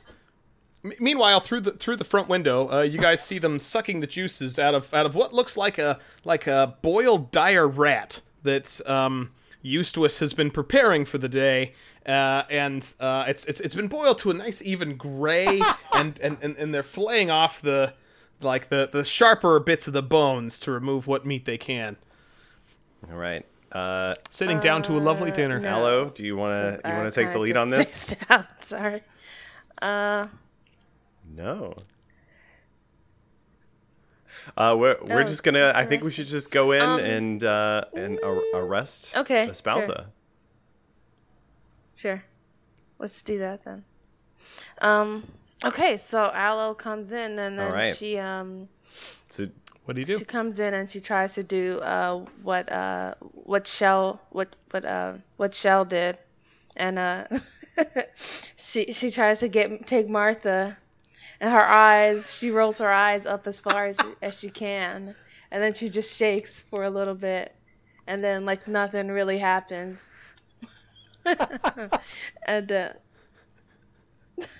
M- 0.84 0.92
Meanwhile, 1.00 1.40
through 1.40 1.60
the 1.62 1.72
through 1.72 1.96
the 1.96 2.04
front 2.04 2.28
window, 2.28 2.70
uh, 2.70 2.80
you 2.82 2.98
guys 2.98 3.22
see 3.24 3.38
them 3.38 3.58
sucking 3.58 4.00
the 4.00 4.06
juices 4.06 4.58
out 4.58 4.74
of 4.74 4.92
out 4.94 5.06
of 5.06 5.14
what 5.14 5.32
looks 5.34 5.56
like 5.56 5.78
a 5.78 5.98
like 6.24 6.46
a 6.46 6.76
boiled 6.82 7.30
dire 7.30 7.66
rat 7.66 8.20
that 8.42 8.80
um, 8.88 9.32
Eustace 9.62 10.20
has 10.20 10.32
been 10.34 10.50
preparing 10.50 11.04
for 11.04 11.18
the 11.18 11.28
day, 11.28 11.74
uh, 12.06 12.44
and 12.50 12.94
uh, 13.00 13.24
it's 13.26 13.44
it's 13.46 13.60
it's 13.60 13.74
been 13.74 13.88
boiled 13.88 14.18
to 14.20 14.30
a 14.30 14.34
nice 14.34 14.62
even 14.62 14.96
gray, 14.96 15.60
and, 15.94 16.18
and, 16.20 16.38
and, 16.40 16.56
and 16.56 16.72
they're 16.72 16.82
flaying 16.82 17.30
off 17.30 17.60
the 17.60 17.94
like 18.40 18.68
the 18.68 18.88
the 18.92 19.04
sharper 19.04 19.58
bits 19.58 19.86
of 19.88 19.92
the 19.92 20.02
bones 20.02 20.58
to 20.60 20.70
remove 20.70 21.06
what 21.06 21.26
meat 21.26 21.44
they 21.44 21.58
can. 21.58 21.96
All 23.10 23.16
right. 23.16 23.44
Uh, 23.70 24.14
Sitting 24.30 24.60
down 24.60 24.82
to 24.84 24.92
a 24.96 25.00
lovely 25.00 25.30
dinner. 25.30 25.58
no. 25.60 25.68
Hello. 25.74 26.04
Do 26.14 26.24
you 26.24 26.36
want 26.36 26.54
to 26.82 26.88
you 26.88 26.94
want 26.96 27.12
to 27.12 27.20
take 27.24 27.32
the 27.32 27.38
lead 27.38 27.56
on 27.56 27.68
this? 27.68 28.14
Out. 28.30 28.46
Sorry. 28.64 29.02
Uh, 29.82 30.26
No. 31.34 31.74
Uh, 34.56 34.74
we're 34.78 34.96
we're 35.06 35.20
Oh, 35.20 35.24
just 35.24 35.42
gonna. 35.42 35.58
just 35.58 35.76
I 35.76 35.84
think 35.86 36.02
we 36.04 36.10
should 36.12 36.26
just 36.26 36.50
go 36.50 36.72
in 36.72 36.80
Um, 36.82 36.98
and 37.00 37.44
uh 37.44 37.84
and 37.94 38.18
ar- 38.22 38.42
arrest 38.54 39.16
Okay, 39.16 39.48
Espousa. 39.48 40.06
sure. 41.94 42.22
Let's 42.98 43.22
do 43.22 43.38
that 43.40 43.64
then. 43.64 43.84
Um. 44.80 45.24
Okay, 45.64 45.96
so 45.96 46.30
Aloe 46.32 46.74
comes 46.74 47.12
in 47.12 47.38
and 47.38 47.58
then 47.58 47.60
Alright. 47.60 47.96
she 47.96 48.16
um 48.18 48.68
So 49.28 49.48
What 49.84 49.94
do 49.94 50.00
you 50.00 50.06
do? 50.06 50.18
she 50.18 50.24
comes 50.24 50.60
in 50.60 50.72
and 50.72 50.90
she 50.90 51.00
tries 51.00 51.34
to 51.34 51.42
do 51.42 51.78
uh 51.80 52.24
what 52.42 52.70
uh 52.70 53.14
what 53.20 53.66
Shell 53.66 54.20
what 54.30 54.54
what 54.70 54.84
uh 54.84 55.14
what 55.36 55.54
Shell 55.54 55.84
did, 55.84 56.16
and 56.76 56.98
uh 56.98 57.26
she 58.56 58.92
she 58.92 59.10
tries 59.10 59.40
to 59.40 59.48
get 59.48 59.86
take 59.86 60.08
Martha, 60.08 60.76
and 61.40 61.50
her 61.50 61.64
eyes 61.64 62.36
she 62.36 62.50
rolls 62.50 62.78
her 62.78 62.92
eyes 62.92 63.26
up 63.26 63.46
as 63.46 63.58
far 63.58 63.86
as 63.86 63.98
as 64.22 64.38
she 64.38 64.50
can, 64.50 65.14
and 65.50 65.62
then 65.62 65.74
she 65.74 65.88
just 65.88 66.16
shakes 66.16 66.60
for 66.70 66.84
a 66.84 66.90
little 66.90 67.14
bit, 67.14 67.54
and 68.06 68.22
then 68.22 68.44
like 68.44 68.66
nothing 68.68 69.08
really 69.08 69.38
happens, 69.38 70.12
and 72.46 72.72
uh, 72.72 72.90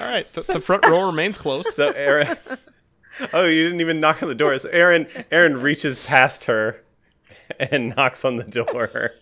All 0.00 0.08
right, 0.08 0.26
the, 0.26 0.52
the 0.54 0.60
front 0.60 0.84
row 0.86 1.06
remains 1.06 1.38
closed. 1.38 1.68
so 1.70 1.90
Aaron. 1.96 2.36
oh, 3.32 3.44
you 3.44 3.62
didn't 3.64 3.80
even 3.80 4.00
knock 4.00 4.22
on 4.22 4.28
the 4.28 4.34
door. 4.34 4.58
So 4.58 4.68
Aaron 4.70 5.06
Aaron 5.30 5.60
reaches 5.60 6.04
past 6.04 6.44
her 6.44 6.82
and 7.58 7.94
knocks 7.96 8.24
on 8.24 8.36
the 8.36 8.44
door. 8.44 9.12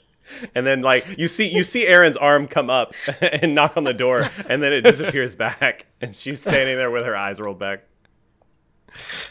And 0.55 0.67
then 0.67 0.83
like 0.83 1.19
you 1.19 1.29
see 1.29 1.49
you 1.49 1.63
see 1.63 1.87
Aaron's 1.87 2.17
arm 2.17 2.49
come 2.49 2.71
up 2.71 2.95
and 3.21 3.55
knock 3.55 3.77
on 3.77 3.85
the 3.85 3.95
door 3.95 4.29
and 4.49 4.63
then 4.63 4.73
it 4.73 4.83
disappears 4.83 5.35
back 5.35 5.87
and 6.01 6.15
she's 6.15 6.41
standing 6.41 6.77
there 6.77 6.91
with 6.91 7.05
her 7.05 7.17
eyes 7.17 7.41
rolled 7.41 7.59
back. 7.59 7.85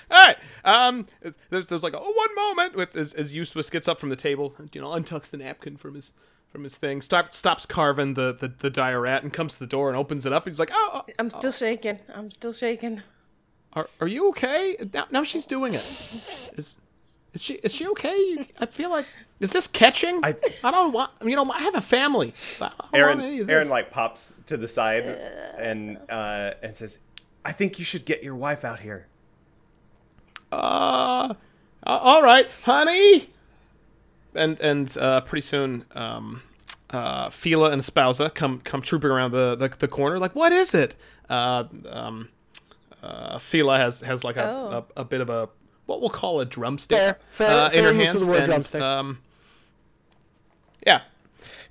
All 0.10 0.24
right. 0.24 0.38
Um, 0.66 1.08
there's, 1.50 1.68
there's 1.68 1.84
like 1.84 1.94
a 1.94 2.00
oh, 2.00 2.12
one 2.12 2.36
moment 2.36 2.76
with 2.76 2.96
as, 2.96 3.14
as 3.14 3.34
Eustace 3.34 3.70
gets 3.70 3.88
up 3.88 4.00
from 4.00 4.10
the 4.10 4.16
table, 4.16 4.56
you 4.74 4.82
know, 4.82 4.90
untucks 4.90 5.30
the 5.30 5.38
napkin 5.38 5.78
from 5.78 5.96
his 5.96 6.14
from 6.52 6.64
his 6.64 6.76
thing, 6.76 7.02
stop, 7.02 7.34
stops 7.34 7.66
carving 7.66 8.16
the, 8.16 8.34
the 8.34 8.50
the 8.50 8.70
dire 8.70 9.00
rat, 9.02 9.24
and 9.24 9.32
comes 9.32 9.54
to 9.54 9.60
the 9.60 9.68
door 9.68 9.88
and 9.88 9.98
opens 9.98 10.26
it 10.26 10.34
up. 10.34 10.46
He's 10.46 10.60
like, 10.60 10.72
"Oh, 10.74 10.90
oh, 11.08 11.14
I'm 11.18 11.30
still 11.30 11.52
shaking. 11.52 11.98
I'm 12.14 12.30
still 12.30 12.52
shaking. 12.52 13.02
are, 13.74 13.88
are 14.02 14.08
you 14.08 14.30
okay?" 14.30 14.76
Now, 14.94 15.06
now 15.12 15.24
she's 15.24 15.46
doing 15.46 15.76
it. 15.76 15.86
Is 16.58 16.78
is 17.34 17.42
she 17.42 17.54
is 17.56 17.74
she 17.74 17.88
okay? 17.88 18.50
I 18.60 18.66
feel 18.66 18.90
like 18.90 19.06
is 19.41 19.51
this 19.51 19.67
catching? 19.67 20.23
I- 20.23 20.36
I 20.63 20.71
don't 20.71 20.93
want. 20.93 21.12
You 21.23 21.36
know, 21.36 21.51
I 21.51 21.60
have 21.60 21.75
a 21.75 21.82
family. 21.82 22.34
I 22.62 22.69
don't 22.69 22.73
Aaron 22.93 23.17
want 23.17 23.27
any 23.27 23.39
of 23.39 23.49
Aaron 23.49 23.67
like 23.69 23.91
pops 23.91 24.36
to 24.45 24.56
the 24.56 24.67
side 24.69 25.04
and 25.58 25.97
uh 26.10 26.51
and 26.63 26.77
says, 26.77 26.99
"I 27.43 27.51
think 27.51 27.77
you 27.80 27.84
should 27.86 28.06
get 28.06 28.23
your 28.23 28.36
wife 28.36 28.63
out 28.63 28.80
here." 28.80 29.08
uh, 30.51 31.34
all 31.86 32.21
right, 32.23 32.47
honey. 32.63 33.30
And 34.34 34.60
and 34.62 34.95
uh, 34.97 35.21
pretty 35.21 35.41
soon, 35.41 35.86
um, 35.93 36.41
uh, 36.91 37.30
Fila 37.30 37.71
and 37.71 37.80
Espousa 37.82 38.30
come 38.30 38.62
come 38.62 38.82
trooping 38.82 39.10
around 39.10 39.32
the, 39.32 39.56
the, 39.56 39.67
the 39.69 39.88
corner. 39.88 40.19
Like, 40.19 40.36
what 40.36 40.51
is 40.54 40.73
it? 40.73 40.95
Uh, 41.30 41.65
um, 41.89 42.30
uh, 43.04 43.39
Fila 43.39 43.77
has 43.77 44.01
has 44.01 44.23
like 44.23 44.38
a, 44.38 44.49
Oh. 44.49 44.86
a, 44.95 45.01
a 45.01 45.04
bit 45.06 45.19
of 45.21 45.30
a 45.30 45.49
what 45.86 45.99
we'll 45.99 46.10
call 46.10 46.39
a 46.39 46.45
drumstick 46.45 46.97
Fair, 46.97 47.17
fair, 47.32 47.49
uh, 47.49 47.65
in 47.65 47.71
fair 47.71 47.84
her 47.84 47.93
hands. 47.93 48.25
the 48.25 48.32
word 48.32 48.38
and, 48.38 48.45
drumstick. 48.45 48.82
Um, 48.82 49.19
yeah, 50.86 51.02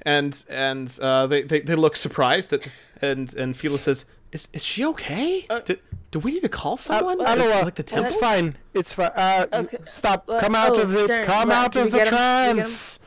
and 0.02 0.44
and 0.48 0.98
uh, 1.02 1.26
they, 1.26 1.42
they 1.42 1.60
they 1.60 1.74
look 1.74 1.96
surprised 1.96 2.50
that 2.50 2.66
and 3.02 3.34
and 3.34 3.56
Fila 3.56 3.78
says, 3.78 4.04
"Is 4.32 4.48
is 4.52 4.64
she 4.64 4.84
okay? 4.86 5.46
do, 5.64 5.76
do 6.10 6.18
we 6.18 6.32
need 6.32 6.42
to 6.42 6.48
call 6.48 6.76
someone? 6.76 7.20
I 7.24 7.34
don't 7.34 7.48
know. 7.48 7.62
like 7.62 7.74
the 7.76 7.82
temple? 7.82 8.04
It's 8.10 8.14
fine. 8.14 8.56
It's 8.74 8.92
fine. 8.92 9.10
Uh, 9.14 9.46
Okay. 9.52 9.78
Stop. 9.86 10.26
What? 10.28 10.40
Come 10.42 10.54
out 10.54 10.76
Oh, 10.78 10.82
of 10.82 10.90
the 10.90 11.04
Stern. 11.04 11.24
Come 11.24 11.48
What? 11.48 11.56
out 11.56 11.76
of 11.76 11.90
the 11.90 11.98
get 11.98 12.08
him? 12.08 12.14
Did 12.14 12.16
we 12.16 12.22
get 12.22 12.48
him? 12.48 12.54
trance. 12.56 13.00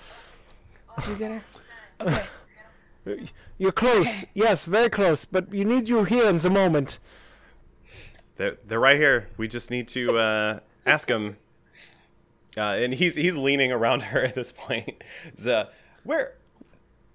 You 1.09 1.15
get 1.15 1.31
her? 1.31 1.43
Okay. 3.05 3.27
You're 3.57 3.71
close. 3.73 4.25
Yes, 4.33 4.65
very 4.65 4.89
close. 4.89 5.25
But 5.25 5.53
you 5.53 5.65
need 5.65 5.89
you 5.89 6.05
here 6.05 6.25
in 6.29 6.37
the 6.37 6.49
moment. 6.49 6.99
They're 8.37 8.57
they're 8.65 8.79
right 8.79 8.97
here. 8.97 9.27
We 9.37 9.47
just 9.47 9.69
need 9.69 9.87
to 9.89 10.17
uh 10.17 10.59
ask 10.85 11.09
him. 11.09 11.35
Uh, 12.55 12.61
and 12.61 12.93
he's 12.93 13.15
he's 13.15 13.35
leaning 13.35 13.71
around 13.71 14.01
her 14.11 14.23
at 14.23 14.35
this 14.35 14.51
point. 14.51 15.03
So, 15.35 15.67
where 16.03 16.33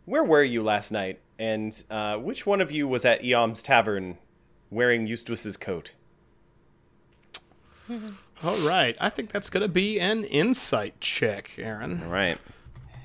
where 0.05 0.25
were 0.25 0.43
you 0.43 0.63
last 0.63 0.91
night? 0.91 1.21
And 1.39 1.81
uh, 1.91 2.17
which 2.17 2.47
one 2.47 2.61
of 2.61 2.73
you 2.73 2.89
was 2.89 3.05
at 3.05 3.23
Eom's 3.23 3.63
tavern 3.63 4.19
wearing 4.71 5.07
Eustace's 5.07 5.57
coat? 5.57 5.93
All 8.43 8.57
right, 8.59 8.97
I 9.01 9.09
think 9.11 9.31
that's 9.33 9.51
gonna 9.51 9.69
be 9.69 9.99
an 10.01 10.25
insight 10.25 11.01
check, 11.01 11.53
Aaron, 11.59 12.03
All 12.05 12.11
right. 12.11 12.39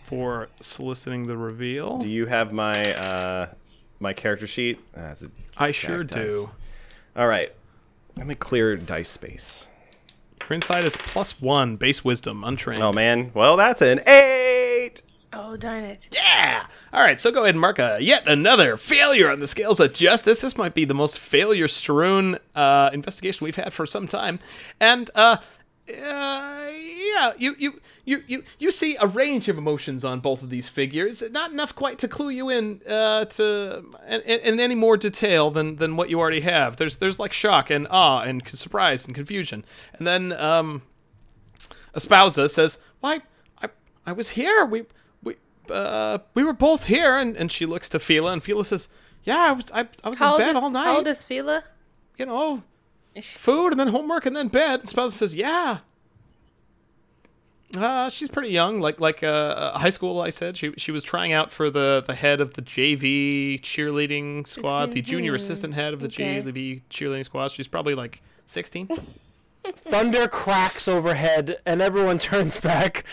for 0.05 0.49
soliciting 0.59 1.23
the 1.23 1.37
reveal. 1.37 1.97
Do 1.99 2.09
you 2.09 2.25
have 2.27 2.51
my 2.53 2.93
uh, 2.93 3.47
my 3.99 4.13
character 4.13 4.45
sheet? 4.47 4.79
Uh, 4.95 5.01
a 5.01 5.15
I 5.57 5.71
sure 5.71 6.03
dice. 6.03 6.31
do. 6.31 6.49
All 7.15 7.27
right. 7.27 7.51
Let 8.15 8.27
me 8.27 8.35
clear 8.35 8.75
dice 8.77 9.09
space. 9.09 9.67
Your 10.41 10.53
insight 10.55 10.83
is 10.83 10.97
plus 10.97 11.39
one, 11.41 11.77
base 11.77 12.03
wisdom, 12.03 12.43
untrained. 12.43 12.83
Oh 12.83 12.93
man. 12.93 13.31
Well, 13.33 13.55
that's 13.57 13.81
an 13.81 14.01
eight. 14.07 14.62
Oh 15.33 15.57
darn 15.57 15.83
it. 15.83 16.09
Yeah. 16.11 16.65
All 16.91 17.01
right, 17.01 17.19
so 17.19 17.31
go 17.31 17.43
ahead 17.43 17.55
and 17.55 17.61
mark 17.61 17.79
a 17.79 17.97
yet 17.99 18.27
another 18.27 18.77
failure 18.77 19.31
on 19.31 19.39
the 19.39 19.47
scales 19.47 19.79
of 19.79 19.93
justice. 19.93 20.41
This 20.41 20.57
might 20.57 20.73
be 20.73 20.85
the 20.85 20.93
most 20.93 21.19
failure-strewn 21.19 22.37
uh, 22.55 22.91
investigation 22.93 23.45
we've 23.45 23.55
had 23.55 23.73
for 23.73 23.85
some 23.85 24.07
time, 24.07 24.39
and 24.79 25.09
uh, 25.15 25.37
uh, 25.89 26.69
yeah, 26.69 27.33
you 27.37 27.55
you. 27.57 27.81
You, 28.05 28.21
you, 28.27 28.43
you 28.59 28.71
see 28.73 28.97
a 28.99 29.07
range 29.07 29.47
of 29.47 29.57
emotions 29.57 30.03
on 30.03 30.19
both 30.19 30.43
of 30.43 30.49
these 30.49 30.67
figures, 30.67 31.23
not 31.31 31.51
enough 31.51 31.73
quite 31.73 31.97
to 31.99 32.09
clue 32.09 32.31
you 32.31 32.49
in 32.49 32.81
uh, 32.85 33.23
to 33.23 33.85
in, 34.05 34.19
in 34.19 34.59
any 34.59 34.75
more 34.75 34.97
detail 34.97 35.49
than, 35.51 35.77
than 35.77 35.95
what 35.95 36.09
you 36.09 36.19
already 36.19 36.41
have. 36.41 36.75
There's 36.75 36.97
there's 36.97 37.17
like 37.17 37.31
shock 37.31 37.69
and 37.69 37.87
awe 37.89 38.19
and 38.19 38.45
surprise 38.45 39.05
and 39.05 39.15
confusion, 39.15 39.63
and 39.93 40.05
then 40.05 40.33
um, 40.33 40.81
Espousa 41.95 42.49
says, 42.49 42.77
"Why, 42.99 43.21
I, 43.61 43.69
I 44.05 44.11
was 44.11 44.31
here. 44.31 44.65
We, 44.65 44.83
uh, 45.69 46.19
we 46.33 46.43
were 46.43 46.53
both 46.53 46.85
here." 46.85 47.17
And, 47.17 47.35
and 47.35 47.51
she 47.51 47.65
looks 47.65 47.89
to 47.89 47.99
Fila, 47.99 48.33
and 48.33 48.43
Fila 48.43 48.65
says, 48.65 48.87
"Yeah, 49.23 49.39
I 49.39 49.51
was, 49.53 49.65
I, 49.73 49.87
I 50.03 50.09
was 50.09 50.19
How 50.19 50.35
in 50.35 50.41
bed 50.41 50.49
is, 50.51 50.55
all 50.55 50.69
night. 50.69 50.85
how 50.85 50.97
old 50.97 51.07
is 51.07 51.23
Fila? 51.23 51.63
you 52.17 52.25
know, 52.25 52.63
she- 53.15 53.21
food 53.21 53.71
and 53.71 53.79
then 53.79 53.87
homework 53.89 54.25
and 54.25 54.35
then 54.35 54.47
bed." 54.47 54.81
And 54.81 54.83
Espousa 54.89 55.17
says, 55.17 55.35
"Yeah." 55.35 55.79
Uh, 57.75 58.07
she's 58.07 58.29
pretty 58.29 58.49
young, 58.49 58.79
like 58.79 58.99
like 58.99 59.23
uh, 59.23 59.75
high 59.79 59.89
school. 59.89 60.21
I 60.21 60.29
said 60.29 60.55
she 60.57 60.73
she 60.77 60.91
was 60.91 61.03
trying 61.03 61.33
out 61.33 61.51
for 61.51 61.71
the, 61.71 62.03
the 62.05 62.13
head 62.13 62.39
of 62.39 62.53
the 62.53 62.61
JV 62.61 63.59
cheerleading 63.61 64.47
squad, 64.47 64.91
the 64.91 65.01
junior 65.01 65.33
assistant 65.33 65.73
head 65.73 65.93
of 65.93 65.99
the 65.99 66.05
okay. 66.05 66.43
JV 66.43 66.81
cheerleading 66.91 67.25
squad. 67.25 67.49
She's 67.49 67.67
probably 67.67 67.95
like 67.95 68.21
sixteen. 68.45 68.89
Thunder 69.75 70.27
cracks 70.27 70.87
overhead, 70.87 71.57
and 71.65 71.81
everyone 71.81 72.19
turns 72.19 72.59
back. 72.59 73.05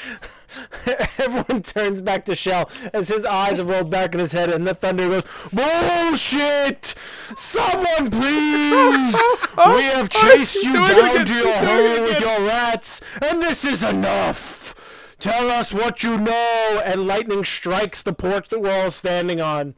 everyone 1.19 1.63
turns 1.63 2.01
back 2.01 2.25
to 2.27 2.35
Shell 2.35 2.71
as 2.93 3.09
his 3.09 3.25
eyes 3.25 3.59
have 3.59 3.69
rolled 3.69 3.91
back 3.91 4.15
in 4.15 4.21
his 4.21 4.33
head, 4.33 4.51
and 4.51 4.67
the 4.67 4.75
thunder 4.75 5.09
goes, 5.09 5.25
"Bullshit! 5.53 6.95
Someone 7.37 8.11
please! 8.11 9.15
we 9.57 9.83
have 9.83 10.09
chased 10.09 10.65
you 10.65 10.73
down 10.75 11.27
to 11.27 11.35
your 11.35 11.53
hole 11.53 12.03
with 12.03 12.21
your 12.21 12.41
rats, 12.47 13.03
and 13.23 13.41
this 13.41 13.65
is 13.65 13.83
enough. 13.83 15.17
Tell 15.19 15.51
us 15.51 15.73
what 15.73 16.03
you 16.03 16.19
know." 16.19 16.83
And 16.85 17.07
lightning 17.07 17.45
strikes 17.45 18.03
the 18.03 18.13
porch 18.13 18.49
that 18.49 18.61
we're 18.61 18.85
all 18.85 18.91
standing 18.91 19.41
on. 19.41 19.75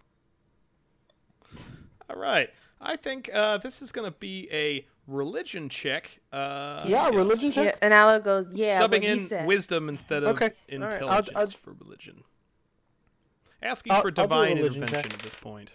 All 2.08 2.16
right. 2.16 2.50
I 2.80 2.96
think 2.96 3.30
uh, 3.32 3.58
this 3.58 3.80
is 3.80 3.92
going 3.92 4.10
to 4.10 4.16
be 4.18 4.48
a 4.50 4.84
religion 5.06 5.68
check. 5.68 6.20
Uh, 6.32 6.84
Yeah, 6.86 7.08
religion 7.10 7.50
check. 7.52 7.64
Yeah, 7.74 7.78
and 7.82 7.92
Aloe 7.94 8.20
goes, 8.20 8.54
yeah, 8.54 8.80
what 8.80 8.90
subbing 8.90 9.02
he 9.02 9.08
in 9.08 9.26
said. 9.26 9.46
wisdom 9.46 9.88
instead 9.88 10.22
of 10.24 10.36
Okay, 10.36 10.46
all 10.72 10.78
right, 10.78 10.82
I'll- 10.82 10.92
intelligence 11.18 11.36
I'll- 11.36 11.46
for 11.46 11.72
religion. 11.72 12.24
Asking 13.62 13.92
I'll- 13.92 14.02
for 14.02 14.08
I'll 14.08 14.12
do 14.14 14.22
a 14.22 14.24
divine 14.24 14.58
intervention 14.58 14.88
check. 15.02 15.14
at 15.14 15.18
this 15.20 15.34
point. 15.34 15.72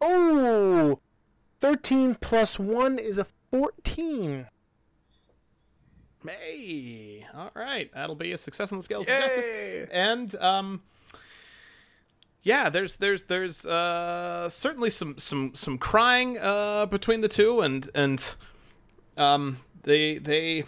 Oh, 0.00 1.00
13 1.60 2.14
plus 2.14 2.58
1 2.58 2.98
is 2.98 3.18
a 3.18 3.26
14. 3.50 4.48
Hey, 6.26 7.26
all 7.32 7.50
right, 7.54 7.90
that'll 7.94 8.16
be 8.16 8.32
a 8.32 8.36
success 8.36 8.72
on 8.72 8.78
the 8.78 8.82
scales 8.84 9.02
of 9.08 9.14
justice. 9.20 9.46
And 9.92 10.34
um, 10.36 10.82
yeah, 12.42 12.68
there's 12.70 12.96
there's 12.96 13.24
there's 13.24 13.64
uh 13.64 14.48
certainly 14.48 14.90
some 14.90 15.16
some 15.18 15.54
some 15.54 15.78
crying 15.78 16.36
uh 16.38 16.86
between 16.86 17.20
the 17.20 17.28
two, 17.28 17.60
and 17.60 17.88
and 17.94 18.34
um 19.18 19.58
they 19.82 20.18
they 20.18 20.64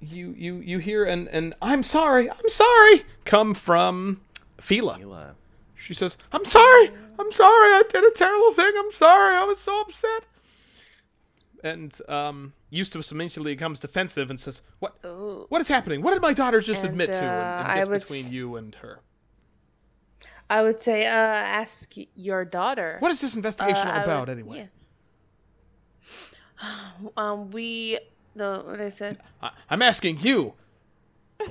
you 0.00 0.34
you 0.36 0.56
you 0.56 0.78
hear 0.78 1.04
and 1.04 1.28
and 1.28 1.54
I'm 1.62 1.82
sorry, 1.82 2.30
I'm 2.30 2.48
sorry 2.48 3.04
come 3.24 3.54
from 3.54 4.20
Fila. 4.60 5.34
She 5.76 5.92
says, 5.94 6.16
"I'm 6.32 6.44
sorry, 6.44 6.90
I'm 7.18 7.30
sorry, 7.32 7.72
I 7.74 7.82
did 7.90 8.04
a 8.04 8.10
terrible 8.10 8.52
thing. 8.52 8.72
I'm 8.78 8.90
sorry, 8.90 9.34
I 9.36 9.44
was 9.44 9.58
so 9.60 9.80
upset." 9.82 10.24
And 11.62 11.98
um, 12.08 12.52
Eustace 12.70 13.10
immediately 13.12 13.54
becomes 13.54 13.80
defensive 13.80 14.30
and 14.30 14.38
says, 14.40 14.62
"What? 14.78 14.96
Ooh. 15.04 15.46
What 15.50 15.60
is 15.60 15.68
happening? 15.68 16.02
What 16.02 16.12
did 16.12 16.22
my 16.22 16.32
daughter 16.32 16.60
just 16.60 16.82
And, 16.82 16.90
admit 16.90 17.08
to?" 17.08 17.18
And, 17.18 17.26
uh, 17.26 17.68
and 17.68 17.76
gets 17.76 17.88
would 17.88 18.00
between 18.00 18.32
you 18.32 18.56
and 18.56 18.74
her. 18.76 19.00
I 20.50 20.62
would 20.62 20.78
say, 20.78 21.06
uh, 21.06 21.10
ask 21.10 21.92
your 22.14 22.44
daughter. 22.44 22.96
What 23.00 23.10
is 23.12 23.20
this 23.22 23.34
investigation 23.34 23.88
Uh, 23.88 24.02
about, 24.04 24.28
would- 24.28 24.38
anyway? 24.38 24.58
yeah. 24.58 24.66
Um, 27.16 27.50
we, 27.50 27.98
the, 28.36 28.62
what 28.64 28.80
I 28.80 28.88
said? 28.88 29.18
I, 29.42 29.50
I'm 29.68 29.82
asking 29.82 30.20
you. 30.20 30.54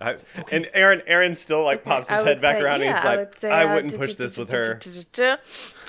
I, 0.00 0.16
and 0.52 0.68
Aaron, 0.74 1.00
Aaron 1.06 1.34
still 1.34 1.64
like 1.64 1.82
pops 1.82 2.10
his 2.10 2.22
head 2.22 2.40
back 2.42 2.56
say- 2.56 2.62
around. 2.62 2.82
and 2.82 2.84
yeah, 2.84 2.96
he's 2.96 3.04
I 3.04 3.08
like, 3.08 3.18
would 3.18 3.34
say, 3.34 3.50
I 3.50 3.64
uh, 3.64 3.74
wouldn't 3.74 3.92
d- 3.92 3.98
push 3.98 4.14
this 4.16 4.36
with 4.36 4.52
her. 4.52 4.78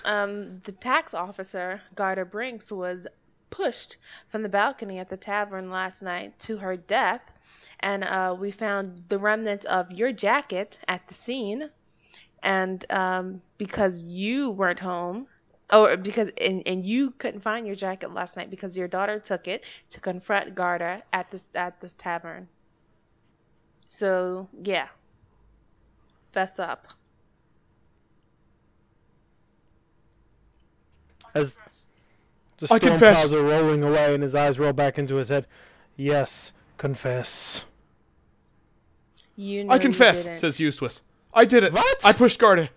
Um, 0.05 0.59
the 0.63 0.71
tax 0.71 1.13
officer, 1.13 1.81
Garda 1.95 2.23
Brinks, 2.23 2.71
was 2.71 3.05
pushed 3.49 3.97
from 4.29 4.43
the 4.43 4.49
balcony 4.49 4.99
at 4.99 5.09
the 5.09 5.17
tavern 5.17 5.69
last 5.69 6.01
night 6.01 6.37
to 6.39 6.57
her 6.57 6.77
death, 6.77 7.21
and 7.81 8.05
uh, 8.05 8.35
we 8.39 8.49
found 8.51 9.03
the 9.09 9.19
remnants 9.19 9.65
of 9.65 9.91
your 9.91 10.13
jacket 10.13 10.79
at 10.87 11.05
the 11.07 11.13
scene. 11.13 11.69
And 12.43 12.89
um, 12.91 13.41
because 13.57 14.03
you 14.03 14.51
weren't 14.51 14.79
home, 14.79 15.27
or 15.71 15.97
because 15.97 16.31
and, 16.41 16.63
and 16.65 16.83
you 16.83 17.11
couldn't 17.11 17.41
find 17.41 17.67
your 17.67 17.75
jacket 17.75 18.13
last 18.13 18.37
night 18.37 18.49
because 18.49 18.77
your 18.77 18.87
daughter 18.87 19.19
took 19.19 19.47
it 19.47 19.63
to 19.89 19.99
confront 19.99 20.55
Garda 20.55 21.03
at 21.11 21.29
this 21.31 21.49
at 21.55 21.79
this 21.81 21.93
tavern. 21.93 22.47
So 23.89 24.47
yeah, 24.63 24.87
fess 26.31 26.59
up. 26.59 26.87
As 31.33 31.55
the 32.57 32.65
I 32.71 32.77
storm 32.77 32.79
confess. 32.79 33.17
clouds 33.17 33.33
are 33.33 33.43
rolling 33.43 33.83
away 33.83 34.13
and 34.13 34.23
his 34.23 34.33
eyes 34.33 34.57
roll 34.57 34.73
back 34.73 34.97
into 34.97 35.15
his 35.15 35.29
head. 35.29 35.45
Yes, 35.95 36.53
confess. 36.77 37.65
You 39.35 39.65
know 39.65 39.73
I 39.73 39.77
confess, 39.77 40.23
didn't. 40.23 40.39
says 40.39 40.59
Eustace. 40.59 41.01
I 41.33 41.45
did 41.45 41.63
it. 41.63 41.73
What? 41.73 42.05
I 42.05 42.13
pushed 42.13 42.39
Garda. 42.39 42.69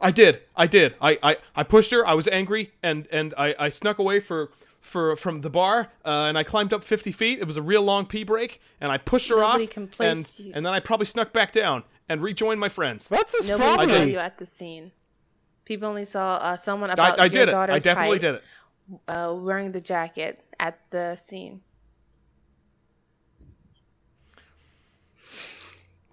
I 0.00 0.10
did. 0.10 0.40
I 0.56 0.66
did. 0.66 0.94
I, 1.00 1.18
I, 1.22 1.36
I 1.56 1.62
pushed 1.62 1.90
her. 1.90 2.06
I 2.06 2.14
was 2.14 2.28
angry, 2.28 2.72
and 2.82 3.06
and 3.10 3.34
I, 3.36 3.54
I 3.58 3.68
snuck 3.68 3.98
away 3.98 4.20
for 4.20 4.50
for 4.80 5.16
from 5.16 5.40
the 5.40 5.50
bar, 5.50 5.88
uh, 6.04 6.08
and 6.28 6.38
I 6.38 6.44
climbed 6.44 6.72
up 6.72 6.84
fifty 6.84 7.12
feet. 7.12 7.40
It 7.40 7.46
was 7.46 7.56
a 7.56 7.62
real 7.62 7.82
long 7.82 8.06
pee 8.06 8.24
break, 8.24 8.60
and 8.80 8.90
I 8.90 8.98
pushed 8.98 9.28
her 9.28 9.36
Nobody 9.36 9.64
off, 9.64 9.70
can 9.70 9.90
and 10.00 10.32
you. 10.38 10.52
and 10.54 10.64
then 10.64 10.72
I 10.72 10.80
probably 10.80 11.06
snuck 11.06 11.32
back 11.32 11.52
down 11.52 11.82
and 12.08 12.22
rejoined 12.22 12.60
my 12.60 12.68
friends. 12.68 13.10
What's 13.10 13.36
his 13.36 13.48
Nobody 13.48 13.68
saw 13.68 13.76
problem? 13.76 14.08
you 14.08 14.18
at 14.18 14.38
the 14.38 14.46
scene. 14.46 14.92
People 15.64 15.88
only 15.88 16.04
saw 16.06 16.36
uh, 16.36 16.56
someone 16.56 16.90
about 16.90 17.18
I, 17.18 17.22
I 17.22 17.24
your 17.24 17.28
did 17.30 17.48
it. 17.48 17.52
daughter's 17.52 17.74
I 17.74 17.78
definitely 17.90 18.18
height, 18.18 18.20
did 18.22 18.34
it. 18.36 18.44
Uh, 19.06 19.34
wearing 19.36 19.72
the 19.72 19.80
jacket 19.80 20.42
at 20.58 20.78
the 20.90 21.16
scene. 21.16 21.60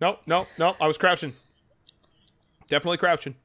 No, 0.02 0.20
no, 0.28 0.46
no. 0.60 0.76
I 0.82 0.88
was 0.88 0.98
crouching. 0.98 1.34
Definitely 2.68 2.98
crouching. 2.98 3.36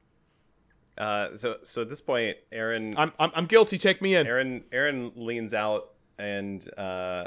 Uh, 1.01 1.35
so, 1.35 1.55
so 1.63 1.81
at 1.81 1.89
this 1.89 1.99
point, 1.99 2.37
Aaron, 2.51 2.93
I'm 2.95 3.11
I'm, 3.19 3.31
I'm 3.33 3.45
guilty. 3.47 3.79
Take 3.79 4.03
me 4.03 4.13
in. 4.15 4.27
Aaron, 4.27 4.63
Aaron 4.71 5.11
leans 5.15 5.51
out 5.51 5.93
and 6.19 6.63
uh, 6.77 7.25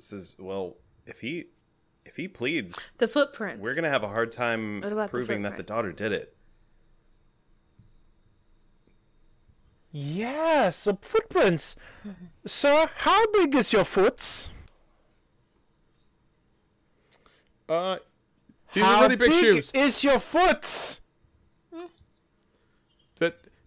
says, 0.00 0.34
"Well, 0.36 0.78
if 1.06 1.20
he, 1.20 1.44
if 2.04 2.16
he 2.16 2.26
pleads, 2.26 2.90
The 2.98 3.06
footprints. 3.06 3.62
we're 3.62 3.76
gonna 3.76 3.88
have 3.88 4.02
a 4.02 4.08
hard 4.08 4.32
time 4.32 4.80
What 4.80 4.90
about 4.92 5.02
the 5.04 5.10
proving 5.10 5.42
that 5.42 5.56
the 5.56 5.62
daughter 5.62 5.92
did 5.92 6.10
it." 6.10 6.36
Yes, 9.92 10.82
the 10.82 10.98
footprints. 11.00 11.76
Sir, 12.46 12.90
how 12.96 13.30
big 13.30 13.54
is 13.54 13.72
your 13.72 13.84
foots? 13.84 14.50
Uh, 17.68 17.98
these 18.72 18.84
how 18.84 18.96
are 18.96 19.02
really 19.04 19.14
big, 19.14 19.32
shoes. 19.32 19.70
is 19.72 20.02
your 20.02 20.18
foots? 20.18 21.00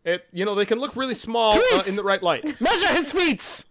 That 0.07 0.13
it 0.13 0.27
you 0.31 0.45
know 0.45 0.55
they 0.55 0.65
can 0.65 0.79
look 0.79 0.95
really 0.95 1.15
small 1.15 1.53
uh, 1.53 1.83
in 1.85 1.95
the 1.95 2.03
right 2.03 2.23
light. 2.23 2.59
Measure 2.61 2.93
his 2.93 3.11
feet. 3.11 3.65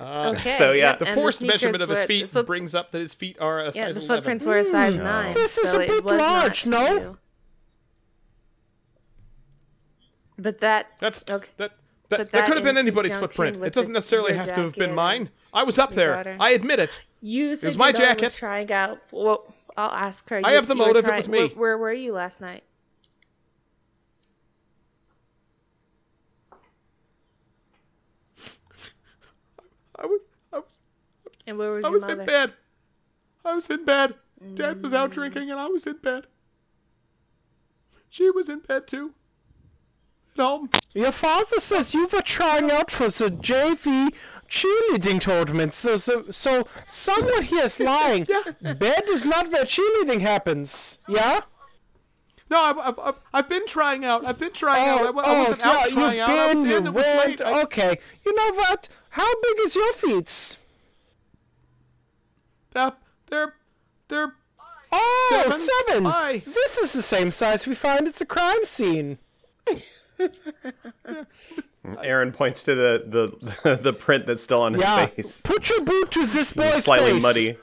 okay. 0.00 0.50
So, 0.50 0.72
yeah. 0.72 0.96
The 0.96 1.06
and 1.06 1.14
forced 1.14 1.38
sneakers 1.38 1.62
measurement 1.62 1.82
of 1.82 1.88
his 1.88 2.04
feet 2.04 2.32
foot- 2.32 2.46
brings 2.46 2.74
up 2.74 2.90
that 2.90 3.00
his 3.00 3.14
feet 3.14 3.36
are 3.40 3.60
a 3.60 3.66
size. 3.66 3.76
yeah, 3.76 3.86
size 3.86 3.94
the 3.94 4.00
11. 4.00 4.16
footprints 4.16 4.44
were 4.44 4.56
a 4.56 4.64
size 4.64 4.96
nine. 4.96 5.24
This 5.32 5.58
is 5.58 5.70
so 5.70 5.80
a 5.80 5.86
bit 5.86 6.04
large, 6.04 6.66
no? 6.66 6.92
you. 6.92 7.18
But 10.36 10.60
that 10.60 10.88
that's 10.98 11.24
okay. 11.30 11.48
that 11.58 11.72
that, 12.08 12.18
that 12.18 12.32
that 12.32 12.46
could 12.46 12.56
have 12.56 12.64
been 12.64 12.78
anybody's 12.78 13.14
footprint. 13.14 13.62
It 13.62 13.72
doesn't 13.72 13.92
necessarily 13.92 14.34
have 14.34 14.52
to 14.54 14.62
have 14.62 14.74
been 14.74 14.94
mine. 14.94 15.30
I 15.52 15.62
was 15.62 15.78
up 15.78 15.92
there. 15.92 16.14
daughter. 16.14 16.36
I 16.40 16.50
admit 16.50 16.80
it. 16.80 17.00
you 17.20 17.54
said 17.54 17.68
was 17.68 17.76
my 17.76 17.92
daughter 17.92 18.06
jacket. 18.06 18.24
was 18.24 18.36
trying 18.36 18.72
out. 18.72 19.00
Well, 19.12 19.54
I'll 19.76 19.90
ask 19.92 20.28
her. 20.30 20.40
I 20.42 20.50
You- 20.50 20.56
have 20.56 20.66
the 20.66 20.74
you 20.74 20.80
were 20.80 20.86
motive, 20.88 21.06
it 21.06 21.14
was 21.14 21.28
me. 21.28 21.38
Where, 21.48 21.76
where 21.76 21.78
were 21.78 21.92
you 21.92 22.12
last 22.12 22.40
night? 22.40 22.64
I 30.00 30.06
was. 30.06 30.20
I 30.52 30.56
was. 30.58 30.80
And 31.50 31.58
where 31.58 31.72
was 31.72 31.84
I 31.84 31.88
your 31.88 31.92
was 31.92 32.02
mother? 32.02 32.20
in 32.20 32.26
bed. 32.26 32.52
I 33.44 33.54
was 33.54 33.68
in 33.70 33.84
bed. 33.84 34.14
Dad 34.54 34.82
was 34.82 34.92
Mm. 34.92 34.96
out 34.96 35.10
drinking, 35.10 35.50
and 35.50 35.58
I 35.60 35.66
was 35.66 35.86
in 35.86 35.96
bed. 35.98 36.26
She 38.08 38.30
was 38.30 38.48
in 38.48 38.60
bed 38.60 38.86
too. 38.86 39.12
At 40.38 40.42
home. 40.44 40.70
Your 40.94 41.12
father 41.12 41.58
says 41.58 41.92
you 41.94 42.06
were 42.12 42.22
trying 42.22 42.70
out 42.70 42.90
for 42.90 43.08
the 43.08 43.30
JV 43.30 44.14
cheerleading 44.48 45.20
tournament. 45.20 45.74
So, 45.74 45.96
so, 45.96 46.24
so 46.30 46.66
someone 46.86 47.42
here 47.42 47.64
is 47.64 47.78
lying. 47.78 48.24
Bed 48.62 49.04
is 49.08 49.24
not 49.24 49.50
where 49.52 49.64
cheerleading 49.64 50.20
happens. 50.20 50.98
Yeah. 51.08 51.40
No, 52.48 52.60
I've, 52.60 52.78
I've, 52.78 52.98
I've- 52.98 53.18
I've 53.32 53.48
been 53.48 53.66
trying 53.66 54.04
out. 54.04 54.24
I've 54.26 54.38
been 54.38 54.52
trying 54.52 54.88
out. 54.88 55.06
I, 55.06 55.10
wa- 55.10 55.22
I 55.22 55.38
wasn't 55.42 55.60
Oh, 55.64 55.70
yeah, 55.70 55.76
out 55.78 55.88
trying 55.90 56.10
you've 56.18 56.20
out. 56.20 56.30
I 56.30 56.54
was 56.54 56.64
been, 56.64 56.72
in. 56.78 56.82
you 56.84 56.90
It 56.90 56.94
was 56.94 57.06
late. 57.06 57.40
I- 57.42 57.62
Okay. 57.62 57.98
You 58.24 58.34
know 58.34 58.54
what? 58.54 58.88
How 59.10 59.32
big 59.42 59.56
is 59.60 59.76
your 59.76 59.92
feet? 59.92 60.58
Uh, 62.74 62.90
they're 63.28 63.54
they're 64.08 64.34
Oh, 64.92 65.26
Sevens? 65.30 65.68
sevens. 65.86 66.14
Aye. 66.16 66.42
This 66.44 66.78
is 66.78 66.92
the 66.92 67.02
same 67.02 67.30
size 67.30 67.64
we 67.66 67.74
find. 67.76 68.08
It's 68.08 68.20
a 68.20 68.26
crime 68.26 68.64
scene. 68.64 69.18
Aaron 72.02 72.32
points 72.32 72.62
to 72.64 72.74
the 72.74 73.04
the 73.62 73.76
the 73.82 73.92
print 73.92 74.26
that's 74.26 74.42
still 74.42 74.62
on 74.62 74.74
his 74.74 74.82
Yeah. 74.82 75.06
face, 75.06 75.40
Put 75.42 75.68
your 75.70 75.82
boot 75.84 76.10
to 76.12 76.26
this 76.26 76.52
boy's 76.52 76.84
slightly 76.84 77.12
face. 77.12 77.22
muddy. 77.22 77.56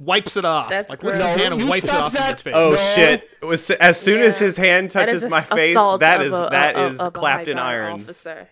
wipes 0.00 0.36
it 0.36 0.44
off. 0.44 0.70
That's 0.70 0.90
like 0.90 1.02
lifts 1.02 1.20
his 1.20 1.30
hand 1.30 1.54
and 1.54 1.62
You 1.62 1.68
wipes 1.68 1.84
it 1.84 1.88
stop 1.88 2.02
off 2.04 2.14
in 2.14 2.20
that. 2.20 2.28
your 2.30 2.36
face. 2.38 2.52
Oh 2.56 2.70
No. 2.72 2.76
shit! 2.94 3.28
It 3.42 3.44
was 3.46 3.70
as 3.72 4.00
soon 4.00 4.20
as 4.22 4.38
his 4.38 4.56
hand 4.56 4.90
touches 4.90 5.24
my 5.26 5.40
face. 5.40 5.76
that 5.76 5.96
is 5.98 5.98
that 6.00 6.22
is, 6.22 6.32
a- 6.32 6.48
that 6.50 6.76
of- 6.76 6.92
is 6.92 7.00
a 7.00 7.10
clapped 7.10 7.48
in 7.48 7.58
irons. 7.58 8.04
Officer. 8.08 8.48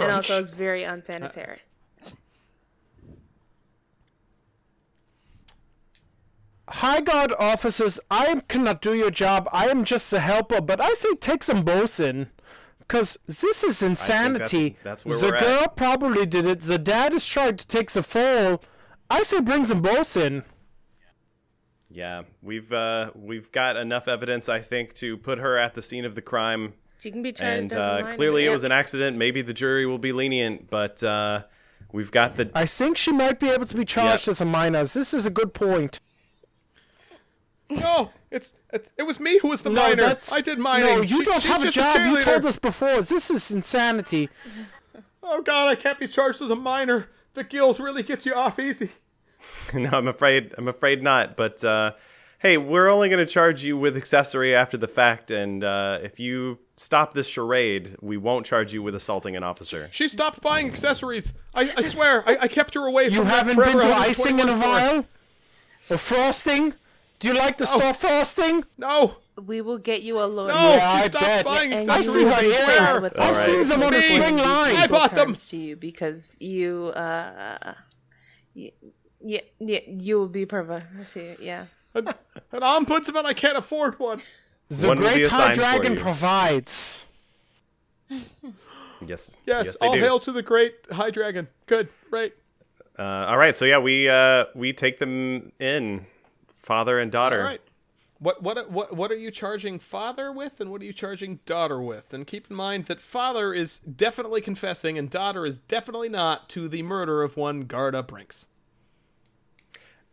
and 0.00 0.12
also 0.12 0.40
it's 0.40 0.50
very 0.50 0.84
unsanitary. 0.84 1.60
High 6.72 7.00
Guard 7.00 7.32
officers, 7.38 8.00
I 8.10 8.40
cannot 8.48 8.80
do 8.80 8.94
your 8.94 9.10
job. 9.10 9.48
I 9.52 9.66
am 9.68 9.84
just 9.84 10.12
a 10.12 10.20
helper, 10.20 10.60
but 10.60 10.80
I 10.80 10.92
say 10.94 11.14
take 11.16 11.42
some 11.42 11.64
bosun. 11.64 12.28
Because 12.78 13.18
this 13.26 13.62
is 13.64 13.82
insanity. 13.82 14.76
that's 14.82 15.04
where 15.04 15.16
the 15.18 15.26
we're 15.28 15.34
at. 15.36 15.42
girl 15.42 15.68
probably 15.68 16.26
did 16.26 16.44
it. 16.46 16.60
The 16.60 16.78
dad 16.78 17.12
is 17.12 17.26
trying 17.26 17.56
to 17.56 17.66
take 17.66 17.90
the 17.90 18.02
fall. 18.02 18.62
I 19.08 19.22
say 19.22 19.40
bring 19.40 19.64
some 19.64 19.80
bosun. 19.82 20.44
Yeah, 21.90 22.22
we've 22.42 22.72
uh, 22.72 23.10
we've 23.14 23.52
got 23.52 23.76
enough 23.76 24.08
evidence, 24.08 24.48
I 24.48 24.60
think, 24.60 24.94
to 24.94 25.16
put 25.18 25.38
her 25.38 25.58
at 25.58 25.74
the 25.74 25.82
scene 25.82 26.04
of 26.06 26.14
the 26.14 26.22
crime. 26.22 26.72
She 26.98 27.10
can 27.10 27.22
be 27.22 27.32
charged 27.32 27.58
And 27.58 27.72
as 27.72 27.76
a 27.76 27.82
uh, 27.82 28.00
minor. 28.02 28.16
clearly, 28.16 28.46
it 28.46 28.50
was 28.50 28.64
an 28.64 28.72
accident. 28.72 29.16
Maybe 29.18 29.42
the 29.42 29.52
jury 29.52 29.84
will 29.86 29.98
be 29.98 30.12
lenient, 30.12 30.70
but 30.70 31.02
uh, 31.02 31.42
we've 31.92 32.10
got 32.10 32.36
the. 32.36 32.50
I 32.54 32.64
think 32.66 32.96
she 32.96 33.12
might 33.12 33.38
be 33.38 33.50
able 33.50 33.66
to 33.66 33.76
be 33.76 33.84
charged 33.84 34.26
Yep. 34.26 34.32
as 34.32 34.40
a 34.40 34.44
minor. 34.46 34.84
This 34.84 35.12
is 35.12 35.26
a 35.26 35.30
good 35.30 35.52
point. 35.52 36.00
No, 37.80 38.10
it's, 38.30 38.54
it's 38.72 38.90
it 38.96 39.02
was 39.04 39.18
me 39.20 39.38
who 39.38 39.48
was 39.48 39.62
the 39.62 39.70
No, 39.70 39.82
minor. 39.82 40.02
that's 40.02 40.32
I 40.32 40.40
did 40.40 40.58
mining. 40.58 40.86
No, 40.86 41.00
you 41.02 41.18
She- 41.18 41.24
don't 41.24 41.42
have 41.44 41.62
a 41.62 41.70
just 41.70 41.76
job. 41.76 42.00
you 42.18 42.22
told 42.22 42.44
us 42.46 42.58
before. 42.58 42.96
This 43.02 43.30
is 43.30 43.50
insanity. 43.50 44.28
Oh 45.24 45.40
God, 45.40 45.68
I 45.68 45.76
can't 45.76 45.98
be 45.98 46.08
charged 46.08 46.42
as 46.42 46.50
a 46.50 46.56
miner. 46.56 47.06
The 47.34 47.44
guild 47.44 47.78
really 47.80 48.02
gets 48.02 48.26
you 48.26 48.34
off 48.34 48.58
easy. 48.58 48.90
no, 49.74 49.88
I'm 49.92 50.08
afraid. 50.08 50.52
I'm 50.58 50.66
afraid 50.68 51.02
not. 51.02 51.36
But 51.36 51.64
uh, 51.64 51.92
hey, 52.40 52.58
we're 52.58 52.88
only 52.88 53.08
going 53.08 53.24
to 53.24 53.32
charge 53.32 53.64
you 53.64 53.78
with 53.78 53.96
accessory 53.96 54.54
after 54.54 54.76
the 54.76 54.88
fact, 54.88 55.30
and 55.30 55.62
uh, 55.64 56.00
if 56.02 56.18
you 56.20 56.58
stop 56.76 57.14
this 57.14 57.28
charade, 57.28 57.96
we 58.02 58.16
won't 58.16 58.44
charge 58.44 58.74
you 58.74 58.82
with 58.82 58.94
assaulting 58.96 59.34
an 59.36 59.44
officer. 59.44 59.88
She 59.92 60.08
stopped 60.08 60.42
buying 60.42 60.66
accessories. 60.66 61.32
I, 61.54 61.72
I 61.76 61.82
swear, 61.82 62.28
I, 62.28 62.38
I 62.42 62.48
kept 62.48 62.74
her 62.74 62.86
away 62.86 63.08
from 63.08 63.18
You 63.18 63.24
that 63.24 63.46
haven't 63.46 63.56
been 63.56 63.80
to 63.80 63.88
121 63.88 64.02
icing 64.10 64.38
in 64.40 64.48
a 64.48 64.56
store. 64.56 64.68
while? 64.68 65.06
Or 65.88 65.96
frosting? 65.96 66.74
Do 67.22 67.28
you 67.28 67.34
like 67.34 67.56
the 67.56 67.66
store 67.66 67.94
fasting? 67.94 68.64
No, 68.76 69.14
We 69.46 69.60
will 69.60 69.78
get 69.78 70.02
you 70.02 70.20
a 70.20 70.26
lawyer. 70.26 70.48
no, 70.52 70.70
Yeah, 70.74 70.90
I 70.90 71.06
stopped 71.08 71.24
bet. 71.24 71.44
buying 71.44 71.72
And 71.72 71.90
I 71.90 72.00
see 72.00 72.24
her 72.24 72.42
earrings. 72.42 73.12
I've 73.16 73.32
us. 73.36 73.46
seen 73.46 73.62
them 73.62 73.82
on 73.82 73.92
the 73.92 73.98
Me. 73.98 74.08
swing 74.08 74.36
line. 74.38 74.76
I 74.76 74.86
bought 74.88 75.14
them. 75.14 75.28
terms 75.28 75.48
to 75.50 75.56
you 75.56 75.76
because 75.76 76.36
you 76.40 76.92
uh 76.96 77.74
yeah 78.54 78.70
yeah, 79.24 79.40
yeah 79.60 79.80
you 79.86 80.18
will 80.18 80.28
be 80.28 80.44
provoked 80.46 81.12
to 81.12 81.36
yeah. 81.40 81.66
An 81.94 82.06
ombudsman, 82.52 83.24
I 83.24 83.34
can't 83.34 83.56
afford 83.56 83.98
one. 84.00 84.20
The 84.68 84.88
One 84.88 84.98
will 85.00 85.08
be 85.08 85.20
Great 85.20 85.26
High 85.30 85.52
assigned 85.52 85.54
for 85.54 85.60
Dragon 85.60 85.92
you. 85.96 85.98
provides. 86.02 87.06
Yes. 89.06 89.36
Yes, 89.46 89.76
they 89.78 89.86
all 89.86 89.92
do. 89.94 89.98
hail 90.00 90.20
to 90.20 90.32
the 90.32 90.42
great 90.42 90.74
high 90.92 91.10
dragon. 91.10 91.48
Good, 91.66 91.88
right. 92.12 92.32
Uh, 92.98 93.02
all 93.02 93.36
right. 93.36 93.54
So 93.56 93.64
yeah, 93.64 93.78
we 93.78 94.08
uh, 94.08 94.44
we 94.54 94.72
take 94.72 94.98
them 94.98 95.50
in, 95.58 96.06
father 96.62 96.98
and 96.98 97.10
daughter. 97.12 97.40
All 97.40 97.40
right. 97.44 97.60
What 98.18 98.42
what 98.42 98.70
what 98.70 98.96
what 98.96 99.10
are 99.10 99.16
you 99.16 99.30
charging 99.32 99.78
father 99.80 100.30
with, 100.30 100.60
and 100.60 100.70
what 100.70 100.80
are 100.80 100.84
you 100.84 100.92
charging 100.92 101.40
daughter 101.44 101.80
with? 101.82 102.12
And 102.14 102.26
keep 102.26 102.48
in 102.50 102.56
mind 102.56 102.86
that 102.86 103.00
father 103.00 103.52
is 103.52 103.78
definitely 103.80 104.40
confessing, 104.40 104.96
and 104.96 105.10
daughter 105.10 105.44
is 105.44 105.58
definitely 105.58 106.08
not 106.08 106.48
to 106.50 106.68
the 106.68 106.82
murder 106.82 107.22
of 107.22 107.36
one 107.36 107.62
Garda 107.62 108.02
Brinks. 108.02 108.46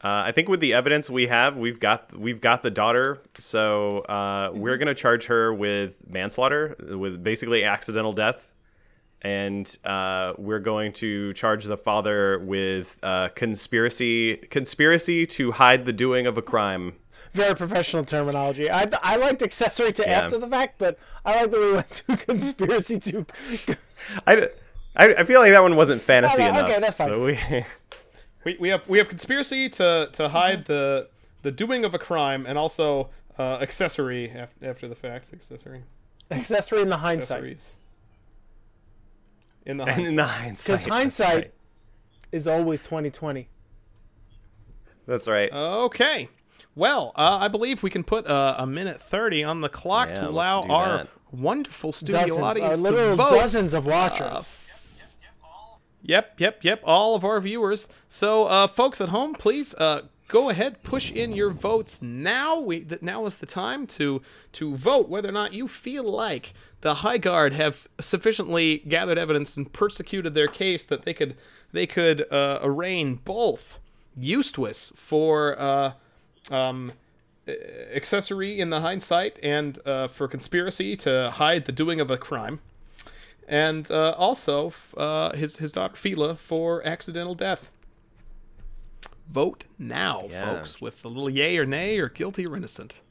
Uh, 0.02 0.24
I 0.28 0.32
think 0.32 0.48
with 0.48 0.62
the 0.62 0.74
evidence 0.74 1.10
we 1.10 1.28
have, 1.28 1.58
we've 1.58 1.80
got 1.80 2.18
we've 2.18 2.40
got 2.40 2.62
the 2.62 2.72
daughter, 2.72 3.22
so 3.38 4.00
uh, 4.02 4.50
we're 4.54 4.78
Mm-hmm. 4.78 4.78
gonna 4.78 4.96
charge 4.96 5.26
her 5.26 5.54
with 5.54 6.08
manslaughter, 6.10 6.76
with 6.80 7.22
basically 7.22 7.66
accidental 7.66 8.14
death, 8.14 8.54
and 9.22 9.78
uh, 9.84 10.34
we're 10.38 10.60
going 10.60 10.94
to 10.94 11.34
charge 11.34 11.66
the 11.66 11.78
father 11.78 12.40
with 12.40 12.98
uh, 13.04 13.30
conspiracy 13.36 14.38
conspiracy 14.38 15.26
to 15.28 15.52
hide 15.54 15.86
the 15.86 15.94
doing 15.94 16.26
of 16.28 16.38
a 16.38 16.42
crime. 16.42 16.94
Very 17.34 17.54
professional 17.56 18.04
terminology. 18.06 18.72
I, 18.72 18.88
I 19.04 19.16
liked 19.18 19.42
accessory 19.44 19.92
to 19.94 20.04
Yeah. 20.04 20.22
after 20.22 20.38
the 20.38 20.48
fact, 20.48 20.76
but 20.80 20.98
I 21.26 21.42
like 21.42 21.52
that 21.52 21.60
we 21.60 21.72
went 21.74 21.92
to 21.92 22.18
conspiracy 22.26 22.98
to. 23.00 23.26
I, 24.26 24.48
I, 24.96 25.14
I 25.16 25.24
feel 25.26 25.40
like 25.40 25.52
that 25.52 25.62
one 25.62 25.76
wasn't 25.76 26.02
fantasy 26.02 26.42
Okay, 26.42 26.50
enough. 26.50 26.64
okay, 26.70 26.80
that's 26.80 26.98
fine. 26.98 27.08
So 27.08 27.24
we 27.26 27.38
We, 28.46 28.56
we 28.58 28.70
have 28.70 28.88
we 28.88 28.98
have 29.00 29.10
conspiracy 29.10 29.68
to 29.70 30.10
to 30.14 30.30
hide 30.30 30.66
the 30.66 31.10
the 31.42 31.52
doing 31.52 31.84
of 31.86 31.94
a 31.94 32.00
crime, 32.00 32.46
and 32.48 32.58
also 32.58 33.10
uh, 33.38 33.58
accessory 33.62 34.30
af- 34.32 34.56
after 34.62 34.88
the 34.88 34.96
fact. 34.96 35.32
Accessory 35.34 35.84
accessory 36.32 36.82
in 36.82 36.90
the 36.90 36.98
hindsight. 36.98 37.74
Accessories. 39.70 39.78
In 39.78 39.78
the 39.78 39.84
hindsight. 39.86 40.08
in 40.10 40.16
the 40.16 40.24
hindsight, 40.24 40.66
Because 40.80 40.90
hindsight 40.90 41.36
right. 41.36 41.54
is 42.32 42.48
always 42.48 42.84
2020. 42.84 43.48
That's 45.08 45.28
right. 45.28 45.52
Okay. 45.52 46.30
Well, 46.76 47.12
uh, 47.16 47.38
I 47.42 47.48
believe 47.48 47.84
we 47.84 47.90
can 47.90 48.04
put 48.04 48.28
uh, 48.28 48.56
a 48.58 48.66
minute 48.66 49.02
30 49.02 49.44
on 49.44 49.62
the 49.62 49.70
clock 49.70 50.10
Yeah, 50.10 50.16
to 50.16 50.30
allow 50.30 50.62
our 50.62 50.98
that. 51.00 51.08
wonderful 51.32 51.92
studio 51.92 52.20
Dozens, 52.22 52.38
uh, 52.40 52.44
audience 52.46 52.82
literal 52.82 53.10
to 53.10 53.16
vote. 53.16 53.30
dozens 53.32 53.74
of 53.74 53.86
watchers. 53.86 54.64
Yep, 56.02 56.40
yep, 56.40 56.60
yep. 56.64 56.82
All 56.86 57.16
of 57.16 57.26
our 57.26 57.42
viewers. 57.42 57.90
So, 58.08 58.46
uh, 58.46 58.68
folks 58.68 59.02
at 59.02 59.10
home, 59.10 59.34
please 59.34 59.76
uh, 59.76 60.04
go 60.30 60.50
ahead, 60.50 60.82
push 60.82 61.12
in 61.12 61.34
your 61.34 61.50
votes 61.50 62.02
now. 62.02 62.58
We 62.60 62.80
that 62.84 63.04
now 63.04 63.26
is 63.26 63.36
the 63.38 63.46
time 63.46 63.86
to 63.88 64.22
to 64.54 64.76
vote 64.76 65.10
whether 65.10 65.28
or 65.28 65.34
not 65.34 65.54
you 65.54 65.68
feel 65.68 66.04
like 66.10 66.54
the 66.82 66.96
High 66.96 67.18
Guard 67.18 67.54
have 67.54 67.88
sufficiently 68.00 68.78
gathered 68.88 69.18
evidence 69.18 69.58
and 69.58 69.72
persecuted 69.72 70.34
their 70.34 70.48
case 70.48 70.86
that 70.86 71.04
they 71.04 71.14
could 71.14 71.36
they 71.72 71.86
could 71.86 72.32
uh, 72.32 72.60
arraign 72.62 73.16
both 73.26 73.80
Eustace 74.18 74.92
for 74.96 75.60
uh, 75.60 75.92
um, 76.52 76.94
accessory 77.94 78.60
in 78.60 78.70
the 78.70 78.82
hindsight 78.82 79.38
and 79.44 79.80
uh, 79.86 80.08
for 80.08 80.28
conspiracy 80.28 80.96
to 80.96 81.32
hide 81.32 81.66
the 81.66 81.72
doing 81.72 82.00
of 82.00 82.10
a 82.10 82.18
crime 82.18 82.60
and 83.48 83.90
uh, 83.92 84.12
also 84.18 84.74
uh, 84.98 85.36
his 85.36 85.58
his 85.58 85.72
daughter 85.72 85.96
Fila 85.96 86.36
for 86.36 86.86
accidental 86.86 87.36
death. 87.36 87.72
Vote 89.32 89.66
now, 89.78 90.28
Yeah. 90.30 90.56
folks, 90.56 90.82
with 90.82 91.02
the 91.04 91.08
little 91.08 91.30
yay 91.30 91.58
or 91.58 91.66
nay 91.66 92.00
or 92.00 92.10
guilty 92.10 92.48
or 92.48 92.56
innocent. 92.58 93.02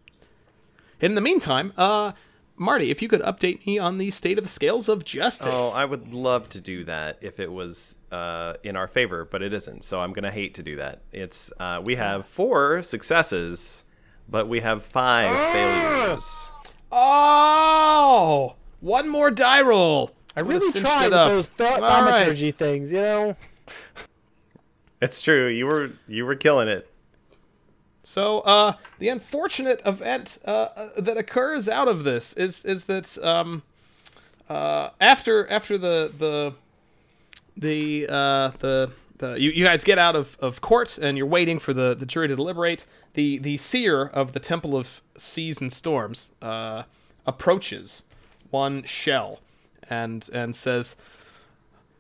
In 1.01 1.15
the 1.15 1.21
meantime, 1.21 1.73
uh, 1.77 2.13
Marty, 2.59 2.91
if 2.91 3.01
you 3.01 3.09
could 3.09 3.21
update 3.23 3.65
me 3.67 3.79
on 3.79 3.99
the 3.99 4.11
state 4.11 4.37
of 4.39 4.45
the 4.45 4.51
scales 4.51 4.89
of 4.89 5.05
justice. 5.05 5.49
Oh, 5.51 5.73
I 5.75 5.85
would 5.85 6.13
love 6.13 6.49
to 6.51 6.61
do 6.61 6.85
that 6.85 7.19
if 7.21 7.39
it 7.41 7.51
was 7.53 7.99
uh, 8.11 8.55
in 8.65 8.75
our 8.77 8.89
favor, 8.89 9.25
but 9.25 9.43
it 9.43 9.53
isn't. 9.53 9.85
So 9.85 10.01
I'm 10.01 10.13
gonna 10.13 10.31
hate 10.31 10.55
to 10.55 10.63
do 10.63 10.77
that. 10.77 11.01
It's 11.13 11.53
uh, 11.61 11.81
we 11.85 11.97
have 11.97 12.27
four 12.27 12.83
successes, 12.83 13.85
but 14.29 14.49
we 14.49 14.61
have 14.61 14.85
five 14.85 15.35
failures. 15.53 16.51
Oh, 16.91 18.55
one 18.81 19.09
more 19.09 19.31
die 19.31 19.61
roll. 19.63 20.11
I 20.37 20.41
really 20.41 20.73
tried 20.73 21.05
with 21.05 21.13
those 21.13 21.49
th- 21.49 21.71
All 21.71 21.81
right. 21.81 21.91
thaumaturgy 21.91 22.53
things, 22.53 22.93
you 22.93 23.01
know? 23.01 23.37
It's 25.01 25.23
true. 25.23 25.47
You 25.49 25.67
were 25.67 25.91
you 26.09 26.25
were 26.27 26.35
killing 26.35 26.69
it. 26.69 26.88
So, 28.09 28.41
uh, 28.41 28.73
the 28.99 29.11
unfortunate 29.11 29.83
event 29.85 30.39
uh, 30.47 30.51
uh, 30.51 30.89
that 30.97 31.19
occurs 31.19 31.69
out 31.69 31.89
of 31.89 32.05
this 32.05 32.33
is 32.33 32.65
is 32.65 32.85
that 32.85 33.23
um, 33.23 33.65
uh, 34.49 34.89
after 34.99 35.47
after 35.51 35.77
the 35.77 36.11
the 36.17 36.55
the 37.55 38.07
uh, 38.09 38.53
the 38.61 38.93
the 39.19 39.35
you, 39.35 39.51
you 39.51 39.63
guys 39.63 39.85
get 39.85 39.99
out 39.99 40.17
of, 40.17 40.39
of 40.41 40.63
court 40.63 40.97
and 40.97 41.19
you're 41.19 41.27
waiting 41.27 41.59
for 41.59 41.75
the, 41.75 41.95
the 41.95 42.07
jury 42.07 42.29
to 42.29 42.35
deliberate. 42.35 42.87
The 43.13 43.37
the 43.41 43.59
seer 43.59 44.05
of 44.07 44.33
the 44.33 44.41
Temple 44.41 44.75
of 44.75 45.03
Seas 45.19 45.61
and 45.61 45.71
Storms 45.71 46.31
uh, 46.41 46.85
approaches 47.27 48.05
one 48.49 48.85
shell 48.85 49.41
and 49.91 50.27
and 50.33 50.57
says, 50.57 50.97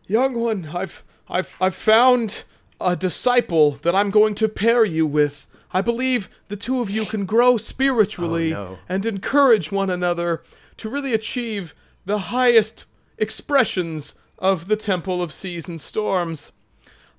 Young 0.07 0.41
one, 0.41 0.71
I've 0.73 1.05
I've 1.29 1.55
I've 1.61 1.75
found 1.75 2.45
a 2.81 2.97
disciple 2.97 3.73
that 3.83 3.95
I'm 3.95 4.09
going 4.09 4.35
to 4.37 4.49
pair 4.49 4.87
you 4.87 5.07
with. 5.07 5.45
I 5.73 5.81
believe 5.83 6.29
the 6.49 6.57
two 6.57 6.81
of 6.81 6.89
you 6.91 7.05
can 7.05 7.27
grow 7.27 7.57
spiritually 7.59 8.55
Oh, 8.55 8.65
no. 8.65 8.79
and 8.89 9.05
encourage 9.05 9.71
one 9.71 9.91
another 9.91 10.43
to 10.79 10.89
really 10.89 11.13
achieve 11.13 11.75
the 12.07 12.19
highest 12.19 12.85
expressions 13.19 14.15
of 14.39 14.69
the 14.69 14.77
Temple 14.77 15.21
of 15.23 15.33
Seas 15.33 15.69
and 15.69 15.81
Storms. 15.81 16.53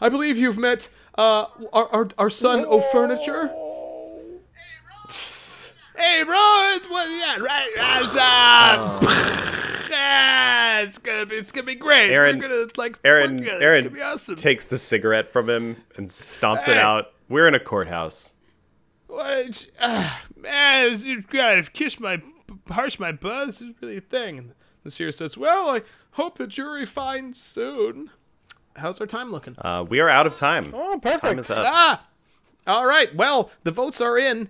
I 0.01 0.09
believe 0.09 0.37
you've 0.37 0.57
met 0.57 0.89
uh, 1.17 1.45
our, 1.73 1.87
our, 1.89 2.07
our 2.17 2.29
son 2.29 2.65
O'Furniture. 2.65 3.51
Hey, 5.95 6.23
bro, 6.23 6.71
it's 6.75 6.89
what? 6.89 7.09
Yeah, 7.09 7.39
right. 7.43 7.69
That's, 7.75 8.15
uh, 8.15 9.87
yeah, 9.91 10.79
it's 10.79 10.97
gonna 10.97 11.25
be, 11.25 11.35
it's 11.35 11.51
gonna 11.51 11.65
be 11.65 11.75
great. 11.75 12.09
Aaron- 12.11 12.39
We're 12.39 12.47
gonna 12.47 12.67
like, 12.77 12.97
Aaron 13.03 13.39
we're 13.39 13.45
gonna, 13.47 13.59
Aaron 13.63 13.83
gonna 13.83 13.95
be 13.95 14.01
awesome. 14.01 14.35
takes 14.37 14.65
the 14.65 14.77
cigarette 14.77 15.33
from 15.33 15.49
him 15.49 15.75
and 15.97 16.07
stomps 16.07 16.69
it 16.69 16.77
out. 16.77 17.07
We're 17.27 17.47
in 17.49 17.53
a 17.55 17.59
courthouse. 17.59 18.33
What? 19.09 19.65
Uh, 19.79 20.17
man, 20.37 20.99
you've 21.01 21.27
gotta 21.27 21.63
kiss 21.63 21.99
my, 21.99 22.21
harsh 22.69 22.99
my 22.99 23.11
buzz. 23.11 23.59
Is 23.59 23.69
really 23.81 23.97
a 23.97 24.01
thing. 24.01 24.37
And 24.37 24.53
the 24.83 24.91
seer 24.91 25.11
says, 25.11 25.35
"Well, 25.35 25.71
I 25.71 25.81
hope 26.11 26.37
the 26.37 26.45
jury 26.45 26.85
finds 26.85 27.41
soon." 27.41 28.11
How's 28.75 29.01
our 29.01 29.07
time 29.07 29.31
looking? 29.31 29.55
Uh, 29.57 29.83
we 29.87 29.99
are 29.99 30.09
out 30.09 30.27
of 30.27 30.35
time. 30.35 30.71
Oh, 30.75 30.99
perfect. 31.01 31.23
Time 31.23 31.39
is 31.39 31.49
up. 31.49 31.57
Ah! 31.59 32.07
All 32.67 32.85
right. 32.85 33.13
Well, 33.15 33.49
the 33.63 33.71
votes 33.71 33.99
are 33.99 34.17
in. 34.17 34.49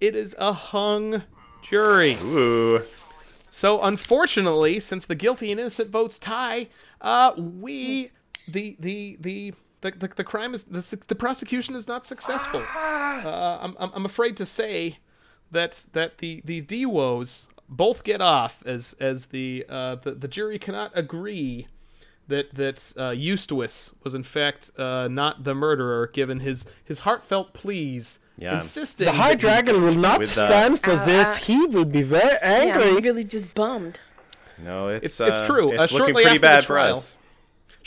It 0.00 0.14
is 0.14 0.36
a 0.38 0.52
hung 0.52 1.24
jury. 1.62 2.14
Ooh. 2.22 2.78
So, 2.78 3.82
unfortunately, 3.82 4.78
since 4.78 5.04
the 5.04 5.14
guilty 5.16 5.50
and 5.50 5.60
innocent 5.60 5.90
votes 5.90 6.18
tie, 6.18 6.68
uh, 7.00 7.32
we 7.36 8.12
the 8.46 8.76
the 8.78 9.16
the. 9.20 9.52
The, 9.82 9.90
the, 9.92 10.08
the 10.16 10.24
crime 10.24 10.54
is 10.54 10.64
the, 10.64 10.98
the 11.06 11.14
prosecution 11.14 11.74
is 11.76 11.86
not 11.86 12.06
successful. 12.06 12.60
Uh, 12.60 13.58
I'm, 13.60 13.76
I'm 13.78 13.90
I'm 13.94 14.04
afraid 14.04 14.36
to 14.38 14.46
say 14.46 14.98
that 15.50 15.86
that 15.92 16.18
the 16.18 16.42
the 16.44 16.62
Dewos 16.62 17.46
both 17.68 18.02
get 18.04 18.20
off 18.20 18.62
as 18.66 18.94
as 19.00 19.26
the 19.26 19.66
uh, 19.68 19.96
the, 19.96 20.12
the 20.12 20.28
jury 20.28 20.58
cannot 20.58 20.92
agree 20.94 21.66
that 22.28 22.54
that 22.54 22.92
uh, 22.96 23.10
Eustace 23.10 23.92
was 24.02 24.14
in 24.14 24.22
fact 24.24 24.70
uh, 24.78 25.08
not 25.08 25.44
the 25.44 25.54
murderer, 25.54 26.06
given 26.08 26.40
his 26.40 26.66
his 26.84 27.00
heartfelt 27.00 27.52
pleas 27.52 28.18
Yeah. 28.38 28.54
insisting 28.54 29.04
The 29.06 29.12
High 29.12 29.34
Dragon 29.36 29.82
will 29.82 29.94
not 29.94 30.20
With, 30.20 30.36
uh, 30.38 30.46
stand 30.48 30.80
for 30.80 30.92
Uh, 30.92 31.04
this. 31.04 31.38
uh, 31.38 31.44
He 31.44 31.66
will 31.66 31.84
be 31.84 32.02
very 32.02 32.38
angry. 32.42 32.82
Yeah, 32.90 32.96
I'm 32.96 33.02
really 33.04 33.24
just 33.24 33.54
bummed. 33.54 34.00
No, 34.58 34.88
it's 34.88 35.20
It's- 35.20 35.28
it's 35.28 35.38
uh, 35.44 35.46
true. 35.46 35.78
Uh, 35.78 35.82
It's 35.82 35.92
looking 35.92 36.14
shortly 36.14 36.22
pretty 36.24 36.28
after 36.28 36.38
the 36.38 36.56
bad 36.56 36.64
for 36.64 36.78
us. 36.78 37.16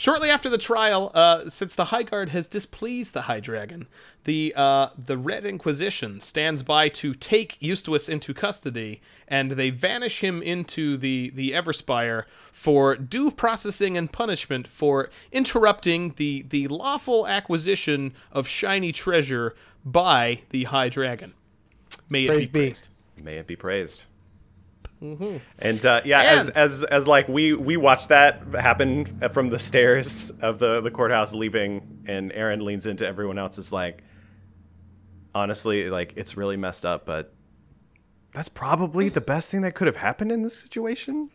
Shortly 0.00 0.30
after 0.30 0.48
the 0.48 0.56
trial, 0.56 1.10
uh, 1.12 1.50
since 1.50 1.74
the 1.74 1.84
High 1.86 2.04
Guard 2.04 2.30
has 2.30 2.48
displeased 2.48 3.12
the 3.12 3.20
High 3.28 3.40
Dragon, 3.40 3.86
the 4.24 4.50
uh, 4.56 4.88
the 4.96 5.18
Red 5.18 5.44
Inquisition 5.44 6.22
stands 6.22 6.62
by 6.62 6.88
to 6.88 7.12
take 7.12 7.58
Eustace 7.60 8.08
into 8.08 8.32
custody, 8.32 9.02
and 9.28 9.50
they 9.50 9.68
vanish 9.68 10.20
him 10.20 10.40
into 10.40 10.96
the 10.96 11.28
the 11.34 11.50
Everspire 11.50 12.24
for 12.50 12.96
due 12.96 13.30
processing 13.30 13.98
and 13.98 14.10
punishment 14.10 14.66
for 14.66 15.10
interrupting 15.32 16.14
the 16.16 16.46
the 16.48 16.66
lawful 16.68 17.26
acquisition 17.26 18.14
of 18.32 18.48
shiny 18.48 18.92
treasure 18.92 19.54
by 19.84 20.40
the 20.48 20.64
High 20.64 20.88
Dragon. 20.88 21.34
May 22.08 22.24
it 22.24 22.28
Praise 22.28 22.46
be 22.46 22.52
be. 22.52 22.66
praised. 22.68 23.04
May 23.22 23.36
it 23.36 23.46
be 23.46 23.56
praised. 23.56 24.06
And 25.58 25.84
uh, 25.86 26.02
yeah, 26.04 26.20
as 26.20 26.50
as 26.50 26.84
as 26.84 27.06
like 27.06 27.28
we 27.28 27.54
we 27.54 27.76
watched 27.76 28.08
that 28.08 28.42
happen 28.52 29.20
from 29.32 29.48
the 29.48 29.58
stairs 29.58 30.30
of 30.42 30.58
the 30.58 30.80
the 30.80 30.90
courthouse, 30.90 31.32
leaving, 31.32 32.04
and 32.06 32.32
Aaron 32.32 32.64
leans 32.64 32.86
into 32.86 33.06
everyone 33.06 33.38
else. 33.38 33.56
Is 33.56 33.72
like, 33.72 34.02
honestly, 35.34 35.88
like 35.88 36.12
it's 36.16 36.36
really 36.36 36.56
messed 36.56 36.84
up, 36.84 37.06
but 37.06 37.32
that's 38.32 38.48
probably 38.48 39.08
the 39.08 39.20
best 39.20 39.50
thing 39.50 39.62
that 39.62 39.74
could 39.74 39.86
have 39.86 39.96
happened 39.96 40.30
in 40.30 40.42
this 40.42 40.58
situation. 40.58 41.30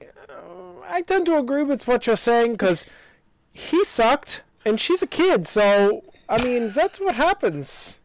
I 0.88 1.01
tend 1.01 1.26
to 1.26 1.38
agree 1.38 1.63
with 1.63 1.88
what 1.88 2.05
you're 2.05 2.16
saying 2.16 2.53
because 2.53 2.86
he 3.51 3.84
sucked 3.84 4.43
and 4.63 4.80
she's 4.80 5.01
a 5.01 5.07
kid. 5.07 5.47
So 5.47 6.03
I 6.30 6.43
mean, 6.43 6.70
that's 6.70 6.99
what 6.99 7.16
happens. 7.16 7.99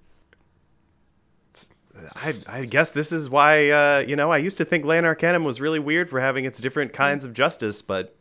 I, 2.16 2.34
I 2.46 2.64
guess 2.64 2.92
this 2.92 3.12
is 3.12 3.30
why 3.30 3.70
uh, 3.70 3.98
you 4.00 4.16
know 4.16 4.30
I 4.30 4.38
used 4.38 4.58
to 4.58 4.64
think 4.64 4.84
Land 4.84 5.06
Arcanum 5.06 5.44
was 5.44 5.60
really 5.60 5.78
weird 5.78 6.10
for 6.10 6.20
having 6.20 6.44
its 6.44 6.60
different 6.60 6.92
kinds 6.92 7.24
of 7.24 7.32
justice, 7.32 7.82
but 7.82 8.16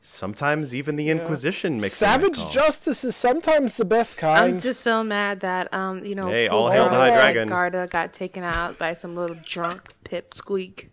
sometimes 0.00 0.74
even 0.74 0.96
the 0.96 1.10
Inquisition 1.10 1.80
makes 1.80 1.94
Savage 1.94 2.36
call. 2.36 2.50
justice 2.50 3.04
is 3.04 3.16
sometimes 3.16 3.76
the 3.76 3.84
best 3.84 4.16
kind. 4.16 4.54
I'm 4.54 4.60
just 4.60 4.80
so 4.80 5.02
mad 5.04 5.40
that 5.40 5.72
um 5.74 6.04
you 6.04 6.14
know 6.14 6.28
Hey, 6.28 6.48
all 6.48 6.70
hail 6.70 6.84
the 6.84 6.90
High 6.90 7.10
Dragon. 7.10 7.48
Garda 7.48 7.86
got 7.90 8.12
taken 8.12 8.42
out 8.42 8.78
by 8.78 8.94
some 8.94 9.14
little 9.16 9.36
drunk 9.44 9.92
pipsqueak. 10.04 10.88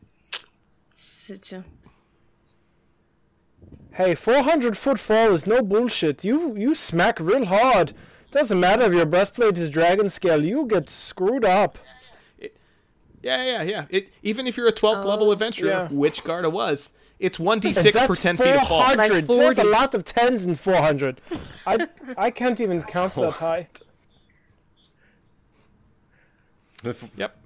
Such 0.89 1.54
a 1.54 1.64
Hey, 3.94 4.16
400 4.16 4.76
foot 4.76 5.00
fall 5.00 5.32
is 5.32 5.46
no 5.46 5.62
bullshit. 5.62 6.24
You 6.24 6.56
you 6.56 6.74
smack 6.74 7.20
real 7.20 7.46
hard. 7.46 7.94
Doesn't 8.32 8.60
matter 8.60 8.84
if 8.86 8.94
your 8.94 9.06
breastplate 9.06 9.58
is 9.60 9.70
dragon 9.70 10.10
scale. 10.10 10.44
You 10.44 10.66
get 10.66 10.89
screwed 10.89 11.46
up. 11.46 11.78
Yeah, 13.24 13.43
yeah, 13.43 13.63
yeah. 13.63 13.86
It, 13.89 14.09
even 14.21 14.45
if 14.47 14.57
you're 14.57 14.67
a 14.67 14.74
12th 14.74 15.05
level 15.05 15.32
adventurer, 15.32 15.69
yeah. 15.69 15.88
which 15.89 16.24
Garda 16.24 16.49
was, 16.49 16.91
it's 17.19 17.38
1d6 17.38 18.05
per 18.07 18.15
10 18.15 18.38
feet 18.38 18.47
of 18.47 18.67
fall. 18.67 18.84
400. 18.84 19.30
Like 19.30 19.39
There's 19.39 19.57
a 19.57 19.63
lot 19.63 19.95
of 19.95 20.03
tens 20.03 20.45
in 20.45 20.55
400. 20.55 21.21
I 21.65 21.88
I 22.17 22.32
can't 22.32 22.59
even 22.59 22.82
count 22.82 23.13
that 23.15 23.32
high. 23.32 23.67
Yep. 27.15 27.38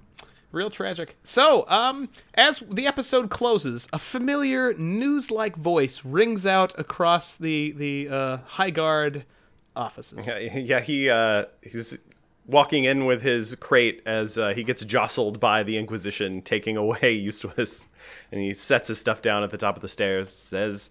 Real 0.50 0.70
tragic. 0.70 1.16
So, 1.22 1.68
um, 1.68 2.08
as 2.34 2.60
the 2.60 2.86
episode 2.86 3.30
closes, 3.30 3.86
a 3.92 3.98
familiar 3.98 4.72
news-like 4.74 5.56
voice 5.56 6.04
rings 6.04 6.46
out 6.46 6.76
across 6.78 7.36
the 7.36 7.72
the 7.72 8.08
uh, 8.08 8.36
High 8.46 8.70
Guard 8.70 9.26
offices. 9.76 10.26
Yeah, 10.26 10.38
yeah, 10.38 10.80
he 10.80 11.10
uh, 11.10 11.44
he's 11.62 11.98
walking 12.48 12.84
in 12.84 13.04
with 13.04 13.22
his 13.22 13.54
crate 13.56 14.02
as 14.06 14.38
uh, 14.38 14.48
he 14.54 14.64
gets 14.64 14.84
jostled 14.84 15.38
by 15.38 15.62
the 15.62 15.76
Inquisition, 15.76 16.42
taking 16.42 16.76
away 16.76 17.12
Eustace, 17.12 17.88
and 18.32 18.40
he 18.40 18.54
sets 18.54 18.88
his 18.88 18.98
stuff 18.98 19.22
down 19.22 19.44
at 19.44 19.50
the 19.50 19.58
top 19.58 19.76
of 19.76 19.82
the 19.82 19.88
stairs. 19.88 20.30
Says, 20.30 20.90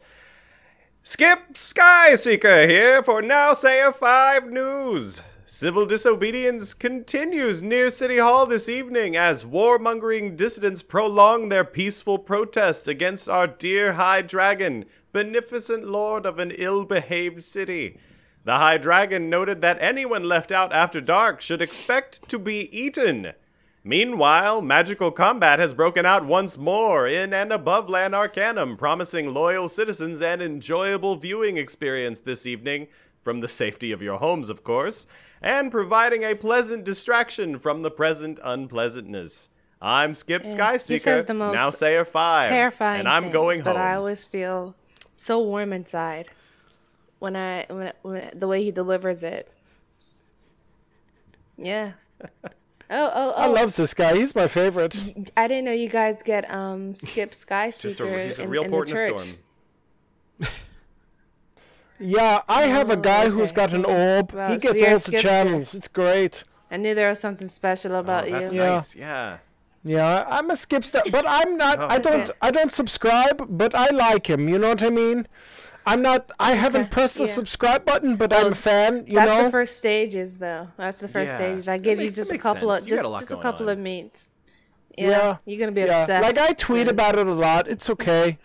"Skip 1.04 1.54
Skyseeker 1.54 2.70
here 2.70 3.04
for 3.04 3.22
Now 3.22 3.54
Sayer 3.54 3.92
Five 3.92 4.50
News." 4.50 5.24
Civil 5.50 5.86
disobedience 5.86 6.74
continues 6.74 7.62
near 7.64 7.90
City 7.90 8.18
Hall 8.18 8.46
this 8.46 8.68
evening 8.68 9.16
as 9.16 9.46
warmongering 9.46 10.36
dissidents 10.36 10.84
prolong 10.84 11.48
their 11.48 11.64
peaceful 11.64 12.20
protests 12.20 12.86
against 12.86 13.30
our 13.30 13.48
dear 13.48 13.94
High 13.94 14.24
Dragon, 14.24 14.84
beneficent 15.14 15.86
lord 15.88 16.26
of 16.26 16.38
an 16.38 16.52
ill 16.52 16.84
behaved 16.84 17.46
city. 17.46 17.98
The 18.48 18.60
High 18.60 18.78
Dragon 18.78 19.30
noted 19.30 19.60
that 19.60 19.78
anyone 19.82 20.24
left 20.24 20.54
out 20.54 20.72
after 20.72 21.02
dark 21.02 21.42
should 21.42 21.62
expect 21.62 22.30
to 22.30 22.40
be 22.40 22.70
eaten. 22.72 23.34
Meanwhile, 23.84 24.62
magical 24.62 25.12
combat 25.12 25.60
has 25.60 25.74
broken 25.74 26.06
out 26.06 26.26
once 26.26 26.58
more 26.58 27.06
in 27.06 27.34
and 27.34 27.52
above 27.52 27.90
Land 27.90 28.16
Arcanum, 28.16 28.78
promising 28.78 29.34
loyal 29.34 29.68
citizens 29.68 30.22
an 30.22 30.42
enjoyable 30.42 31.18
viewing 31.18 31.58
experience 31.58 32.22
this 32.22 32.46
evening, 32.46 32.88
from 33.22 33.42
the 33.42 33.50
safety 33.50 33.92
of 33.92 34.02
your 34.02 34.20
homes, 34.20 34.50
of 34.50 34.64
course, 34.64 35.08
and 35.42 35.70
providing 35.70 36.24
a 36.24 36.34
pleasant 36.34 36.86
distraction 36.86 37.60
from 37.60 37.82
the 37.82 37.92
present 37.92 38.40
unpleasantness. 38.42 39.50
I'm 39.82 40.14
Skip 40.14 40.46
he 40.46 40.56
Skyseeker, 40.56 41.00
says 41.02 41.26
the 41.26 41.34
most 41.34 41.54
now 41.54 41.70
Sayer 41.70 42.06
5, 42.06 42.46
terrifying 42.46 43.00
and 43.00 43.10
I'm 43.10 43.24
things, 43.24 43.34
going 43.34 43.62
but. 43.62 43.76
I 43.76 43.96
always 43.96 44.26
feel 44.26 44.74
so 45.18 45.38
warm 45.42 45.74
inside 45.74 46.30
when 47.20 47.36
I 47.36 47.66
when, 47.70 47.92
when 48.04 48.32
the 48.40 48.48
way 48.48 48.64
he 48.64 48.72
delivers 48.72 49.24
it. 49.24 49.52
Yeah. 51.58 51.94
Oh 52.24 52.28
oh 52.90 53.12
oh! 53.14 53.32
I 53.36 53.48
love 53.48 53.76
this 53.76 53.94
guy. 53.94 54.16
He's 54.16 54.36
my 54.36 54.48
favorite. 54.48 55.02
I 55.36 55.48
didn't 55.48 55.66
know 55.66 55.72
you 55.74 55.90
guys 55.90 56.22
get 56.24 56.50
um 56.52 56.96
Skip 56.96 57.34
Sky 57.34 57.72
Just 57.72 58.00
a, 58.00 58.24
he's 58.26 58.40
a 58.40 58.44
in, 58.44 58.50
real 58.50 58.64
in 58.64 58.72
port 58.72 58.88
the 58.88 58.94
in 58.94 58.98
a 58.98 59.02
church. 59.12 59.20
storm. 59.20 59.38
Yeah, 62.00 62.42
I 62.48 62.64
have 62.68 62.92
a 62.92 62.98
guy 62.98 63.30
who's 63.30 63.52
got 63.52 63.74
an 63.74 63.84
orb. 63.84 64.32
Well, 64.32 64.52
he 64.52 64.58
gets 64.58 64.80
you're 64.80 64.92
all 64.92 65.00
the 65.00 65.12
Skipster. 65.12 65.20
channels. 65.20 65.74
It's 65.74 65.88
great. 65.88 66.44
I 66.70 66.78
knew 66.78 66.94
there 66.94 67.10
was 67.10 67.20
something 67.20 67.50
special 67.50 67.96
about 67.96 68.28
Oh, 68.28 68.32
that's 68.32 68.54
you. 68.54 68.60
Yeah. 68.60 68.70
nice, 68.70 68.96
yeah. 68.96 69.38
Yeah, 69.84 70.26
I'm 70.28 70.50
a 70.52 70.54
skipster, 70.54 71.02
but 71.12 71.26
I'm 71.28 71.56
not. 71.58 71.80
I 71.80 71.98
don't. 71.98 72.30
I 72.42 72.52
don't 72.52 72.74
subscribe, 72.74 73.46
but 73.58 73.74
I 73.74 73.90
like 73.90 74.30
him. 74.30 74.50
You 74.50 74.60
know 74.60 74.70
what 74.70 74.84
I 74.84 74.90
mean? 74.90 75.28
I'm 75.88 76.02
not. 76.02 76.32
I 76.40 76.54
haven't 76.54 76.82
Okay, 76.82 76.90
pressed 76.90 77.16
the 77.18 77.24
yeah. 77.24 77.32
subscribe 77.32 77.86
button, 77.86 78.16
but 78.18 78.34
I'm 78.34 78.52
a 78.52 78.56
fan. 78.56 79.06
You 79.08 79.16
That's 79.16 79.32
know. 79.32 79.44
the 79.46 79.50
first 79.52 79.78
stages, 79.78 80.38
though. 80.38 80.68
That's 80.78 81.00
the 81.00 81.08
first 81.08 81.32
Yeah. 81.32 81.36
stages. 81.38 81.68
I 81.68 81.78
That 81.78 81.84
give 81.84 81.98
makes- 81.98 82.18
you 82.18 82.22
just 82.24 82.32
a 82.34 82.38
couple 82.38 82.70
sense. 82.72 82.84
of 82.84 82.90
You 82.92 82.98
just, 82.98 83.06
a 83.08 83.18
just 83.20 83.32
a 83.32 83.38
couple 83.42 83.68
on. 83.68 83.74
of 83.74 83.80
meats. 83.80 84.28
Yeah, 84.98 85.08
Yeah. 85.10 85.38
you're 85.46 85.60
gonna 85.60 85.72
be 85.72 85.82
yeah, 85.82 86.02
obsessed. 86.02 86.24
like 86.24 86.38
I 86.38 86.54
tweet 86.54 86.86
then. 86.88 86.94
about 86.94 87.18
it 87.18 87.26
a 87.28 87.34
lot. 87.34 87.68
It's 87.68 87.90
okay. 87.90 88.38